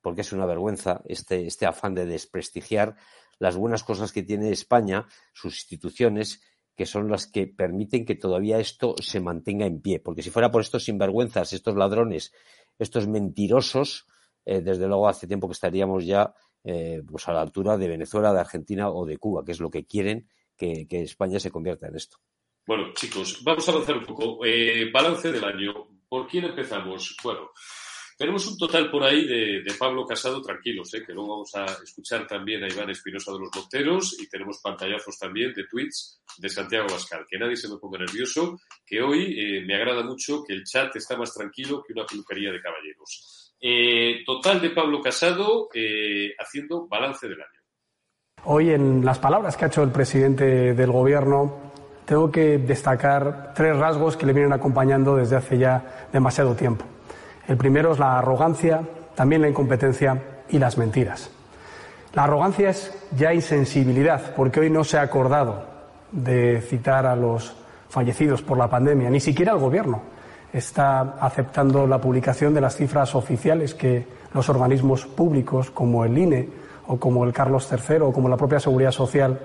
porque 0.00 0.20
es 0.20 0.32
una 0.32 0.46
vergüenza 0.46 1.02
este, 1.06 1.46
este 1.46 1.66
afán 1.66 1.94
de 1.94 2.06
desprestigiar 2.06 2.96
las 3.38 3.56
buenas 3.56 3.82
cosas 3.82 4.12
que 4.12 4.22
tiene 4.22 4.50
España, 4.50 5.06
sus 5.32 5.54
instituciones, 5.54 6.42
que 6.76 6.86
son 6.86 7.10
las 7.10 7.26
que 7.26 7.46
permiten 7.46 8.04
que 8.04 8.14
todavía 8.14 8.58
esto 8.58 8.94
se 9.00 9.20
mantenga 9.20 9.66
en 9.66 9.80
pie. 9.80 10.00
Porque 10.00 10.22
si 10.22 10.30
fuera 10.30 10.50
por 10.50 10.60
estos 10.60 10.84
sinvergüenzas, 10.84 11.52
estos 11.52 11.76
ladrones, 11.76 12.32
estos 12.78 13.08
mentirosos, 13.08 14.06
eh, 14.44 14.60
desde 14.60 14.86
luego 14.86 15.08
hace 15.08 15.26
tiempo 15.26 15.48
que 15.48 15.52
estaríamos 15.52 16.06
ya 16.06 16.34
eh, 16.64 17.02
pues 17.06 17.28
a 17.28 17.32
la 17.32 17.40
altura 17.40 17.76
de 17.76 17.88
Venezuela, 17.88 18.32
de 18.32 18.40
Argentina 18.40 18.90
o 18.90 19.06
de 19.06 19.18
Cuba, 19.18 19.44
que 19.44 19.52
es 19.52 19.60
lo 19.60 19.70
que 19.70 19.84
quieren 19.84 20.28
que, 20.56 20.86
España 20.90 21.40
se 21.40 21.50
convierta 21.50 21.88
en 21.88 21.96
esto. 21.96 22.18
Bueno, 22.66 22.92
chicos, 22.94 23.42
vamos 23.42 23.66
a 23.68 23.72
avanzar 23.72 23.96
un 23.96 24.04
poco. 24.04 24.44
Eh, 24.44 24.90
balance 24.92 25.32
del 25.32 25.44
año. 25.44 25.72
¿Por 26.08 26.26
quién 26.26 26.44
empezamos? 26.44 27.16
Bueno, 27.22 27.50
tenemos 28.20 28.46
un 28.46 28.58
total 28.58 28.90
por 28.90 29.02
ahí 29.02 29.26
de, 29.26 29.62
de 29.62 29.74
Pablo 29.78 30.04
Casado, 30.04 30.42
tranquilos, 30.42 30.92
eh, 30.92 31.02
que 31.06 31.14
luego 31.14 31.30
vamos 31.30 31.54
a 31.54 31.64
escuchar 31.82 32.26
también 32.26 32.62
a 32.62 32.68
Iván 32.68 32.90
Espinosa 32.90 33.32
de 33.32 33.38
los 33.38 33.48
Monteros 33.56 34.20
y 34.20 34.28
tenemos 34.28 34.60
pantallazos 34.62 35.18
también 35.18 35.54
de 35.54 35.64
tweets 35.64 36.20
de 36.36 36.48
Santiago 36.50 36.88
Bascal. 36.90 37.24
Que 37.26 37.38
nadie 37.38 37.56
se 37.56 37.68
me 37.68 37.78
ponga 37.78 37.98
nervioso, 37.98 38.60
que 38.84 39.00
hoy 39.00 39.38
eh, 39.38 39.64
me 39.64 39.74
agrada 39.74 40.02
mucho 40.02 40.44
que 40.44 40.52
el 40.52 40.64
chat 40.64 40.94
está 40.96 41.16
más 41.16 41.32
tranquilo 41.32 41.82
que 41.82 41.94
una 41.94 42.04
peluquería 42.04 42.52
de 42.52 42.60
caballeros. 42.60 43.39
Eh, 43.62 44.22
total 44.24 44.58
de 44.62 44.70
Pablo 44.70 45.02
Casado 45.02 45.68
eh, 45.74 46.32
haciendo 46.38 46.88
balance 46.88 47.28
del 47.28 47.40
año. 47.40 47.60
Hoy, 48.44 48.70
en 48.70 49.04
las 49.04 49.18
palabras 49.18 49.56
que 49.56 49.66
ha 49.66 49.68
hecho 49.68 49.82
el 49.82 49.90
presidente 49.90 50.72
del 50.72 50.90
Gobierno, 50.90 51.72
tengo 52.06 52.30
que 52.32 52.56
destacar 52.56 53.52
tres 53.54 53.76
rasgos 53.76 54.16
que 54.16 54.24
le 54.24 54.32
vienen 54.32 54.54
acompañando 54.54 55.16
desde 55.16 55.36
hace 55.36 55.58
ya 55.58 56.08
demasiado 56.10 56.54
tiempo. 56.54 56.86
El 57.46 57.58
primero 57.58 57.92
es 57.92 57.98
la 57.98 58.18
arrogancia, 58.18 58.80
también 59.14 59.42
la 59.42 59.50
incompetencia 59.50 60.42
y 60.48 60.58
las 60.58 60.78
mentiras. 60.78 61.30
La 62.14 62.24
arrogancia 62.24 62.70
es 62.70 63.08
ya 63.14 63.34
insensibilidad, 63.34 64.34
porque 64.34 64.60
hoy 64.60 64.70
no 64.70 64.84
se 64.84 64.96
ha 64.96 65.02
acordado 65.02 65.66
de 66.12 66.62
citar 66.62 67.04
a 67.04 67.14
los 67.14 67.54
fallecidos 67.90 68.40
por 68.40 68.56
la 68.56 68.70
pandemia, 68.70 69.10
ni 69.10 69.20
siquiera 69.20 69.52
el 69.52 69.58
Gobierno 69.58 70.19
está 70.52 71.16
aceptando 71.20 71.86
la 71.86 72.00
publicación 72.00 72.54
de 72.54 72.60
las 72.60 72.76
cifras 72.76 73.14
oficiales 73.14 73.74
que 73.74 74.06
los 74.34 74.48
organismos 74.48 75.06
públicos, 75.06 75.70
como 75.70 76.04
el 76.04 76.16
INE, 76.16 76.48
o 76.86 76.98
como 76.98 77.24
el 77.24 77.32
Carlos 77.32 77.68
III 77.70 77.98
o 78.00 78.12
como 78.12 78.28
la 78.28 78.36
propia 78.36 78.58
Seguridad 78.58 78.90
Social 78.90 79.38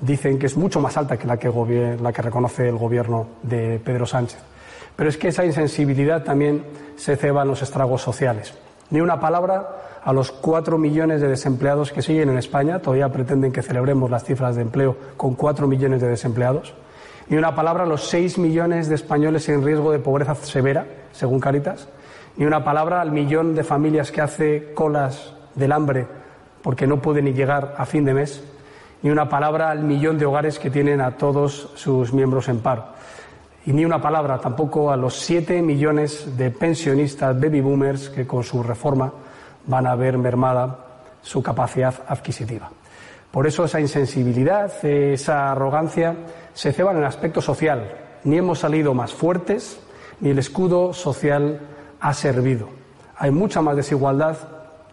dicen 0.00 0.38
que 0.38 0.46
es 0.46 0.56
mucho 0.56 0.80
más 0.80 0.96
alta 0.96 1.18
que 1.18 1.26
la 1.26 1.36
que, 1.36 1.98
la 2.00 2.12
que 2.12 2.22
reconoce 2.22 2.68
el 2.68 2.76
gobierno 2.76 3.28
de 3.42 3.78
Pedro 3.84 4.06
Sánchez. 4.06 4.38
Pero 4.94 5.10
es 5.10 5.18
que 5.18 5.28
esa 5.28 5.44
insensibilidad 5.44 6.24
también 6.24 6.64
se 6.96 7.16
ceba 7.16 7.42
en 7.42 7.48
los 7.48 7.60
estragos 7.60 8.00
sociales. 8.00 8.54
Ni 8.90 9.00
una 9.00 9.20
palabra 9.20 10.00
a 10.02 10.12
los 10.12 10.30
cuatro 10.32 10.78
millones 10.78 11.20
de 11.20 11.28
desempleados 11.28 11.92
que 11.92 12.00
siguen 12.00 12.30
en 12.30 12.38
España. 12.38 12.78
Todavía 12.78 13.10
pretenden 13.10 13.52
que 13.52 13.60
celebremos 13.60 14.08
las 14.08 14.24
cifras 14.24 14.54
de 14.54 14.62
empleo 14.62 14.96
con 15.16 15.34
cuatro 15.34 15.66
millones 15.66 16.00
de 16.00 16.08
desempleados. 16.08 16.72
Ni 17.28 17.36
una 17.36 17.54
palabra 17.54 17.84
a 17.84 17.86
los 17.86 18.08
seis 18.08 18.38
millones 18.38 18.88
de 18.88 18.94
españoles 18.94 19.48
en 19.48 19.64
riesgo 19.64 19.92
de 19.92 19.98
pobreza 19.98 20.34
severa, 20.36 20.86
según 21.12 21.40
Caritas. 21.40 21.88
Ni 22.36 22.44
una 22.44 22.62
palabra 22.62 23.00
al 23.00 23.12
millón 23.12 23.54
de 23.54 23.64
familias 23.64 24.12
que 24.12 24.20
hace 24.20 24.72
colas 24.74 25.34
del 25.54 25.72
hambre 25.72 26.06
porque 26.66 26.88
no 26.88 27.00
puede 27.00 27.22
ni 27.22 27.32
llegar 27.32 27.76
a 27.78 27.86
fin 27.86 28.04
de 28.04 28.12
mes, 28.12 28.42
ni 29.02 29.10
una 29.10 29.28
palabra 29.28 29.70
al 29.70 29.84
millón 29.84 30.18
de 30.18 30.26
hogares 30.26 30.58
que 30.58 30.68
tienen 30.68 31.00
a 31.00 31.12
todos 31.12 31.70
sus 31.76 32.12
miembros 32.12 32.48
en 32.48 32.58
paro. 32.58 32.86
Y 33.66 33.72
ni 33.72 33.84
una 33.84 34.02
palabra 34.02 34.40
tampoco 34.40 34.90
a 34.90 34.96
los 34.96 35.14
siete 35.14 35.62
millones 35.62 36.36
de 36.36 36.50
pensionistas 36.50 37.40
baby 37.40 37.60
boomers 37.60 38.08
que 38.08 38.26
con 38.26 38.42
su 38.42 38.64
reforma 38.64 39.12
van 39.64 39.86
a 39.86 39.94
ver 39.94 40.18
mermada 40.18 40.76
su 41.22 41.40
capacidad 41.40 41.94
adquisitiva. 42.08 42.68
Por 43.36 43.46
eso 43.46 43.66
esa 43.66 43.80
insensibilidad, 43.82 44.82
esa 44.82 45.52
arrogancia 45.52 46.16
se 46.54 46.72
ceban 46.72 46.96
en 46.96 47.02
el 47.02 47.06
aspecto 47.06 47.42
social. 47.42 47.92
Ni 48.24 48.38
hemos 48.38 48.60
salido 48.60 48.94
más 48.94 49.12
fuertes, 49.12 49.78
ni 50.20 50.30
el 50.30 50.38
escudo 50.38 50.94
social 50.94 51.60
ha 52.00 52.14
servido. 52.14 52.70
Hay 53.14 53.30
mucha 53.32 53.60
más 53.60 53.76
desigualdad 53.76 54.38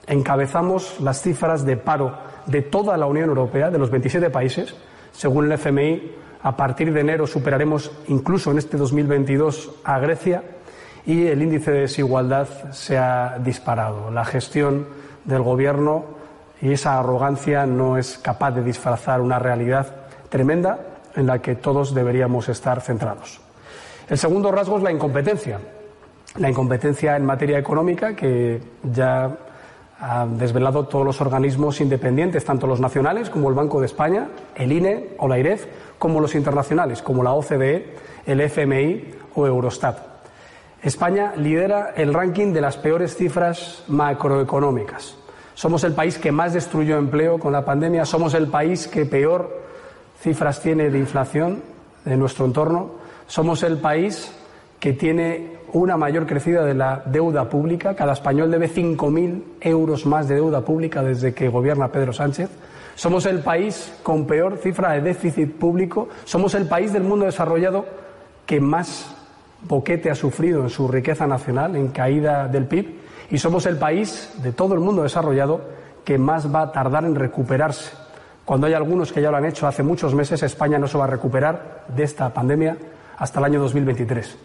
encabezamos 0.07 0.99
las 0.99 1.21
cifras 1.21 1.63
de 1.63 1.77
paro 1.77 2.17
de 2.45 2.61
toda 2.61 2.97
la 2.97 3.05
Unión 3.05 3.29
Europea, 3.29 3.71
de 3.71 3.77
los 3.77 3.89
27 3.89 4.29
países. 4.29 4.75
Según 5.13 5.45
el 5.45 5.53
FMI, 5.53 6.11
a 6.41 6.57
partir 6.57 6.91
de 6.91 6.99
enero 6.99 7.25
superaremos 7.25 7.93
incluso 8.09 8.51
en 8.51 8.57
este 8.57 8.75
2022 8.75 9.71
a 9.85 9.99
Grecia 9.99 10.43
y 11.05 11.27
el 11.27 11.41
índice 11.41 11.71
de 11.71 11.79
desigualdad 11.79 12.49
se 12.73 12.97
ha 12.97 13.39
disparado. 13.39 14.11
La 14.11 14.25
gestión 14.25 14.87
del 15.23 15.43
Gobierno 15.43 16.21
y 16.63 16.71
esa 16.71 16.97
arrogancia 16.97 17.65
no 17.65 17.97
es 17.97 18.17
capaz 18.17 18.51
de 18.51 18.63
disfrazar 18.63 19.19
una 19.19 19.37
realidad 19.37 19.85
tremenda 20.29 20.79
en 21.13 21.27
la 21.27 21.39
que 21.39 21.55
todos 21.55 21.93
deberíamos 21.93 22.47
estar 22.47 22.79
centrados. 22.79 23.41
El 24.07 24.17
segundo 24.17 24.49
rasgo 24.49 24.77
es 24.77 24.83
la 24.83 24.91
incompetencia. 24.93 25.59
La 26.37 26.49
incompetencia 26.49 27.17
en 27.17 27.25
materia 27.25 27.59
económica, 27.59 28.15
que 28.15 28.61
ya 28.81 29.37
han 29.99 30.37
desvelado 30.37 30.85
todos 30.87 31.05
los 31.05 31.19
organismos 31.19 31.81
independientes, 31.81 32.45
tanto 32.45 32.65
los 32.65 32.79
nacionales 32.79 33.29
como 33.29 33.49
el 33.49 33.55
Banco 33.55 33.81
de 33.81 33.87
España, 33.87 34.29
el 34.55 34.71
INE 34.71 35.15
o 35.17 35.27
la 35.27 35.37
IREF, 35.37 35.67
como 35.99 36.21
los 36.21 36.33
internacionales, 36.33 37.01
como 37.01 37.23
la 37.23 37.33
OCDE, 37.33 37.93
el 38.25 38.39
FMI 38.39 39.15
o 39.35 39.45
Eurostat. 39.45 39.97
España 40.81 41.33
lidera 41.35 41.91
el 41.97 42.13
ranking 42.13 42.53
de 42.53 42.61
las 42.61 42.77
peores 42.77 43.17
cifras 43.17 43.83
macroeconómicas. 43.89 45.22
Somos 45.55 45.83
el 45.83 45.93
país 45.93 46.17
que 46.17 46.31
más 46.31 46.53
destruyó 46.53 46.97
empleo 46.97 47.39
con 47.39 47.53
la 47.53 47.63
pandemia. 47.63 48.05
Somos 48.05 48.33
el 48.33 48.47
país 48.47 48.87
que 48.87 49.05
peor 49.05 49.61
cifras 50.19 50.61
tiene 50.61 50.89
de 50.89 50.99
inflación 50.99 51.61
de 52.05 52.17
nuestro 52.17 52.45
entorno. 52.45 52.91
Somos 53.27 53.63
el 53.63 53.77
país 53.77 54.31
que 54.79 54.93
tiene 54.93 55.53
una 55.73 55.97
mayor 55.97 56.27
crecida 56.27 56.63
de 56.63 56.73
la 56.73 57.03
deuda 57.05 57.49
pública. 57.49 57.95
Cada 57.95 58.13
español 58.13 58.51
debe 58.51 58.69
5.000 58.69 59.43
euros 59.61 60.05
más 60.05 60.27
de 60.27 60.35
deuda 60.35 60.61
pública 60.61 61.01
desde 61.01 61.33
que 61.33 61.49
gobierna 61.49 61.91
Pedro 61.91 62.13
Sánchez. 62.13 62.49
Somos 62.95 63.25
el 63.25 63.39
país 63.39 63.91
con 64.03 64.27
peor 64.27 64.57
cifra 64.57 64.91
de 64.93 65.01
déficit 65.01 65.51
público. 65.53 66.09
Somos 66.25 66.53
el 66.53 66.67
país 66.67 66.93
del 66.93 67.03
mundo 67.03 67.25
desarrollado 67.25 67.85
que 68.45 68.59
más 68.59 69.15
boquete 69.67 70.11
ha 70.11 70.15
sufrido 70.15 70.61
en 70.61 70.69
su 70.69 70.87
riqueza 70.87 71.25
nacional, 71.25 71.75
en 71.75 71.87
caída 71.87 72.47
del 72.47 72.65
PIB. 72.65 73.02
Y 73.33 73.39
somos 73.39 73.65
el 73.65 73.77
país 73.77 74.31
de 74.43 74.51
todo 74.51 74.75
el 74.75 74.79
mundo 74.79 75.01
desarrollado 75.01 75.67
que 76.05 76.19
más 76.19 76.53
va 76.53 76.61
a 76.61 76.71
tardar 76.71 77.03
en 77.03 77.15
recuperarse. 77.15 77.91
Cuando 78.45 78.67
hay 78.67 78.73
algunos 78.73 79.11
que 79.11 79.23
ya 79.23 79.31
lo 79.31 79.37
han 79.37 79.45
hecho 79.45 79.65
hace 79.65 79.81
muchos 79.81 80.13
meses, 80.13 80.43
España 80.43 80.77
no 80.77 80.87
se 80.87 80.99
va 80.99 81.05
a 81.05 81.07
recuperar 81.07 81.87
de 81.87 82.03
esta 82.03 82.31
pandemia 82.31 82.77
hasta 83.17 83.39
el 83.39 83.45
año 83.45 83.59
2023. 83.61 84.37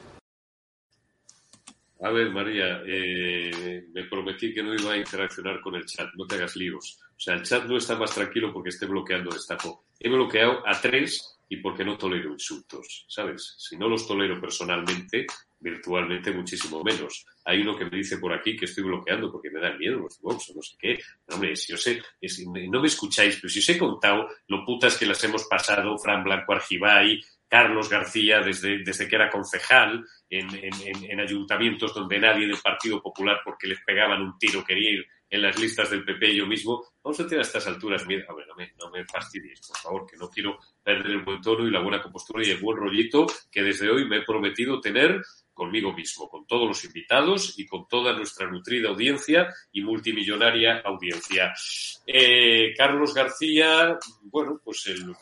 A 2.01 2.11
ver, 2.11 2.31
María, 2.31 2.81
eh, 2.87 3.89
me 3.93 4.05
prometí 4.05 4.55
que 4.55 4.63
no 4.63 4.73
iba 4.73 4.93
a 4.93 4.97
interaccionar 4.97 5.61
con 5.61 5.75
el 5.75 5.85
chat, 5.85 6.09
no 6.17 6.27
te 6.27 6.37
hagas 6.37 6.57
líos. 6.57 6.99
O 7.11 7.21
sea, 7.21 7.35
el 7.35 7.43
chat 7.43 7.65
no 7.67 7.77
está 7.77 7.95
más 7.95 8.15
tranquilo 8.15 8.55
porque 8.55 8.71
esté 8.71 8.87
bloqueando 8.87 9.31
destapo. 9.31 9.85
He 10.01 10.09
bloqueado 10.09 10.67
a 10.67 10.81
tres 10.81 11.39
y 11.51 11.59
porque 11.59 11.85
no 11.85 11.99
tolero 11.99 12.33
insultos, 12.33 13.05
¿sabes? 13.07 13.55
Si 13.59 13.77
no 13.77 13.87
los 13.87 14.09
tolero 14.09 14.41
personalmente, 14.41 15.27
virtualmente 15.61 16.33
muchísimo 16.33 16.83
menos. 16.83 17.27
Hay 17.49 17.63
uno 17.63 17.75
que 17.75 17.87
me 17.87 17.97
dice 17.97 18.19
por 18.19 18.31
aquí 18.31 18.55
que 18.55 18.67
estoy 18.67 18.85
bloqueando 18.85 19.33
porque 19.33 19.51
me 19.51 19.59
da 19.59 19.73
miedo 19.73 20.01
los 20.01 20.19
o 20.23 20.35
no 20.35 20.63
sé 20.63 20.77
qué. 20.79 20.99
hombre, 21.33 21.57
si 21.57 21.73
yo 21.73 21.79
sé, 21.79 22.03
no 22.69 22.81
me 22.83 22.87
escucháis, 22.87 23.37
pero 23.37 23.49
si 23.49 23.61
os 23.61 23.69
he 23.71 23.79
contado 23.79 24.29
lo 24.49 24.67
putas 24.67 24.99
que 24.99 25.07
las 25.07 25.25
hemos 25.25 25.45
pasado, 25.45 25.97
Fran 25.97 26.23
Blanco 26.23 26.53
Argibay, 26.53 27.23
Carlos 27.49 27.89
García 27.89 28.41
desde, 28.41 28.85
desde 28.85 29.09
que 29.09 29.17
era 29.17 29.31
concejal 29.31 30.05
en, 30.29 30.47
en, 30.53 31.21
ayuntamientos 31.21 31.95
donde 31.95 32.21
nadie 32.21 32.47
del 32.47 32.59
Partido 32.63 33.01
Popular, 33.01 33.41
porque 33.43 33.67
les 33.67 33.81
pegaban 33.81 34.21
un 34.21 34.39
tiro, 34.39 34.63
quería 34.63 34.91
ir 34.91 35.07
en 35.31 35.43
las 35.43 35.59
listas 35.59 35.91
del 35.91 36.05
PP 36.05 36.37
yo 36.37 36.47
mismo. 36.47 36.85
Vamos 37.03 37.19
a 37.21 37.25
tener 37.25 37.39
a 37.39 37.47
estas 37.47 37.67
alturas 37.67 38.07
miedo. 38.07 38.25
A 38.29 38.47
no 38.47 38.55
me, 38.55 38.73
no 38.79 38.91
me 38.91 39.07
fastidies, 39.07 39.61
por 39.67 39.79
favor, 39.79 40.07
que 40.07 40.19
no 40.19 40.29
quiero 40.29 40.59
perder 40.83 41.13
el 41.13 41.23
buen 41.23 41.41
tono 41.41 41.67
y 41.67 41.71
la 41.71 41.81
buena 41.81 42.03
compostura 42.03 42.47
y 42.47 42.51
el 42.51 42.59
buen 42.59 42.77
rollito 42.77 43.27
que 43.51 43.63
desde 43.63 43.91
hoy 43.91 44.07
me 44.07 44.19
he 44.19 44.23
prometido 44.23 44.81
tener 44.81 45.23
conmigo 45.59 45.93
mismo, 45.93 46.29
con 46.29 46.47
todos 46.47 46.69
los 46.69 46.85
invitados 46.85 47.59
y 47.59 47.67
con 47.67 47.89
toda 47.89 48.13
nuestra 48.13 48.49
nutrida 48.49 48.91
audiencia 48.91 49.53
y 49.73 49.83
multimillonaria 49.83 50.83
audiencia. 50.85 51.53
Eh, 52.07 52.73
Carlos 52.77 53.13
García, 53.13 53.99
bueno, 54.23 54.61
pues 54.65 54.87
el 54.87 55.13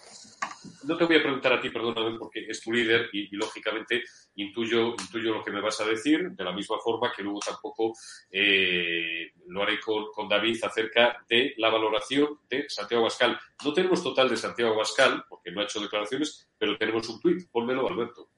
no 0.84 0.96
te 0.96 1.04
voy 1.04 1.16
a 1.16 1.22
preguntar 1.22 1.52
a 1.54 1.60
ti, 1.60 1.70
perdóname, 1.70 2.18
porque 2.18 2.46
es 2.48 2.60
tu 2.60 2.72
líder 2.72 3.08
y, 3.12 3.34
lógicamente 3.34 4.02
intuyo, 4.36 4.90
intuyo 4.90 5.34
lo 5.34 5.44
que 5.44 5.50
me 5.50 5.60
vas 5.60 5.80
a 5.80 5.86
decir, 5.86 6.30
de 6.30 6.44
la 6.44 6.52
misma 6.52 6.76
forma 6.78 7.12
que 7.14 7.22
luego 7.22 7.40
tampoco 7.40 7.94
eh, 8.30 9.32
lo 9.46 9.62
haré 9.62 9.80
con, 9.80 10.28
David 10.28 10.62
acerca 10.62 11.24
de 11.28 11.54
la 11.56 11.70
valoración 11.70 12.40
de 12.48 12.68
Santiago 12.68 13.04
Abascal. 13.04 13.38
No 13.64 13.72
tenemos 13.72 14.02
total 14.02 14.28
de 14.28 14.36
Santiago 14.36 14.74
Abascal, 14.74 15.24
porque 15.28 15.50
no 15.50 15.60
ha 15.60 15.64
hecho 15.64 15.80
declaraciones, 15.80 16.48
pero 16.58 16.76
tenemos 16.76 17.08
un 17.08 17.20
tuit. 17.20 17.48
Pónmelo, 17.50 17.88
Alberto. 17.88 18.28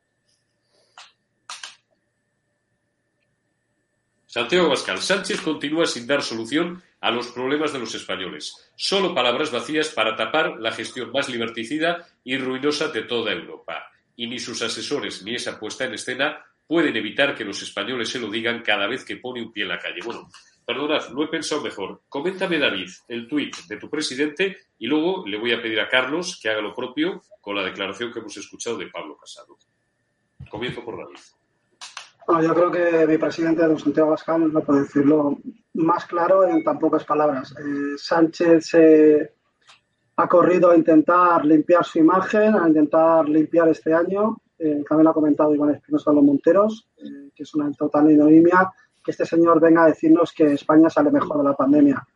Santiago 4.29 4.67
Abascal. 4.67 5.01
Sánchez 5.01 5.41
continúa 5.41 5.87
sin 5.87 6.07
dar 6.07 6.21
solución 6.21 6.83
a 7.01 7.11
los 7.11 7.29
problemas 7.29 7.73
de 7.73 7.79
los 7.79 7.95
españoles. 7.95 8.71
Solo 8.77 9.15
palabras 9.15 9.51
vacías 9.51 9.89
para 9.89 10.17
tapar 10.17 10.61
la 10.61 10.71
gestión 10.71 11.11
más 11.13 11.31
liberticida 11.31 12.07
y 12.25 12.37
ruinosa 12.37 12.89
de 12.89 13.05
toda 13.05 13.33
Europa. 13.33 13.91
Y 14.17 14.27
ni 14.27 14.39
sus 14.39 14.61
asesores 14.61 15.23
ni 15.23 15.35
esa 15.35 15.59
puesta 15.59 15.87
en 15.87 15.95
escena 15.95 16.45
pueden 16.67 16.95
evitar 16.95 17.35
que 17.35 17.43
los 17.47 17.63
españoles 17.63 18.11
se 18.11 18.21
lo 18.21 18.29
digan 18.29 18.61
cada 18.61 18.87
vez 18.87 19.03
que 19.03 19.17
pone 19.17 19.41
un 19.41 19.51
pie 19.51 19.63
en 19.63 19.71
la 19.71 19.79
calle. 19.79 20.03
Bueno, 20.05 20.29
perdonad, 20.67 21.09
lo 21.09 21.25
he 21.25 21.29
pensado 21.29 21.63
mejor. 21.63 22.03
Coméntame, 22.07 22.59
David, 22.59 22.91
el 23.09 23.27
tuit 23.27 23.57
de 23.67 23.79
tu 23.79 23.89
presidente 23.89 24.59
y 24.79 24.89
luego 24.89 25.27
le 25.27 25.39
voy 25.39 25.53
a 25.53 25.63
pedir 25.63 25.81
a 25.81 25.89
Carlos 25.89 26.39
que 26.39 26.51
haga 26.51 26.61
lo 26.61 26.75
propio 26.75 27.23
con 27.41 27.57
la 27.57 27.65
declaración 27.65 28.13
que 28.13 28.19
hemos 28.19 28.37
escuchado 28.37 28.77
de 28.77 28.89
Pablo 28.89 29.17
Casado. 29.17 29.57
Comienzo 30.51 30.85
por 30.85 30.99
David 30.99 31.19
yo 32.43 32.55
creo 32.55 32.71
que 32.71 33.07
mi 33.07 33.17
presidente, 33.17 33.63
don 33.63 33.79
Santiago 33.79 34.09
Abascal, 34.09 34.53
no 34.53 34.61
puede 34.61 34.81
decirlo 34.81 35.39
más 35.75 36.05
claro 36.05 36.45
en 36.45 36.63
tan 36.63 36.79
pocas 36.79 37.05
palabras. 37.05 37.55
Eh, 37.59 37.97
Sánchez 37.97 38.73
ha 40.17 40.29
corrido 40.29 40.71
a 40.71 40.77
intentar 40.77 41.45
limpiar 41.45 41.85
su 41.85 41.99
imagen, 41.99 42.55
a 42.55 42.69
intentar 42.69 43.29
limpiar 43.29 43.69
este 43.69 43.95
año. 43.95 44.37
Eh, 44.59 44.85
también 44.87 45.09
ha 45.09 45.13
comentado 45.13 45.55
Iván 45.55 45.75
Espinosa 45.75 46.11
de 46.11 46.17
los 46.17 46.25
Monteros, 46.25 46.89
eh, 46.99 47.31
que 47.35 47.45
es 47.45 47.55
una 47.55 47.73
total 47.73 48.11
ignominia 48.11 48.71
que 49.03 49.13
este 49.13 49.25
señor 49.25 49.59
venga 49.61 49.85
a 49.85 49.87
decirnos 49.87 50.33
que 50.33 50.53
España 50.53 50.91
sale 50.91 51.11
mejor 51.11 51.39
de 51.39 51.45
la 51.45 51.55
pandemia. 51.55 52.07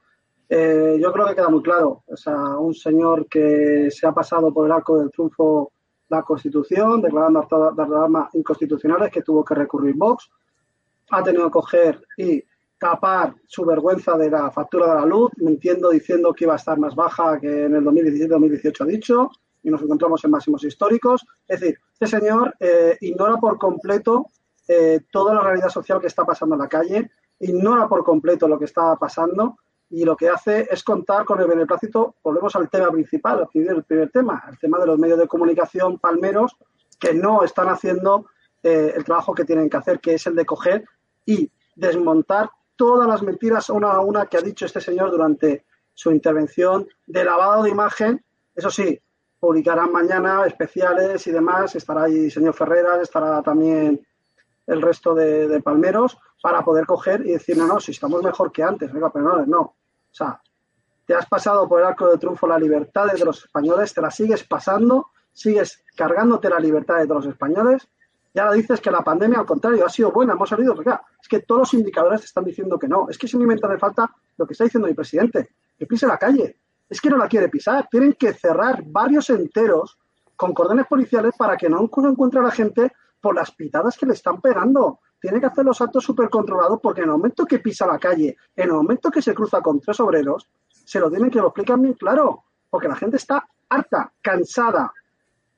yo 0.50 1.12
creo 1.12 1.26
que 1.26 1.34
queda 1.34 1.48
muy 1.48 1.62
claro. 1.62 2.02
O 2.06 2.16
sea, 2.16 2.36
un 2.58 2.74
señor 2.74 3.26
que 3.28 3.88
se 3.90 4.06
ha 4.06 4.12
pasado 4.12 4.52
por 4.52 4.66
el 4.66 4.72
arco 4.72 4.98
del 4.98 5.10
triunfo 5.10 5.71
la 6.12 6.22
Constitución, 6.22 7.00
declarando 7.00 7.46
las 7.76 7.90
armas 7.90 8.34
inconstitucionales 8.34 9.10
que 9.10 9.22
tuvo 9.22 9.42
que 9.44 9.54
recurrir 9.54 9.94
Vox. 9.96 10.30
Ha 11.10 11.22
tenido 11.22 11.46
que 11.46 11.52
coger 11.52 12.06
y 12.18 12.44
tapar 12.78 13.34
su 13.46 13.64
vergüenza 13.64 14.16
de 14.18 14.30
la 14.30 14.50
factura 14.50 14.88
de 14.88 15.00
la 15.00 15.06
luz, 15.06 15.30
mintiendo 15.36 15.88
diciendo 15.88 16.34
que 16.34 16.44
iba 16.44 16.52
a 16.52 16.56
estar 16.56 16.78
más 16.78 16.94
baja 16.94 17.40
que 17.40 17.64
en 17.64 17.76
el 17.76 17.84
2017-2018 17.84 18.80
ha 18.80 18.84
dicho, 18.84 19.30
y 19.62 19.70
nos 19.70 19.80
encontramos 19.80 20.22
en 20.24 20.32
máximos 20.32 20.64
históricos. 20.64 21.24
Es 21.48 21.60
decir, 21.60 21.78
este 21.92 22.18
señor 22.18 22.54
eh, 22.60 22.98
ignora 23.00 23.38
por 23.38 23.56
completo 23.56 24.26
eh, 24.68 25.00
toda 25.10 25.34
la 25.34 25.40
realidad 25.40 25.70
social 25.70 26.00
que 26.00 26.08
está 26.08 26.24
pasando 26.24 26.56
en 26.56 26.60
la 26.60 26.68
calle, 26.68 27.10
ignora 27.40 27.88
por 27.88 28.04
completo 28.04 28.46
lo 28.46 28.58
que 28.58 28.66
está 28.66 28.96
pasando 28.96 29.56
y 29.92 30.04
lo 30.04 30.16
que 30.16 30.30
hace 30.30 30.66
es 30.70 30.82
contar 30.82 31.26
con 31.26 31.38
el 31.38 31.46
beneplácito, 31.46 32.16
volvemos 32.24 32.56
al 32.56 32.70
tema 32.70 32.90
principal, 32.90 33.46
el 33.52 33.84
primer 33.84 34.10
tema, 34.10 34.42
el 34.48 34.58
tema 34.58 34.78
de 34.78 34.86
los 34.86 34.98
medios 34.98 35.18
de 35.18 35.28
comunicación 35.28 35.98
palmeros 35.98 36.56
que 36.98 37.12
no 37.12 37.44
están 37.44 37.68
haciendo 37.68 38.26
eh, 38.62 38.94
el 38.96 39.04
trabajo 39.04 39.34
que 39.34 39.44
tienen 39.44 39.68
que 39.68 39.76
hacer, 39.76 40.00
que 40.00 40.14
es 40.14 40.26
el 40.26 40.34
de 40.34 40.46
coger 40.46 40.86
y 41.26 41.50
desmontar 41.76 42.48
todas 42.74 43.06
las 43.06 43.22
mentiras 43.22 43.68
una 43.68 43.90
a 43.90 44.00
una 44.00 44.24
que 44.24 44.38
ha 44.38 44.40
dicho 44.40 44.64
este 44.64 44.80
señor 44.80 45.10
durante 45.10 45.66
su 45.92 46.10
intervención 46.10 46.88
de 47.06 47.24
lavado 47.24 47.64
de 47.64 47.70
imagen. 47.70 48.24
Eso 48.54 48.70
sí, 48.70 48.98
publicarán 49.38 49.92
mañana 49.92 50.46
especiales 50.46 51.26
y 51.26 51.32
demás, 51.32 51.74
estará 51.74 52.04
ahí 52.04 52.30
señor 52.30 52.54
Ferreras, 52.54 53.02
estará 53.02 53.42
también 53.42 54.06
el 54.66 54.80
resto 54.80 55.14
de, 55.14 55.60
palmeros 55.60 56.16
para 56.40 56.64
poder 56.64 56.86
coger 56.86 57.26
y 57.26 57.32
decir, 57.32 57.58
no, 57.58 57.66
no, 57.66 57.78
si 57.78 57.90
estamos 57.90 58.22
mejor 58.22 58.50
que 58.50 58.62
antes, 58.62 58.90
venga, 58.90 59.10
pero 59.10 59.44
no, 59.44 59.74
o 60.12 60.14
sea, 60.14 60.40
te 61.06 61.14
has 61.14 61.26
pasado 61.26 61.68
por 61.68 61.80
el 61.80 61.86
arco 61.86 62.08
de 62.08 62.18
triunfo 62.18 62.46
la 62.46 62.58
libertad 62.58 63.06
de 63.06 63.24
los 63.24 63.44
españoles, 63.44 63.92
te 63.92 64.00
la 64.00 64.10
sigues 64.10 64.44
pasando, 64.44 65.08
sigues 65.32 65.82
cargándote 65.96 66.48
la 66.48 66.60
libertad 66.60 66.98
de 66.98 67.06
los 67.06 67.26
españoles 67.26 67.88
y 68.34 68.38
ahora 68.38 68.52
dices 68.52 68.80
que 68.80 68.90
la 68.90 69.02
pandemia, 69.02 69.40
al 69.40 69.46
contrario, 69.46 69.84
ha 69.84 69.90
sido 69.90 70.10
buena, 70.10 70.32
hemos 70.32 70.48
salido, 70.48 70.74
pero 70.74 71.00
es 71.20 71.28
que 71.28 71.40
todos 71.40 71.60
los 71.60 71.74
indicadores 71.74 72.24
están 72.24 72.44
diciendo 72.44 72.78
que 72.78 72.88
no. 72.88 73.08
Es 73.10 73.18
que 73.18 73.28
simplemente 73.28 73.66
hace 73.66 73.78
falta 73.78 74.10
lo 74.38 74.46
que 74.46 74.54
está 74.54 74.64
diciendo 74.64 74.88
mi 74.88 74.94
presidente, 74.94 75.50
que 75.78 75.86
pise 75.86 76.06
la 76.06 76.16
calle. 76.16 76.56
Es 76.88 77.00
que 77.00 77.10
no 77.10 77.18
la 77.18 77.28
quiere 77.28 77.48
pisar. 77.48 77.88
Tienen 77.90 78.14
que 78.14 78.32
cerrar 78.32 78.82
barrios 78.84 79.28
enteros 79.30 79.98
con 80.34 80.54
cordones 80.54 80.86
policiales 80.86 81.34
para 81.36 81.56
que 81.58 81.68
no 81.68 81.82
encuentre 81.82 82.40
a 82.40 82.44
la 82.44 82.50
gente 82.50 82.92
por 83.20 83.34
las 83.34 83.50
pitadas 83.50 83.98
que 83.98 84.06
le 84.06 84.14
están 84.14 84.40
pegando 84.40 85.00
tiene 85.22 85.38
que 85.38 85.46
hacer 85.46 85.64
los 85.64 85.80
actos 85.80 86.02
súper 86.02 86.28
controlados 86.28 86.80
porque 86.82 87.00
en 87.00 87.04
el 87.06 87.12
momento 87.12 87.46
que 87.46 87.60
pisa 87.60 87.86
la 87.86 87.96
calle, 87.96 88.36
en 88.56 88.64
el 88.64 88.72
momento 88.72 89.08
que 89.08 89.22
se 89.22 89.32
cruza 89.32 89.60
con 89.60 89.78
tres 89.78 90.00
obreros, 90.00 90.48
se 90.68 90.98
lo 90.98 91.08
tienen 91.08 91.30
que 91.30 91.38
lo 91.38 91.46
explican 91.46 91.80
bien 91.80 91.94
claro, 91.94 92.42
porque 92.68 92.88
la 92.88 92.96
gente 92.96 93.18
está 93.18 93.48
harta, 93.68 94.12
cansada 94.20 94.92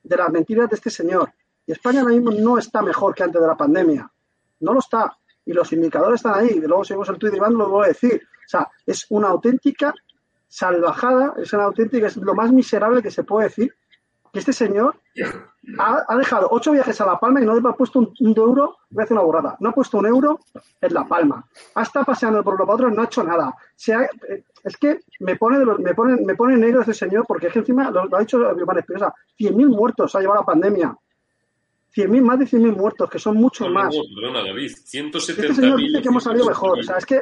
de 0.03 0.17
las 0.17 0.29
mentiras 0.29 0.69
de 0.69 0.75
este 0.75 0.91
señor. 0.91 1.33
Y 1.65 1.71
España 1.71 2.01
ahora 2.01 2.13
mismo 2.13 2.29
no 2.29 2.59
está 2.59 2.83
mejor 2.83 3.15
que 3.15 3.23
antes 3.23 3.41
de 3.41 3.47
la 3.47 3.57
pandemia. 3.57 4.07
No 4.59 4.73
lo 4.73 4.79
está. 4.79 5.17
Y 5.43 5.51
los 5.51 5.73
indicadores 5.73 6.19
están 6.19 6.35
ahí. 6.35 6.49
Y 6.49 6.59
luego 6.59 6.83
seguimos 6.83 7.09
el 7.09 7.17
tuit 7.17 7.31
de 7.31 7.37
Iván, 7.37 7.55
lo 7.55 7.67
voy 7.67 7.85
a 7.85 7.87
decir. 7.87 8.21
O 8.23 8.47
sea, 8.47 8.69
es 8.85 9.07
una 9.09 9.29
auténtica 9.29 9.95
salvajada, 10.47 11.33
es 11.37 11.51
una 11.53 11.63
auténtica, 11.63 12.05
es 12.05 12.17
lo 12.17 12.35
más 12.35 12.51
miserable 12.51 13.01
que 13.01 13.09
se 13.09 13.23
puede 13.23 13.47
decir 13.47 13.73
que 14.31 14.39
este 14.39 14.53
señor 14.53 15.01
ha, 15.79 16.17
dejado 16.17 16.47
ocho 16.51 16.71
viajes 16.71 16.99
a 17.01 17.05
La 17.05 17.19
Palma 17.19 17.41
y 17.41 17.45
no 17.45 17.53
ha 17.53 17.75
puesto 17.75 17.99
un, 17.99 18.33
euro, 18.37 18.77
voy 18.89 19.01
a 19.01 19.05
hacer 19.05 19.15
una 19.15 19.25
borrada, 19.25 19.57
no 19.59 19.69
ha 19.69 19.73
puesto 19.73 19.97
un 19.97 20.05
euro 20.05 20.39
en 20.81 20.93
La 20.93 21.05
Palma. 21.05 21.45
Ha 21.75 21.83
estado 21.83 22.05
paseando 22.05 22.43
por 22.43 22.59
los 22.59 22.67
otros, 22.69 22.93
no 22.93 23.01
ha 23.01 23.05
hecho 23.05 23.23
nada. 23.23 23.55
Eh, 23.87 24.43
es 24.63 24.77
que 24.77 24.99
me 25.19 25.35
pone, 25.35 25.63
me, 25.79 25.93
pone, 25.93 26.17
me 26.21 26.35
pone 26.35 26.57
negro 26.57 26.81
ese 26.81 26.93
señor 26.93 27.25
porque 27.27 27.47
es 27.47 27.53
que 27.53 27.59
encima, 27.59 27.89
lo, 27.91 28.15
ha 28.15 28.19
dicho 28.19 28.39
Iván 28.39 28.79
Espinosa, 28.79 29.13
100.000 29.39 29.67
muertos 29.67 30.15
ha 30.15 30.19
llevado 30.19 30.41
la 30.41 30.45
pandemia. 30.45 30.95
100.000, 31.95 32.21
más 32.21 32.39
de 32.39 32.45
100.000 32.45 32.75
muertos, 32.75 33.09
que 33.09 33.19
son 33.19 33.37
muchos 33.37 33.69
más. 33.69 33.95
Perdona, 34.15 34.43
David, 34.43 34.71
170.000. 34.71 35.29
Este 35.29 35.53
señor 35.53 35.79
dice 35.79 36.01
que 36.01 36.07
hemos 36.09 36.23
salido 36.23 36.45
mejor. 36.45 36.79
O 36.79 36.83
sea, 36.83 36.97
es 36.97 37.05
que 37.05 37.21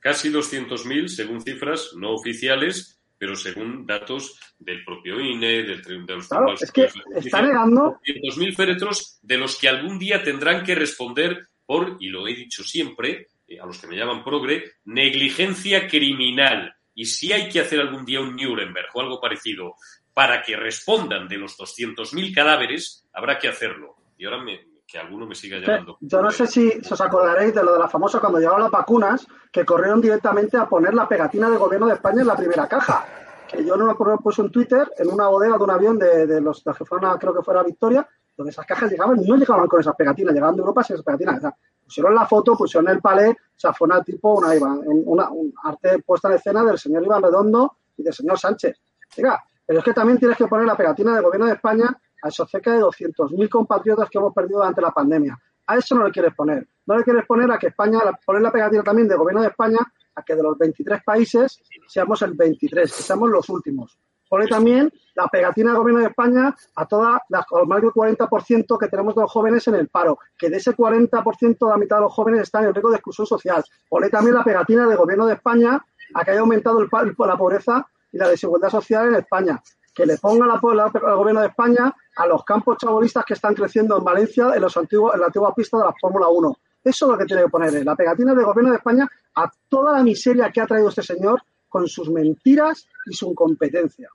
Casi 0.00 0.32
200.000 0.32 1.08
según 1.08 1.42
cifras 1.42 1.92
no 1.94 2.14
oficiales, 2.14 2.99
pero 3.20 3.36
según 3.36 3.84
datos 3.84 4.40
del 4.58 4.82
propio 4.82 5.20
INE, 5.20 5.62
del, 5.62 6.06
de 6.06 6.14
los 6.14 6.26
claro, 6.26 6.54
es 6.54 6.72
que 6.72 6.88
está 7.16 7.42
negando 7.42 8.00
200.000 8.02 8.56
féretros 8.56 9.18
de 9.20 9.36
los 9.36 9.58
que 9.58 9.68
algún 9.68 9.98
día 9.98 10.22
tendrán 10.22 10.64
que 10.64 10.74
responder 10.74 11.48
por, 11.66 11.98
y 12.00 12.08
lo 12.08 12.26
he 12.26 12.34
dicho 12.34 12.64
siempre, 12.64 13.26
eh, 13.46 13.60
a 13.60 13.66
los 13.66 13.78
que 13.78 13.88
me 13.88 13.96
llaman 13.96 14.24
progre, 14.24 14.72
negligencia 14.86 15.86
criminal. 15.86 16.74
Y 16.94 17.04
si 17.04 17.30
hay 17.30 17.50
que 17.50 17.60
hacer 17.60 17.80
algún 17.80 18.06
día 18.06 18.22
un 18.22 18.34
Nuremberg 18.34 18.88
o 18.94 19.02
algo 19.02 19.20
parecido 19.20 19.74
para 20.14 20.40
que 20.40 20.56
respondan 20.56 21.28
de 21.28 21.36
los 21.36 21.58
200.000 21.58 22.34
cadáveres, 22.34 23.06
habrá 23.12 23.38
que 23.38 23.48
hacerlo. 23.48 23.96
Y 24.16 24.24
ahora 24.24 24.42
me, 24.42 24.69
que 24.90 24.98
alguno 24.98 25.26
me 25.26 25.34
siga 25.34 25.58
llamando. 25.58 25.98
Yo 26.00 26.20
no 26.20 26.30
sé 26.30 26.46
si, 26.46 26.68
os 26.68 27.00
acordaréis 27.00 27.54
de 27.54 27.62
lo 27.62 27.74
de 27.74 27.78
la 27.78 27.88
famosa 27.88 28.18
cuando 28.18 28.38
llegaron 28.38 28.62
las 28.62 28.70
vacunas, 28.70 29.26
que 29.52 29.64
corrieron 29.64 30.00
directamente 30.00 30.56
a 30.56 30.68
poner 30.68 30.94
la 30.94 31.08
pegatina 31.08 31.48
del 31.48 31.58
gobierno 31.58 31.86
de 31.86 31.94
España 31.94 32.22
en 32.22 32.26
la 32.26 32.36
primera 32.36 32.66
caja. 32.66 33.04
Que 33.48 33.64
yo 33.64 33.76
no 33.76 33.90
acuerdo, 33.90 34.18
puse 34.18 34.42
en 34.42 34.50
Twitter, 34.50 34.90
en 34.98 35.08
una 35.08 35.28
bodega 35.28 35.56
de 35.56 35.64
un 35.64 35.70
avión 35.70 35.98
de, 35.98 36.40
los 36.40 36.62
que 36.62 36.84
fueron 36.84 37.18
creo 37.18 37.34
que 37.34 37.42
fuera 37.42 37.62
Victoria, 37.62 38.06
donde 38.36 38.50
esas 38.50 38.66
cajas 38.66 38.90
llegaban 38.90 39.20
no 39.22 39.36
llegaban 39.36 39.66
con 39.66 39.80
esas 39.80 39.94
pegatinas, 39.94 40.34
llegaban 40.34 40.56
de 40.56 40.60
Europa 40.60 40.82
sin 40.82 40.94
esas 40.94 41.04
pegatinas. 41.04 41.40
pusieron 41.84 42.14
la 42.14 42.26
foto, 42.26 42.56
pusieron 42.56 42.88
el 42.90 43.00
palé, 43.00 43.30
o 43.30 43.58
sea, 43.58 43.72
fue 43.72 43.86
una 43.86 44.02
tipo, 44.02 44.34
una, 44.34 44.54
una, 44.86 45.30
un 45.30 45.52
arte 45.64 46.00
puesta 46.00 46.28
en 46.28 46.34
escena 46.34 46.64
del 46.64 46.78
señor 46.78 47.04
Iván 47.04 47.22
Redondo 47.22 47.76
y 47.96 48.02
del 48.02 48.14
señor 48.14 48.38
Sánchez. 48.38 48.76
Diga, 49.16 49.42
pero 49.66 49.80
es 49.80 49.84
que 49.84 49.92
también 49.92 50.18
tienes 50.18 50.36
que 50.36 50.46
poner 50.46 50.66
la 50.66 50.76
pegatina 50.76 51.14
del 51.14 51.22
gobierno 51.22 51.46
de 51.46 51.54
España 51.54 51.96
a 52.22 52.28
esos 52.28 52.50
cerca 52.50 52.72
de 52.72 52.80
200.000 52.80 53.48
compatriotas 53.48 54.08
que 54.08 54.18
hemos 54.18 54.34
perdido 54.34 54.58
durante 54.58 54.80
la 54.80 54.90
pandemia. 54.90 55.38
A 55.66 55.76
eso 55.76 55.94
no 55.94 56.04
le 56.04 56.10
quieres 56.10 56.34
poner. 56.34 56.66
No 56.86 56.98
le 56.98 57.04
quieres 57.04 57.24
poner 57.26 57.50
a 57.50 57.58
que 57.58 57.68
España, 57.68 58.00
poner 58.24 58.42
la 58.42 58.50
pegatina 58.50 58.82
también 58.82 59.08
del 59.08 59.18
gobierno 59.18 59.42
de 59.42 59.48
España, 59.48 59.78
a 60.14 60.22
que 60.22 60.34
de 60.34 60.42
los 60.42 60.58
23 60.58 61.02
países 61.04 61.62
seamos 61.86 62.22
el 62.22 62.34
23, 62.34 62.92
que 62.92 63.02
seamos 63.02 63.30
los 63.30 63.48
últimos. 63.48 63.98
Pone 64.28 64.46
también 64.46 64.92
la 65.16 65.26
pegatina 65.26 65.70
del 65.70 65.80
gobierno 65.80 66.02
de 66.02 66.08
España 66.08 66.54
a 66.76 66.86
toda 66.86 67.20
la, 67.28 67.44
al 67.50 67.66
más 67.66 67.82
del 67.82 67.90
40% 67.90 68.78
que 68.78 68.86
tenemos 68.86 69.16
de 69.16 69.22
los 69.22 69.32
jóvenes 69.32 69.66
en 69.66 69.74
el 69.74 69.88
paro, 69.88 70.20
que 70.38 70.48
de 70.48 70.56
ese 70.56 70.70
40% 70.72 71.68
la 71.68 71.76
mitad 71.76 71.96
de 71.96 72.02
los 72.02 72.12
jóvenes 72.12 72.42
están 72.42 72.64
en 72.64 72.72
riesgo 72.72 72.90
de 72.90 72.96
exclusión 72.96 73.26
social. 73.26 73.64
Pone 73.88 74.08
también 74.08 74.36
la 74.36 74.44
pegatina 74.44 74.86
del 74.86 74.96
gobierno 74.96 75.26
de 75.26 75.34
España 75.34 75.84
a 76.14 76.24
que 76.24 76.30
haya 76.30 76.40
aumentado 76.40 76.80
el, 76.80 76.88
la 77.18 77.36
pobreza 77.36 77.84
y 78.12 78.18
la 78.18 78.28
desigualdad 78.28 78.70
social 78.70 79.08
en 79.08 79.16
España. 79.16 79.60
Que 79.94 80.06
le 80.06 80.18
ponga 80.18 80.46
la, 80.46 80.54
al 80.54 81.16
gobierno 81.16 81.40
de 81.40 81.48
España 81.48 81.94
a 82.16 82.26
los 82.26 82.44
campos 82.44 82.78
chabolistas 82.78 83.24
que 83.24 83.34
están 83.34 83.54
creciendo 83.54 83.98
en 83.98 84.04
Valencia 84.04 84.52
en, 84.54 84.60
los 84.60 84.76
antiguos, 84.76 85.14
en 85.14 85.20
la 85.20 85.26
antigua 85.26 85.54
pista 85.54 85.78
de 85.78 85.84
la 85.84 85.94
Fórmula 86.00 86.28
1. 86.28 86.58
Eso 86.84 87.06
es 87.06 87.12
lo 87.12 87.18
que 87.18 87.26
tiene 87.26 87.42
que 87.42 87.48
poner 87.48 87.84
la 87.84 87.96
pegatina 87.96 88.34
del 88.34 88.44
gobierno 88.44 88.70
de 88.70 88.78
España 88.78 89.08
a 89.34 89.50
toda 89.68 89.92
la 89.92 90.02
miseria 90.02 90.50
que 90.50 90.60
ha 90.60 90.66
traído 90.66 90.88
este 90.88 91.02
señor 91.02 91.42
con 91.68 91.86
sus 91.88 92.10
mentiras 92.10 92.86
y 93.06 93.14
su 93.14 93.30
incompetencia. 93.30 94.08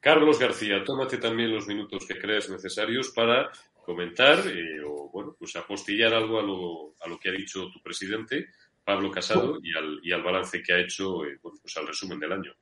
Carlos 0.00 0.38
García, 0.38 0.84
tómate 0.84 1.18
también 1.18 1.52
los 1.52 1.66
minutos 1.66 2.06
que 2.06 2.18
creas 2.18 2.48
necesarios 2.48 3.10
para 3.10 3.50
comentar 3.84 4.38
eh, 4.46 4.80
o, 4.86 5.08
bueno, 5.10 5.34
pues 5.38 5.56
apostillar 5.56 6.14
algo 6.14 6.38
a 6.38 6.42
lo, 6.42 6.94
a 7.00 7.08
lo 7.08 7.18
que 7.18 7.28
ha 7.28 7.32
dicho 7.32 7.68
tu 7.72 7.80
presidente, 7.82 8.46
Pablo 8.84 9.10
Casado, 9.10 9.58
y 9.62 9.76
al, 9.76 9.98
y 10.02 10.12
al 10.12 10.22
balance 10.22 10.62
que 10.62 10.72
ha 10.72 10.78
hecho, 10.78 11.24
eh, 11.24 11.38
pues 11.42 11.76
al 11.76 11.88
resumen 11.88 12.20
del 12.20 12.32
año. 12.32 12.52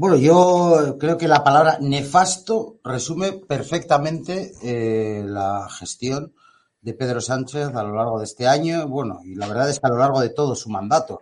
Bueno, 0.00 0.16
yo 0.16 0.96
creo 0.96 1.18
que 1.18 1.26
la 1.26 1.42
palabra 1.42 1.78
nefasto 1.80 2.78
resume 2.84 3.32
perfectamente 3.32 4.52
eh, 4.62 5.24
la 5.26 5.68
gestión 5.68 6.34
de 6.80 6.94
Pedro 6.94 7.20
Sánchez 7.20 7.74
a 7.74 7.82
lo 7.82 7.96
largo 7.96 8.20
de 8.20 8.26
este 8.26 8.46
año, 8.46 8.86
bueno, 8.86 9.18
y 9.24 9.34
la 9.34 9.48
verdad 9.48 9.68
es 9.68 9.80
que 9.80 9.88
a 9.88 9.90
lo 9.90 9.98
largo 9.98 10.20
de 10.20 10.28
todo 10.28 10.54
su 10.54 10.70
mandato, 10.70 11.20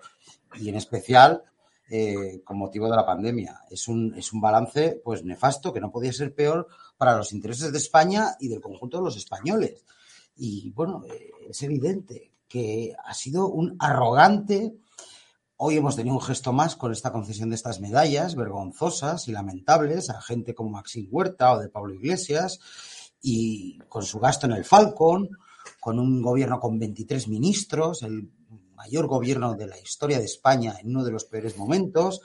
y 0.57 0.68
en 0.68 0.74
especial 0.74 1.43
eh, 1.89 2.43
con 2.45 2.59
motivo 2.59 2.91
de 2.91 2.97
la 2.97 3.07
pandemia. 3.07 3.62
Es 3.70 3.89
un, 3.89 4.14
es 4.14 4.35
un 4.35 4.43
balance 4.43 5.01
pues 5.03 5.24
nefasto 5.24 5.72
que 5.72 5.81
no 5.81 5.91
podía 5.91 6.12
ser 6.12 6.35
peor 6.35 6.68
para 6.99 7.16
los 7.16 7.33
intereses 7.33 7.72
de 7.72 7.79
España 7.79 8.37
y 8.41 8.49
del 8.49 8.61
conjunto 8.61 8.99
de 8.99 9.05
los 9.05 9.16
españoles. 9.16 9.87
Y 10.37 10.70
bueno, 10.72 11.03
eh, 11.07 11.31
es 11.49 11.62
evidente 11.62 12.31
que 12.47 12.95
ha 13.03 13.14
sido 13.14 13.49
un 13.49 13.74
arrogante 13.79 14.77
Hoy 15.59 15.78
hemos 15.78 15.96
tenido 15.96 16.14
un 16.14 16.20
gesto 16.20 16.52
más 16.52 16.76
con 16.76 16.92
esta 16.92 17.12
concesión 17.12 17.48
de 17.48 17.54
estas 17.54 17.80
medallas 17.80 18.34
vergonzosas 18.34 19.26
y 19.26 19.32
lamentables 19.32 20.11
a 20.11 20.20
gente 20.20 20.54
como 20.54 20.68
Maxim 20.68 21.09
Huerta 21.11 21.54
o 21.54 21.59
de 21.59 21.70
Pablo 21.70 21.94
Iglesias 21.94 22.61
y 23.22 23.78
con 23.88 24.02
su 24.02 24.18
gasto 24.18 24.44
en 24.44 24.52
el 24.52 24.66
Falcon, 24.66 25.30
con 25.80 25.98
un 25.98 26.20
gobierno 26.20 26.61
con 26.61 26.78
23 26.78 27.28
ministros, 27.28 28.02
el 28.02 28.30
mayor 28.74 29.07
gobierno 29.07 29.54
de 29.54 29.66
la 29.66 29.78
historia 29.78 30.18
de 30.18 30.26
España 30.26 30.76
en 30.78 30.90
uno 30.90 31.04
de 31.04 31.12
los 31.12 31.24
peores 31.24 31.57
momentos, 31.57 32.20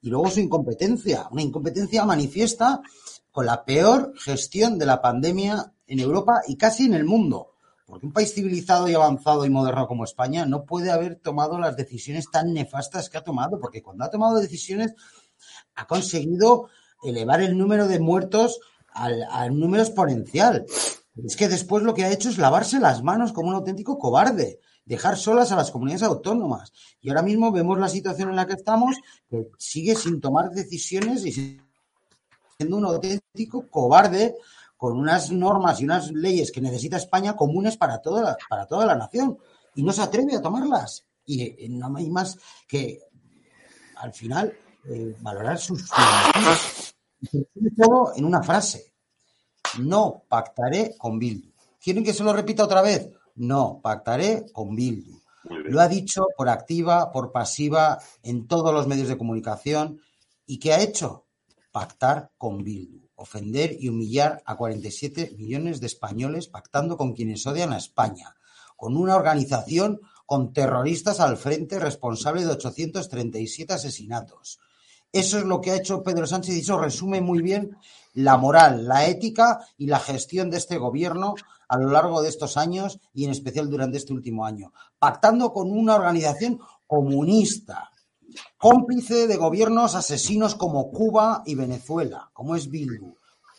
y 0.00 0.08
luego 0.08 0.30
su 0.30 0.38
incompetencia, 0.38 1.26
una 1.32 1.42
incompetencia 1.42 2.04
manifiesta 2.04 2.80
con 3.32 3.46
la 3.46 3.64
peor 3.64 4.12
gestión 4.16 4.78
de 4.78 4.86
la 4.86 5.02
pandemia 5.02 5.72
en 5.88 5.98
Europa 5.98 6.42
y 6.46 6.56
casi 6.56 6.84
en 6.84 6.94
el 6.94 7.04
mundo. 7.04 7.55
Porque 7.86 8.06
un 8.06 8.12
país 8.12 8.34
civilizado 8.34 8.88
y 8.88 8.94
avanzado 8.94 9.46
y 9.46 9.50
moderno 9.50 9.86
como 9.86 10.04
España 10.04 10.44
no 10.44 10.64
puede 10.64 10.90
haber 10.90 11.16
tomado 11.16 11.58
las 11.58 11.76
decisiones 11.76 12.28
tan 12.30 12.52
nefastas 12.52 13.08
que 13.08 13.16
ha 13.16 13.24
tomado, 13.24 13.60
porque 13.60 13.82
cuando 13.82 14.04
ha 14.04 14.10
tomado 14.10 14.40
decisiones 14.40 14.94
ha 15.76 15.86
conseguido 15.86 16.68
elevar 17.04 17.40
el 17.40 17.56
número 17.56 17.86
de 17.86 18.00
muertos 18.00 18.60
al, 18.88 19.58
número 19.58 19.82
exponencial. 19.82 20.66
Es 21.24 21.36
que 21.36 21.48
después 21.48 21.82
lo 21.82 21.94
que 21.94 22.04
ha 22.04 22.12
hecho 22.12 22.28
es 22.28 22.38
lavarse 22.38 22.80
las 22.80 23.02
manos 23.02 23.32
como 23.32 23.48
un 23.48 23.54
auténtico 23.54 23.98
cobarde, 23.98 24.58
dejar 24.84 25.16
solas 25.16 25.52
a 25.52 25.56
las 25.56 25.70
comunidades 25.70 26.02
autónomas. 26.02 26.72
Y 27.00 27.08
ahora 27.08 27.22
mismo 27.22 27.52
vemos 27.52 27.78
la 27.78 27.88
situación 27.88 28.30
en 28.30 28.36
la 28.36 28.46
que 28.46 28.54
estamos, 28.54 28.96
que 29.28 29.48
sigue 29.58 29.94
sin 29.94 30.20
tomar 30.20 30.50
decisiones 30.50 31.24
y 31.24 31.32
siendo 31.32 32.76
un 32.76 32.84
auténtico 32.84 33.68
cobarde 33.70 34.34
con 34.76 34.98
unas 34.98 35.30
normas 35.30 35.80
y 35.80 35.84
unas 35.84 36.10
leyes 36.12 36.52
que 36.52 36.60
necesita 36.60 36.96
España 36.96 37.34
comunes 37.34 37.76
para 37.76 38.00
toda 38.00 38.22
la, 38.22 38.36
para 38.48 38.66
toda 38.66 38.86
la 38.86 38.94
nación 38.94 39.38
y 39.74 39.82
no 39.82 39.92
se 39.92 40.02
atreve 40.02 40.36
a 40.36 40.42
tomarlas. 40.42 41.04
Y 41.24 41.42
eh, 41.42 41.66
no 41.70 41.96
hay 41.96 42.10
más 42.10 42.38
que 42.68 43.00
al 43.96 44.12
final 44.12 44.56
eh, 44.84 45.16
valorar 45.20 45.58
sus 45.58 45.90
todo 47.76 48.12
en 48.14 48.24
una 48.24 48.42
frase. 48.42 48.92
No 49.78 50.24
pactaré 50.28 50.94
con 50.96 51.18
Bildu. 51.18 51.50
¿Quieren 51.82 52.04
que 52.04 52.14
se 52.14 52.22
lo 52.22 52.32
repita 52.32 52.64
otra 52.64 52.82
vez? 52.82 53.10
No 53.36 53.80
pactaré 53.82 54.46
con 54.52 54.74
Bildu. 54.76 55.18
Lo 55.44 55.80
ha 55.80 55.88
dicho 55.88 56.26
por 56.36 56.48
activa, 56.48 57.12
por 57.12 57.32
pasiva, 57.32 57.98
en 58.22 58.46
todos 58.46 58.72
los 58.72 58.86
medios 58.86 59.08
de 59.08 59.18
comunicación. 59.18 60.00
¿Y 60.44 60.58
qué 60.58 60.72
ha 60.72 60.80
hecho? 60.80 61.26
Pactar 61.72 62.30
con 62.38 62.62
Bildu 62.62 63.05
ofender 63.16 63.76
y 63.78 63.88
humillar 63.88 64.42
a 64.46 64.56
47 64.56 65.34
millones 65.36 65.80
de 65.80 65.86
españoles 65.86 66.48
pactando 66.48 66.96
con 66.96 67.12
quienes 67.12 67.46
odian 67.46 67.72
a 67.72 67.78
España, 67.78 68.36
con 68.76 68.96
una 68.96 69.16
organización 69.16 70.00
con 70.26 70.52
terroristas 70.52 71.20
al 71.20 71.36
frente 71.36 71.78
responsable 71.78 72.44
de 72.44 72.52
837 72.52 73.72
asesinatos. 73.72 74.58
Eso 75.12 75.38
es 75.38 75.44
lo 75.44 75.60
que 75.60 75.70
ha 75.70 75.76
hecho 75.76 76.02
Pedro 76.02 76.26
Sánchez 76.26 76.56
y 76.56 76.60
eso 76.60 76.78
resume 76.78 77.20
muy 77.20 77.40
bien 77.40 77.76
la 78.12 78.36
moral, 78.36 78.86
la 78.86 79.06
ética 79.06 79.60
y 79.78 79.86
la 79.86 79.98
gestión 79.98 80.50
de 80.50 80.58
este 80.58 80.78
gobierno 80.78 81.34
a 81.68 81.78
lo 81.78 81.90
largo 81.90 82.22
de 82.22 82.28
estos 82.28 82.56
años 82.56 83.00
y 83.14 83.24
en 83.24 83.30
especial 83.30 83.70
durante 83.70 83.98
este 83.98 84.12
último 84.12 84.44
año, 84.44 84.72
pactando 84.98 85.52
con 85.52 85.70
una 85.70 85.94
organización 85.94 86.60
comunista, 86.86 87.90
cómplice 88.56 89.26
de 89.26 89.36
gobiernos 89.36 89.94
asesinos 89.94 90.54
como 90.54 90.90
Cuba 90.90 91.42
y 91.46 91.54
Venezuela, 91.54 92.30
como 92.32 92.56
es 92.56 92.70
Bildu. 92.70 93.14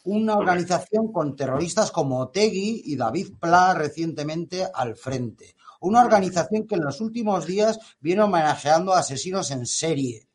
Una 0.05 0.37
organización 0.37 1.11
con 1.11 1.35
terroristas 1.35 1.91
como 1.91 2.29
Tegui 2.29 2.81
y 2.85 2.95
David 2.95 3.33
Pla 3.39 3.73
recientemente 3.73 4.65
al 4.73 4.95
frente. 4.95 5.55
Una 5.81 6.01
organización 6.01 6.65
que 6.65 6.75
en 6.75 6.85
los 6.85 7.01
últimos 7.01 7.45
días 7.45 7.79
viene 7.99 8.23
homenajeando 8.23 8.93
a 8.93 8.99
asesinos 8.99 9.51
en 9.51 9.65
serie, 9.65 10.27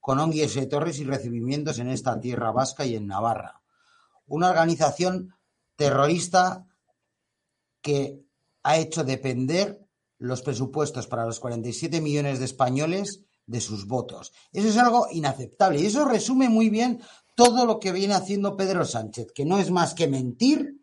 con 0.00 0.18
onguies 0.20 0.54
de 0.54 0.66
torres 0.66 0.98
y 1.00 1.04
recibimientos 1.04 1.78
en 1.78 1.88
esta 1.88 2.20
tierra 2.20 2.52
vasca 2.52 2.84
y 2.86 2.94
en 2.94 3.06
Navarra. 3.06 3.62
Una 4.26 4.50
organización 4.50 5.34
terrorista 5.76 6.66
que 7.82 8.22
ha 8.62 8.78
hecho 8.78 9.04
depender 9.04 9.84
los 10.18 10.42
presupuestos 10.42 11.06
para 11.06 11.26
los 11.26 11.40
47 11.40 12.00
millones 12.00 12.38
de 12.38 12.46
españoles 12.46 13.24
de 13.46 13.60
sus 13.60 13.86
votos. 13.86 14.32
Eso 14.52 14.68
es 14.68 14.76
algo 14.76 15.06
inaceptable 15.10 15.80
y 15.80 15.86
eso 15.86 16.04
resume 16.04 16.48
muy 16.48 16.70
bien 16.70 17.00
todo 17.34 17.66
lo 17.66 17.80
que 17.80 17.92
viene 17.92 18.14
haciendo 18.14 18.56
Pedro 18.56 18.84
Sánchez, 18.84 19.32
que 19.34 19.44
no 19.44 19.58
es 19.58 19.70
más 19.70 19.94
que 19.94 20.06
mentir, 20.06 20.80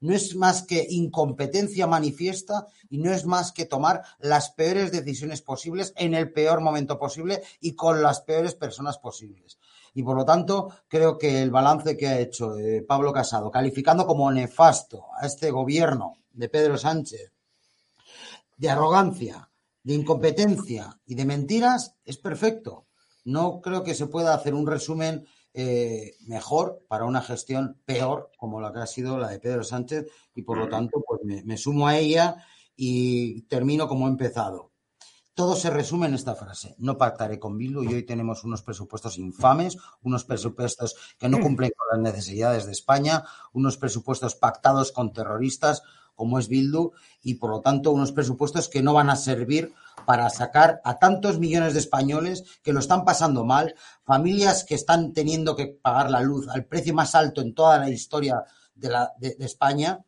no 0.00 0.14
es 0.14 0.36
más 0.36 0.62
que 0.62 0.86
incompetencia 0.88 1.86
manifiesta 1.86 2.66
y 2.90 2.98
no 2.98 3.10
es 3.12 3.24
más 3.24 3.52
que 3.52 3.64
tomar 3.64 4.02
las 4.18 4.50
peores 4.50 4.92
decisiones 4.92 5.40
posibles 5.40 5.94
en 5.96 6.12
el 6.12 6.30
peor 6.30 6.60
momento 6.60 6.98
posible 6.98 7.42
y 7.60 7.74
con 7.74 8.02
las 8.02 8.20
peores 8.20 8.54
personas 8.54 8.98
posibles. 8.98 9.58
Y 9.94 10.02
por 10.02 10.16
lo 10.16 10.24
tanto, 10.24 10.70
creo 10.88 11.16
que 11.16 11.40
el 11.40 11.50
balance 11.50 11.96
que 11.96 12.08
ha 12.08 12.18
hecho 12.18 12.58
eh, 12.58 12.82
Pablo 12.82 13.12
Casado, 13.12 13.50
calificando 13.50 14.06
como 14.06 14.30
nefasto 14.30 15.06
a 15.18 15.26
este 15.26 15.50
gobierno 15.50 16.18
de 16.32 16.48
Pedro 16.48 16.76
Sánchez, 16.76 17.32
de 18.56 18.70
arrogancia, 18.70 19.48
de 19.84 19.94
incompetencia 19.94 20.98
y 21.06 21.14
de 21.14 21.24
mentiras 21.24 21.96
es 22.04 22.16
perfecto. 22.16 22.86
No 23.24 23.60
creo 23.60 23.84
que 23.84 23.94
se 23.94 24.06
pueda 24.06 24.34
hacer 24.34 24.54
un 24.54 24.66
resumen 24.66 25.26
eh, 25.52 26.16
mejor 26.26 26.84
para 26.88 27.04
una 27.04 27.22
gestión 27.22 27.80
peor 27.84 28.32
como 28.36 28.60
la 28.60 28.72
que 28.72 28.80
ha 28.80 28.86
sido 28.86 29.18
la 29.18 29.28
de 29.28 29.38
Pedro 29.38 29.62
Sánchez 29.62 30.06
y 30.34 30.42
por 30.42 30.58
lo 30.58 30.68
tanto 30.68 31.02
pues 31.06 31.20
me, 31.22 31.44
me 31.44 31.56
sumo 31.56 31.86
a 31.86 31.96
ella 31.96 32.44
y 32.74 33.42
termino 33.42 33.86
como 33.86 34.06
he 34.06 34.10
empezado. 34.10 34.72
Todo 35.34 35.56
se 35.56 35.70
resume 35.70 36.06
en 36.06 36.14
esta 36.14 36.34
frase. 36.34 36.76
No 36.78 36.96
pactaré 36.96 37.38
con 37.38 37.58
Bildu 37.58 37.82
y 37.82 37.92
hoy 37.94 38.04
tenemos 38.04 38.44
unos 38.44 38.62
presupuestos 38.62 39.18
infames, 39.18 39.76
unos 40.02 40.24
presupuestos 40.24 40.94
que 41.18 41.28
no 41.28 41.40
cumplen 41.40 41.72
con 41.76 41.88
las 41.90 42.12
necesidades 42.12 42.66
de 42.66 42.72
España, 42.72 43.24
unos 43.52 43.76
presupuestos 43.76 44.36
pactados 44.36 44.92
con 44.92 45.12
terroristas 45.12 45.82
como 46.14 46.38
es 46.38 46.48
Bildu 46.48 46.92
y 47.22 47.34
por 47.34 47.50
lo 47.50 47.60
tanto 47.60 47.92
unos 47.92 48.12
presupuestos 48.12 48.68
que 48.68 48.82
no 48.82 48.92
van 48.92 49.10
a 49.10 49.16
servir 49.16 49.72
para 50.06 50.28
sacar 50.30 50.80
a 50.84 50.98
tantos 50.98 51.38
millones 51.38 51.74
de 51.74 51.80
españoles 51.80 52.44
que 52.62 52.72
lo 52.72 52.80
están 52.80 53.04
pasando 53.04 53.44
mal, 53.44 53.74
familias 54.02 54.64
que 54.64 54.74
están 54.74 55.12
teniendo 55.12 55.56
que 55.56 55.66
pagar 55.66 56.10
la 56.10 56.20
luz 56.20 56.48
al 56.48 56.64
precio 56.66 56.94
más 56.94 57.14
alto 57.14 57.40
en 57.40 57.54
toda 57.54 57.78
la 57.78 57.90
historia 57.90 58.44
de, 58.74 59.36
España 59.40 60.04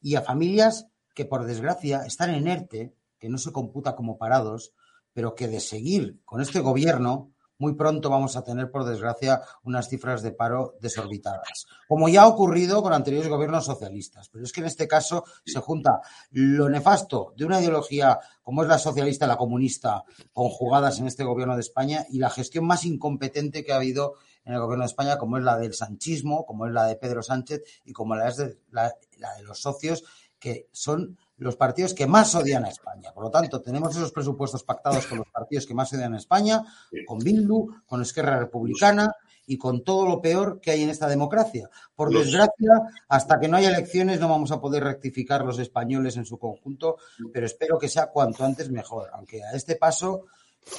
y 0.00 0.14
a 0.14 0.22
familias 0.22 0.86
que 1.14 1.24
por 1.24 1.44
desgracia 1.44 2.04
están 2.06 2.30
en 2.30 2.46
ERTE 2.46 2.94
que 3.18 3.28
no 3.28 3.38
se 3.38 3.52
computa 3.52 3.96
como 3.96 4.18
parados, 4.18 4.72
pero 5.12 5.34
que 5.34 5.48
de 5.48 5.60
seguir 5.60 6.20
con 6.24 6.40
este 6.40 6.60
gobierno, 6.60 7.32
muy 7.58 7.74
pronto 7.74 8.10
vamos 8.10 8.36
a 8.36 8.42
tener, 8.42 8.70
por 8.70 8.84
desgracia, 8.84 9.40
unas 9.64 9.88
cifras 9.88 10.22
de 10.22 10.32
paro 10.32 10.74
desorbitadas, 10.80 11.66
como 11.88 12.08
ya 12.08 12.22
ha 12.22 12.28
ocurrido 12.28 12.82
con 12.82 12.92
anteriores 12.92 13.28
gobiernos 13.28 13.64
socialistas. 13.64 14.28
Pero 14.28 14.44
es 14.44 14.52
que 14.52 14.60
en 14.60 14.66
este 14.66 14.88
caso 14.88 15.24
se 15.44 15.60
junta 15.60 16.00
lo 16.30 16.68
nefasto 16.68 17.32
de 17.36 17.44
una 17.44 17.60
ideología 17.60 18.18
como 18.42 18.62
es 18.62 18.68
la 18.68 18.78
socialista, 18.78 19.26
la 19.26 19.36
comunista, 19.36 20.04
conjugadas 20.32 21.00
en 21.00 21.06
este 21.08 21.24
gobierno 21.24 21.54
de 21.54 21.62
España, 21.62 22.06
y 22.10 22.18
la 22.18 22.30
gestión 22.30 22.64
más 22.64 22.84
incompetente 22.84 23.64
que 23.64 23.72
ha 23.72 23.76
habido 23.76 24.14
en 24.44 24.54
el 24.54 24.60
gobierno 24.60 24.84
de 24.84 24.90
España, 24.90 25.18
como 25.18 25.36
es 25.36 25.44
la 25.44 25.58
del 25.58 25.74
sanchismo, 25.74 26.46
como 26.46 26.66
es 26.66 26.72
la 26.72 26.84
de 26.84 26.96
Pedro 26.96 27.22
Sánchez 27.22 27.62
y 27.84 27.92
como 27.92 28.14
la, 28.14 28.28
es 28.28 28.36
de, 28.36 28.58
la, 28.70 28.94
la 29.18 29.34
de 29.34 29.42
los 29.42 29.60
socios 29.60 30.04
que 30.38 30.68
son 30.70 31.18
los 31.38 31.56
partidos 31.56 31.94
que 31.94 32.06
más 32.06 32.34
odian 32.34 32.64
a 32.64 32.68
España. 32.68 33.12
Por 33.12 33.24
lo 33.24 33.30
tanto, 33.30 33.60
tenemos 33.60 33.94
esos 33.94 34.12
presupuestos 34.12 34.64
pactados 34.64 35.06
con 35.06 35.18
los 35.18 35.28
partidos 35.28 35.66
que 35.66 35.74
más 35.74 35.92
odian 35.92 36.14
a 36.14 36.18
España, 36.18 36.64
con 37.06 37.18
Bildu, 37.18 37.68
con 37.86 38.02
Esquerra 38.02 38.38
Republicana 38.38 39.14
y 39.46 39.58
con 39.58 39.84
todo 39.84 40.06
lo 40.06 40.20
peor 40.20 40.60
que 40.60 40.72
hay 40.72 40.82
en 40.82 40.90
esta 40.90 41.08
democracia. 41.08 41.70
Por 41.94 42.12
desgracia, 42.12 42.72
hasta 43.08 43.38
que 43.38 43.48
no 43.48 43.56
haya 43.56 43.68
elecciones 43.70 44.18
no 44.18 44.28
vamos 44.28 44.50
a 44.50 44.60
poder 44.60 44.82
rectificar 44.84 45.44
los 45.44 45.58
españoles 45.58 46.16
en 46.16 46.24
su 46.24 46.38
conjunto, 46.38 46.96
pero 47.32 47.46
espero 47.46 47.78
que 47.78 47.88
sea 47.88 48.10
cuanto 48.10 48.44
antes 48.44 48.70
mejor, 48.70 49.10
aunque 49.12 49.44
a 49.44 49.52
este 49.52 49.76
paso 49.76 50.26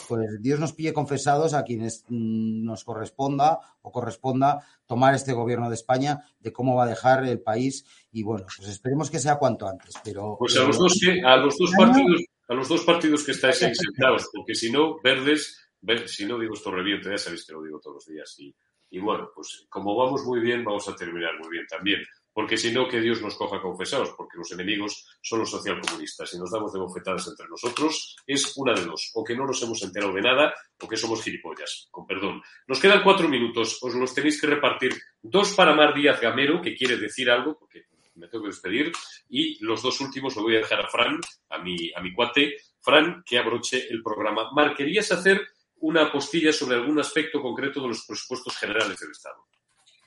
pues 0.07 0.41
Dios 0.41 0.59
nos 0.59 0.73
pille 0.73 0.93
confesados 0.93 1.53
a 1.53 1.63
quienes 1.63 2.03
mm, 2.09 2.65
nos 2.65 2.83
corresponda 2.83 3.59
o 3.81 3.91
corresponda 3.91 4.59
tomar 4.85 5.15
este 5.15 5.33
gobierno 5.33 5.69
de 5.69 5.75
España 5.75 6.19
de 6.39 6.51
cómo 6.51 6.75
va 6.75 6.83
a 6.83 6.87
dejar 6.87 7.25
el 7.25 7.39
país 7.39 7.85
y 8.11 8.23
bueno, 8.23 8.45
pues 8.55 8.67
esperemos 8.69 9.09
que 9.09 9.19
sea 9.19 9.37
cuanto 9.37 9.67
antes. 9.67 9.95
Pero 10.03 10.35
pues 10.37 10.57
a 10.57 10.63
los 10.63 10.77
dos, 10.77 10.99
a 11.25 11.37
los 11.37 11.57
dos 11.57 11.71
partidos, 11.77 12.21
a 12.49 12.53
los 12.53 12.67
dos 12.67 12.83
partidos 12.83 13.23
que 13.23 13.31
estáis 13.31 13.63
ahí 13.63 13.75
sentados, 13.75 14.29
porque 14.33 14.55
si 14.55 14.71
no, 14.71 14.99
verdes, 15.01 15.69
ver, 15.81 16.07
si 16.07 16.25
no 16.25 16.37
digo 16.37 16.53
esto 16.53 16.71
reviento, 16.71 17.09
ya 17.09 17.17
sabéis 17.17 17.45
que 17.45 17.53
lo 17.53 17.63
digo 17.63 17.79
todos 17.79 17.95
los 17.95 18.05
días 18.05 18.35
y, 18.39 18.53
y 18.89 18.99
bueno, 18.99 19.29
pues 19.33 19.65
como 19.69 19.95
vamos 19.95 20.23
muy 20.25 20.41
bien, 20.41 20.63
vamos 20.63 20.87
a 20.89 20.95
terminar 20.95 21.31
muy 21.39 21.49
bien 21.49 21.65
también 21.67 22.01
porque 22.37 22.55
si 22.55 22.71
no, 22.71 22.87
que 22.87 23.01
Dios 23.01 23.19
nos 23.19 23.33
coja 23.33 23.59
confesados, 23.59 24.11
porque 24.15 24.37
los 24.37 24.51
enemigos 24.51 25.07
son 25.23 25.39
los 25.39 25.49
socialcomunistas 25.49 26.35
y 26.35 26.37
nos 26.37 26.51
damos 26.51 26.71
de 26.71 26.77
bofetadas 26.77 27.27
entre 27.29 27.47
nosotros, 27.47 28.15
es 28.27 28.55
una 28.57 28.75
de 28.75 28.85
dos, 28.85 29.09
o 29.15 29.23
que 29.23 29.35
no 29.35 29.47
nos 29.47 29.59
hemos 29.63 29.81
enterado 29.81 30.13
de 30.13 30.21
nada, 30.21 30.53
o 30.79 30.87
que 30.87 30.97
somos 30.97 31.23
gilipollas, 31.23 31.87
con 31.89 32.05
perdón. 32.05 32.43
Nos 32.67 32.79
quedan 32.79 33.01
cuatro 33.01 33.27
minutos, 33.27 33.79
os 33.81 33.95
los 33.95 34.13
tenéis 34.13 34.39
que 34.39 34.45
repartir. 34.45 34.93
Dos 35.19 35.55
para 35.55 35.73
Mar 35.73 35.95
Díaz 35.95 36.21
Gamero, 36.21 36.61
que 36.61 36.75
quiere 36.75 36.97
decir 36.97 37.27
algo, 37.31 37.57
porque 37.57 37.85
me 38.13 38.27
tengo 38.27 38.43
que 38.43 38.51
despedir, 38.51 38.91
y 39.27 39.57
los 39.65 39.81
dos 39.81 39.99
últimos 39.99 40.35
lo 40.35 40.43
voy 40.43 40.57
a 40.57 40.59
dejar 40.59 40.81
a 40.81 40.89
Fran, 40.89 41.19
a 41.49 41.57
mi, 41.57 41.91
a 41.95 42.01
mi 42.01 42.13
cuate, 42.13 42.57
Fran, 42.79 43.23
que 43.25 43.39
abroche 43.39 43.87
el 43.89 44.03
programa. 44.03 44.51
Mar, 44.51 44.75
¿querías 44.75 45.11
hacer 45.11 45.41
una 45.77 46.11
postilla 46.11 46.53
sobre 46.53 46.75
algún 46.75 46.99
aspecto 46.99 47.41
concreto 47.41 47.81
de 47.81 47.87
los 47.87 48.05
presupuestos 48.05 48.55
generales 48.57 48.99
del 48.99 49.09
Estado? 49.09 49.47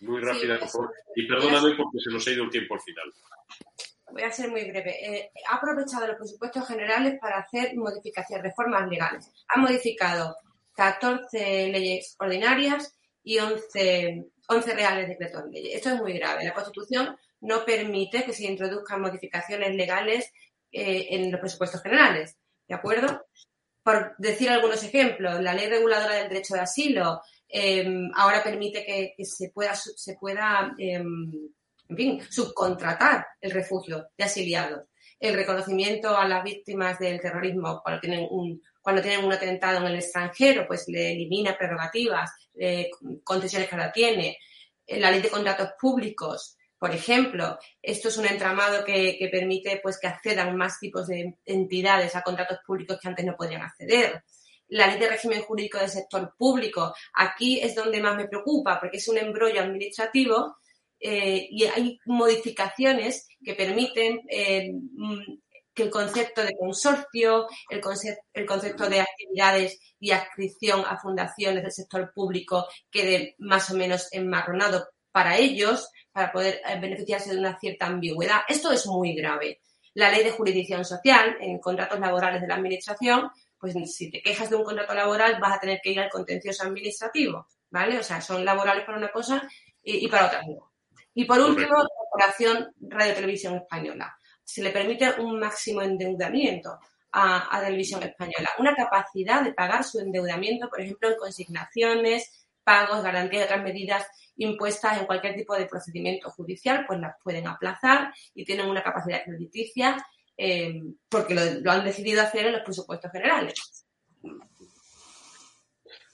Muy 0.01 0.21
rápida, 0.21 0.59
sí, 0.59 0.67
por. 0.73 0.93
Y 1.15 1.27
perdóname 1.27 1.77
porque 1.77 1.99
se 2.03 2.11
nos 2.11 2.27
ha 2.27 2.31
ido 2.31 2.45
el 2.45 2.51
tiempo 2.51 2.75
al 2.75 2.81
final. 2.81 3.13
Voy 4.13 4.23
a 4.23 4.33
ser 4.33 4.51
muy 4.51 4.69
breve. 4.69 4.97
Eh, 5.03 5.31
ha 5.49 5.57
aprovechado 5.57 6.07
los 6.07 6.17
presupuestos 6.17 6.67
generales 6.67 7.19
para 7.21 7.39
hacer 7.39 7.77
modificaciones, 7.77 8.45
reformas 8.45 8.89
legales. 8.89 9.31
Ha 9.49 9.61
modificado 9.61 10.37
14 10.75 11.69
leyes 11.69 12.17
ordinarias 12.19 12.97
y 13.23 13.39
11, 13.39 14.25
11 14.49 14.75
reales 14.75 15.09
decretos 15.09 15.45
de 15.45 15.51
ley. 15.51 15.73
Esto 15.73 15.91
es 15.91 16.01
muy 16.01 16.15
grave. 16.15 16.45
La 16.45 16.55
Constitución 16.55 17.17
no 17.43 17.65
permite 17.65 18.25
que 18.25 18.33
se 18.33 18.47
introduzcan 18.47 19.01
modificaciones 19.01 19.75
legales 19.75 20.33
eh, 20.73 21.09
en 21.11 21.31
los 21.31 21.41
presupuestos 21.41 21.83
generales. 21.83 22.37
¿De 22.67 22.75
acuerdo? 22.75 23.27
Por 23.83 24.15
decir 24.19 24.51
algunos 24.51 24.83
ejemplos, 24.83 25.41
la 25.41 25.55
ley 25.55 25.69
reguladora 25.69 26.17
del 26.17 26.29
derecho 26.29 26.55
de 26.55 26.61
asilo, 26.61 27.21
eh, 27.53 27.85
ahora 28.15 28.43
permite 28.43 28.85
que, 28.85 29.25
se 29.25 29.51
pueda, 29.51 29.75
se 29.75 30.15
pueda 30.15 30.75
eh, 30.79 31.03
fin, 31.97 32.21
subcontratar 32.31 33.27
el 33.41 33.51
refugio 33.51 34.09
de 34.17 34.25
asiliados. 34.25 34.85
El 35.19 35.35
reconocimiento 35.35 36.17
a 36.17 36.27
las 36.27 36.45
víctimas 36.45 36.99
del 36.99 37.21
terrorismo 37.21 37.81
cuando 37.83 38.01
tienen 38.01 38.27
un, 38.31 38.63
cuando 38.81 39.03
tienen 39.03 39.25
un 39.25 39.33
atentado 39.33 39.79
en 39.79 39.87
el 39.87 39.97
extranjero, 39.97 40.67
pues 40.67 40.85
le 40.89 41.13
elimina 41.13 41.59
prerrogativas, 41.59 42.31
eh, 42.59 42.89
concesiones 43.25 43.69
que 43.69 43.75
ahora 43.75 43.93
tiene. 43.93 44.39
La 44.87 45.11
ley 45.11 45.21
de 45.21 45.29
contratos 45.29 45.71
públicos, 45.79 46.57
por 46.79 46.95
ejemplo, 46.95 47.59
esto 47.83 48.09
es 48.09 48.17
un 48.17 48.27
entramado 48.27 48.85
que, 48.85 49.17
que, 49.19 49.29
permite 49.29 49.81
pues, 49.83 49.99
que 50.01 50.07
accedan 50.07 50.57
más 50.57 50.79
tipos 50.79 51.07
de 51.09 51.37
entidades 51.45 52.17
a 52.17 52.23
contratos 52.23 52.59
públicos 52.67 52.99
que 53.01 53.09
antes 53.09 53.27
no 53.27 53.37
podían 53.37 53.63
acceder 53.63 54.25
la 54.71 54.87
ley 54.87 54.99
de 54.99 55.09
régimen 55.09 55.43
jurídico 55.43 55.79
del 55.79 55.89
sector 55.89 56.35
público. 56.37 56.95
Aquí 57.15 57.61
es 57.61 57.75
donde 57.75 58.01
más 58.01 58.17
me 58.17 58.29
preocupa, 58.29 58.81
porque 58.81 58.97
es 58.97 59.09
un 59.09 59.19
embrollo 59.19 59.61
administrativo 59.61 60.57
eh, 60.99 61.49
y 61.51 61.65
hay 61.65 61.99
modificaciones 62.07 63.27
que 63.43 63.55
permiten 63.55 64.21
eh, 64.29 64.71
que 65.75 65.83
el 65.85 65.91
concepto 65.91 66.43
de 66.43 66.57
consorcio, 66.57 67.47
el, 67.71 67.81
concepto, 67.81 68.23
el 68.35 68.47
concepto 68.47 68.89
de 68.89 69.01
actividades 69.01 69.81
y 69.99 70.11
adscripción 70.11 70.85
a 70.87 70.99
fundaciones 70.99 71.63
del 71.63 71.73
sector 71.73 72.13
público 72.13 72.67
quede 72.91 73.35
más 73.39 73.71
o 73.71 73.77
menos 73.77 74.09
enmarronado 74.13 74.89
para 75.11 75.37
ellos, 75.37 75.89
para 76.13 76.33
poder 76.33 76.61
eh, 76.67 76.79
beneficiarse 76.81 77.33
de 77.33 77.39
una 77.39 77.59
cierta 77.59 77.87
ambigüedad. 77.87 78.41
Esto 78.49 78.71
es 78.71 78.87
muy 78.87 79.15
grave. 79.15 79.61
La 79.95 80.11
ley 80.11 80.23
de 80.23 80.31
jurisdicción 80.31 80.85
social 80.85 81.37
en 81.41 81.59
contratos 81.59 81.99
laborales 81.99 82.43
de 82.43 82.49
la 82.49 82.55
Administración 82.55 83.31
pues 83.61 83.75
si 83.95 84.11
te 84.11 84.23
quejas 84.23 84.49
de 84.49 84.57
un 84.57 84.65
contrato 84.65 84.95
laboral 84.95 85.39
vas 85.41 85.57
a 85.57 85.61
tener 85.61 85.81
que 85.83 85.91
ir 85.91 86.01
al 86.01 86.09
contencioso 86.09 86.65
administrativo, 86.65 87.47
¿vale? 87.71 87.99
O 87.99 88.03
sea, 88.03 88.21
son 88.21 88.45
laborales 88.45 88.85
para 88.85 88.99
una 88.99 89.13
cosa 89.13 89.47
y, 89.83 90.07
y 90.07 90.09
para 90.09 90.27
otra 90.27 90.43
no. 90.43 90.73
Y 91.15 91.25
por 91.25 91.39
último, 91.39 91.77
la 91.77 91.89
Corporación 92.11 92.75
Radio 92.81 93.15
Televisión 93.15 93.57
Española. 93.57 94.17
Se 94.43 94.63
le 94.63 94.71
permite 94.71 95.21
un 95.21 95.39
máximo 95.39 95.83
endeudamiento 95.83 96.79
a, 97.13 97.57
a 97.57 97.61
Televisión 97.63 98.03
Española, 98.03 98.51
una 98.59 98.75
capacidad 98.75 99.43
de 99.43 99.53
pagar 99.53 99.85
su 99.85 100.01
endeudamiento, 100.01 100.69
por 100.69 100.81
ejemplo, 100.81 101.11
en 101.11 101.17
consignaciones, 101.17 102.47
pagos, 102.65 103.03
garantías 103.03 103.43
y 103.43 103.45
otras 103.45 103.63
medidas 103.63 104.07
impuestas 104.37 104.99
en 104.99 105.07
cualquier 105.07 105.35
tipo 105.35 105.55
de 105.57 105.67
procedimiento 105.67 106.31
judicial, 106.31 106.85
pues 106.87 107.01
las 107.01 107.17
pueden 107.23 107.47
aplazar 107.47 108.13
y 108.35 108.45
tienen 108.45 108.69
una 108.69 108.83
capacidad 108.83 109.25
crediticia 109.25 109.97
eh, 110.43 110.83
porque 111.07 111.35
lo, 111.35 111.43
lo, 111.61 111.71
han 111.71 111.85
decidido 111.85 112.23
hacer 112.23 112.47
en 112.47 112.53
los 112.53 112.63
presupuestos 112.63 113.13
generales. 113.13 113.53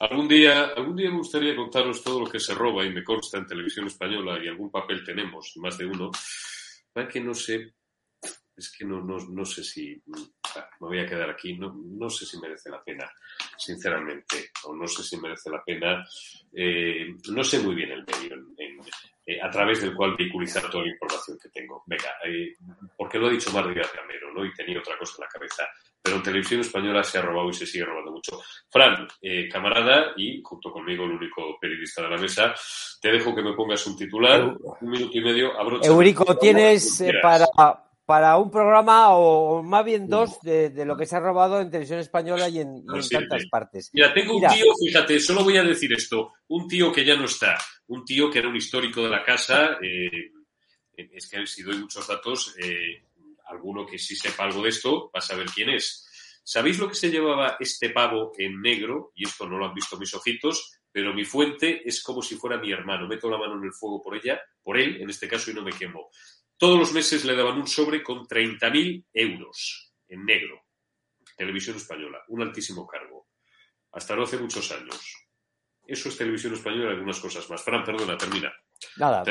Algún 0.00 0.26
día, 0.26 0.64
algún 0.76 0.96
día 0.96 1.10
me 1.10 1.18
gustaría 1.18 1.54
contaros 1.54 2.02
todo 2.02 2.20
lo 2.20 2.26
que 2.26 2.40
se 2.40 2.52
roba 2.52 2.84
y 2.84 2.90
me 2.90 3.04
consta 3.04 3.38
en 3.38 3.46
televisión 3.46 3.86
española 3.86 4.42
y 4.42 4.48
algún 4.48 4.68
papel 4.68 5.04
tenemos, 5.04 5.52
más 5.58 5.78
de 5.78 5.86
uno. 5.86 6.10
para 6.92 7.06
que 7.06 7.20
no 7.20 7.34
sé, 7.34 7.74
es 8.56 8.72
que 8.76 8.84
no, 8.84 9.00
no, 9.00 9.16
no 9.16 9.44
sé 9.44 9.62
si 9.62 10.02
me 10.06 10.88
voy 10.88 10.98
a 10.98 11.06
quedar 11.06 11.30
aquí, 11.30 11.56
no, 11.56 11.72
no, 11.72 12.10
sé 12.10 12.26
si 12.26 12.38
merece 12.40 12.68
la 12.68 12.82
pena, 12.82 13.08
sinceramente, 13.56 14.50
o 14.64 14.74
no 14.74 14.88
sé 14.88 15.04
si 15.04 15.18
merece 15.18 15.50
la 15.50 15.62
pena, 15.62 16.04
eh, 16.52 17.14
no 17.30 17.44
sé 17.44 17.60
muy 17.60 17.76
bien 17.76 17.92
el 17.92 18.04
medio 18.04 18.34
en, 18.34 18.54
en, 18.58 18.78
eh, 19.28 19.42
a 19.42 19.50
través 19.50 19.80
del 19.82 19.92
cual 19.92 20.14
vehiculizar 20.16 20.70
toda 20.70 20.84
la 20.84 20.90
información 20.90 21.36
que 21.42 21.48
tengo. 21.48 21.82
Venga, 21.84 22.14
eh, 22.24 22.54
porque 22.96 23.18
lo 23.18 23.26
ha 23.26 23.30
dicho 23.30 23.50
Mar 23.50 23.72
Díaz 23.74 23.92
Gamero, 23.92 24.32
¿no? 24.32 24.44
Y 24.44 24.54
tenía 24.54 24.78
otra 24.78 24.96
cosa 24.96 25.14
en 25.18 25.22
la 25.22 25.28
cabeza. 25.28 25.64
Pero 26.00 26.18
en 26.18 26.22
televisión 26.22 26.60
española 26.60 27.02
se 27.02 27.18
ha 27.18 27.22
robado 27.22 27.50
y 27.50 27.54
se 27.54 27.66
sigue 27.66 27.84
robando 27.84 28.12
mucho. 28.12 28.40
Fran, 28.70 29.08
eh, 29.20 29.48
camarada 29.48 30.12
y 30.16 30.40
junto 30.44 30.70
conmigo 30.70 31.04
el 31.06 31.10
único 31.10 31.58
periodista 31.60 32.02
de 32.02 32.10
la 32.10 32.18
mesa, 32.18 32.54
te 33.00 33.10
dejo 33.10 33.34
que 33.34 33.42
me 33.42 33.54
pongas 33.54 33.84
un 33.88 33.96
titular, 33.96 34.56
un 34.80 34.90
minuto 34.90 35.18
y 35.18 35.20
medio. 35.20 35.58
Abrocha 35.58 35.88
Eurico, 35.88 36.36
tienes 36.38 37.02
para, 37.20 37.46
para 38.06 38.38
un 38.38 38.52
programa 38.52 39.16
o, 39.16 39.64
más 39.64 39.84
bien 39.84 40.08
dos 40.08 40.40
de, 40.40 40.72
lo 40.86 40.96
que 40.96 41.06
se 41.06 41.16
ha 41.16 41.20
robado 41.20 41.60
en 41.60 41.70
televisión 41.70 41.98
española 41.98 42.48
y 42.48 42.60
en, 42.60 42.86
tantas 43.10 43.46
partes. 43.50 43.90
Mira, 43.92 44.14
tengo 44.14 44.36
un 44.36 44.42
tío, 44.42 44.72
fíjate, 44.86 45.18
solo 45.18 45.42
voy 45.42 45.56
a 45.56 45.64
decir 45.64 45.92
esto, 45.92 46.34
un 46.48 46.68
tío 46.68 46.92
que 46.92 47.04
ya 47.04 47.16
no 47.16 47.24
está, 47.24 47.58
un 47.88 48.04
tío 48.04 48.30
que 48.30 48.38
era 48.38 48.48
un 48.48 48.56
histórico 48.56 49.02
de 49.02 49.10
la 49.10 49.24
casa, 49.24 49.76
eh, 49.82 50.30
es 50.96 51.28
que 51.28 51.44
si 51.46 51.64
doy 51.64 51.78
muchos 51.78 52.06
datos, 52.06 52.54
eh, 52.62 53.02
alguno 53.48 53.84
que 53.84 53.98
sí 53.98 54.14
sepa 54.14 54.44
algo 54.44 54.62
de 54.62 54.70
esto 54.70 55.10
va 55.14 55.18
a 55.18 55.20
saber 55.20 55.46
quién 55.52 55.70
es. 55.70 56.04
¿Sabéis 56.44 56.78
lo 56.78 56.88
que 56.88 56.94
se 56.94 57.10
llevaba 57.10 57.56
este 57.58 57.90
pavo 57.90 58.32
en 58.38 58.60
negro? 58.62 59.10
Y 59.16 59.26
esto 59.26 59.48
no 59.48 59.58
lo 59.58 59.66
han 59.66 59.74
visto 59.74 59.98
mis 59.98 60.14
ojitos, 60.14 60.78
pero 60.92 61.12
mi 61.12 61.24
fuente 61.24 61.82
es 61.84 62.00
como 62.04 62.22
si 62.22 62.36
fuera 62.36 62.56
mi 62.56 62.70
hermano. 62.70 63.08
Meto 63.08 63.28
la 63.28 63.36
mano 63.36 63.58
en 63.58 63.64
el 63.64 63.72
fuego 63.72 64.00
por 64.00 64.16
ella, 64.16 64.40
por 64.62 64.78
él, 64.78 65.02
en 65.02 65.10
este 65.10 65.26
caso, 65.26 65.50
y 65.50 65.54
no 65.54 65.62
me 65.62 65.72
quemo. 65.72 66.08
Todos 66.58 66.78
los 66.78 66.92
meses 66.92 67.24
le 67.24 67.36
daban 67.36 67.58
un 67.58 67.66
sobre 67.66 68.02
con 68.02 68.26
30.000 68.26 69.04
euros 69.12 69.92
en 70.08 70.24
negro. 70.24 70.62
Televisión 71.36 71.76
española, 71.76 72.22
un 72.28 72.42
altísimo 72.42 72.86
cargo. 72.86 73.28
Hasta 73.92 74.16
no 74.16 74.22
hace 74.22 74.38
muchos 74.38 74.70
años. 74.72 75.28
Eso 75.86 76.08
es 76.08 76.16
televisión 76.16 76.54
española 76.54 76.90
y 76.90 76.94
algunas 76.94 77.20
cosas 77.20 77.48
más. 77.50 77.62
Fran, 77.62 77.84
perdona, 77.84 78.16
termina. 78.16 78.52
Nada, 78.96 79.24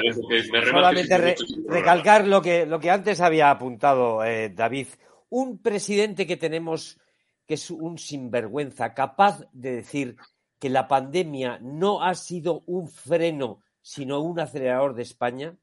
solamente 0.72 1.36
recalcar 1.68 2.28
lo 2.28 2.42
que, 2.42 2.66
lo 2.66 2.80
que 2.80 2.90
antes 2.90 3.20
había 3.22 3.52
apuntado 3.52 4.24
eh, 4.24 4.50
David. 4.50 4.88
Un 5.30 5.62
presidente 5.62 6.26
que 6.26 6.38
tenemos 6.38 7.00
que 7.46 7.56
es 7.56 7.70
un 7.70 7.98
sinvergüenza, 7.98 8.94
capaz 8.94 9.42
de 9.52 9.76
decir 9.76 10.16
que 10.60 10.70
la 10.70 10.88
pandemia 10.88 11.60
no 11.62 12.04
ha 12.04 12.16
sido 12.16 12.64
un 12.66 12.88
freno, 12.88 13.62
sino 13.82 14.22
un 14.22 14.40
acelerador 14.40 14.96
de 14.96 15.04
España, 15.04 15.56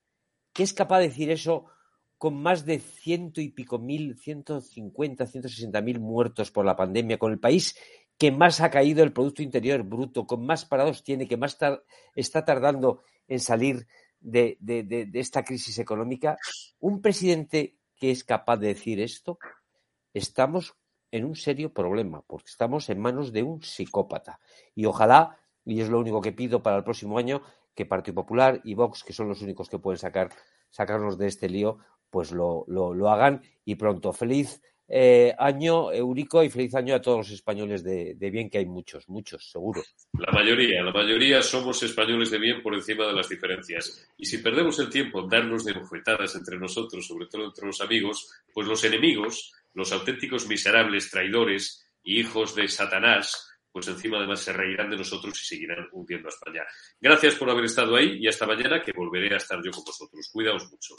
que 0.52 0.62
es 0.62 0.72
capaz 0.72 0.98
de 0.98 1.08
decir 1.08 1.30
eso 1.30 1.66
con 2.18 2.40
más 2.40 2.64
de 2.64 2.78
ciento 2.78 3.40
y 3.40 3.48
pico 3.48 3.78
mil, 3.78 4.16
ciento 4.16 4.60
cincuenta, 4.60 5.26
ciento 5.26 5.48
sesenta 5.48 5.80
mil 5.80 5.98
muertos 5.98 6.52
por 6.52 6.64
la 6.64 6.76
pandemia, 6.76 7.18
con 7.18 7.32
el 7.32 7.40
país 7.40 7.76
que 8.16 8.30
más 8.30 8.60
ha 8.60 8.70
caído 8.70 9.02
el 9.02 9.12
Producto 9.12 9.42
Interior 9.42 9.82
Bruto, 9.82 10.26
con 10.26 10.46
más 10.46 10.64
parados 10.64 11.02
tiene, 11.02 11.26
que 11.26 11.36
más 11.36 11.58
está 12.14 12.44
tardando 12.44 13.02
en 13.26 13.40
salir 13.40 13.88
de, 14.20 14.56
de, 14.60 15.10
esta 15.14 15.42
crisis 15.42 15.78
económica, 15.80 16.36
un 16.78 17.02
presidente 17.02 17.78
que 17.96 18.12
es 18.12 18.22
capaz 18.22 18.58
de 18.58 18.68
decir 18.68 19.00
esto, 19.00 19.38
estamos 20.14 20.74
en 21.10 21.24
un 21.24 21.34
serio 21.34 21.72
problema, 21.72 22.22
porque 22.22 22.50
estamos 22.50 22.88
en 22.88 23.00
manos 23.00 23.32
de 23.32 23.42
un 23.42 23.62
psicópata. 23.62 24.38
Y 24.74 24.84
ojalá, 24.84 25.38
y 25.64 25.80
es 25.80 25.88
lo 25.88 25.98
único 25.98 26.20
que 26.20 26.32
pido 26.32 26.62
para 26.62 26.76
el 26.76 26.84
próximo 26.84 27.18
año, 27.18 27.42
que 27.74 27.86
Partido 27.86 28.14
Popular 28.14 28.60
y 28.64 28.74
Vox, 28.74 29.02
que 29.04 29.12
son 29.12 29.28
los 29.28 29.42
únicos 29.42 29.68
que 29.68 29.78
pueden 29.78 29.98
sacar, 29.98 30.30
sacarnos 30.70 31.18
de 31.18 31.28
este 31.28 31.48
lío, 31.48 31.78
pues 32.10 32.30
lo, 32.32 32.64
lo, 32.68 33.10
hagan 33.10 33.42
y 33.64 33.76
pronto. 33.76 34.12
Feliz 34.12 34.60
eh, 34.86 35.34
año, 35.38 35.90
Eurico, 35.90 36.42
y 36.42 36.50
feliz 36.50 36.74
año 36.74 36.94
a 36.94 37.00
todos 37.00 37.18
los 37.18 37.30
españoles 37.30 37.82
de, 37.82 38.14
bien, 38.30 38.50
que 38.50 38.58
hay 38.58 38.66
muchos, 38.66 39.08
muchos, 39.08 39.50
seguro. 39.50 39.82
La 40.18 40.30
mayoría, 40.32 40.82
la 40.82 40.92
mayoría 40.92 41.40
somos 41.40 41.82
españoles 41.82 42.30
de 42.30 42.38
bien 42.38 42.62
por 42.62 42.74
encima 42.74 43.06
de 43.06 43.14
las 43.14 43.30
diferencias. 43.30 44.06
Y 44.18 44.26
si 44.26 44.38
perdemos 44.38 44.78
el 44.78 44.90
tiempo 44.90 45.20
en 45.20 45.28
darnos 45.28 45.64
de 45.64 45.72
bofetadas 45.72 46.34
entre 46.34 46.58
nosotros, 46.58 47.06
sobre 47.06 47.26
todo 47.26 47.46
entre 47.46 47.66
los 47.66 47.80
amigos, 47.80 48.30
pues 48.52 48.68
los 48.68 48.84
enemigos, 48.84 49.54
los 49.72 49.92
auténticos 49.92 50.46
miserables, 50.46 51.10
traidores 51.10 51.88
hijos 52.04 52.54
de 52.54 52.68
Satanás, 52.68 53.51
pues 53.72 53.88
encima 53.88 54.18
además 54.18 54.40
se 54.40 54.52
reirán 54.52 54.90
de 54.90 54.98
nosotros 54.98 55.40
y 55.40 55.44
seguirán 55.44 55.88
hundiendo 55.92 56.28
a 56.28 56.30
España. 56.30 56.62
Gracias 57.00 57.34
por 57.36 57.50
haber 57.50 57.64
estado 57.64 57.96
ahí 57.96 58.18
y 58.20 58.28
hasta 58.28 58.46
mañana 58.46 58.82
que 58.82 58.92
volveré 58.92 59.34
a 59.34 59.38
estar 59.38 59.58
yo 59.64 59.70
con 59.70 59.84
vosotros. 59.84 60.28
Cuidaos 60.30 60.70
mucho. 60.70 60.94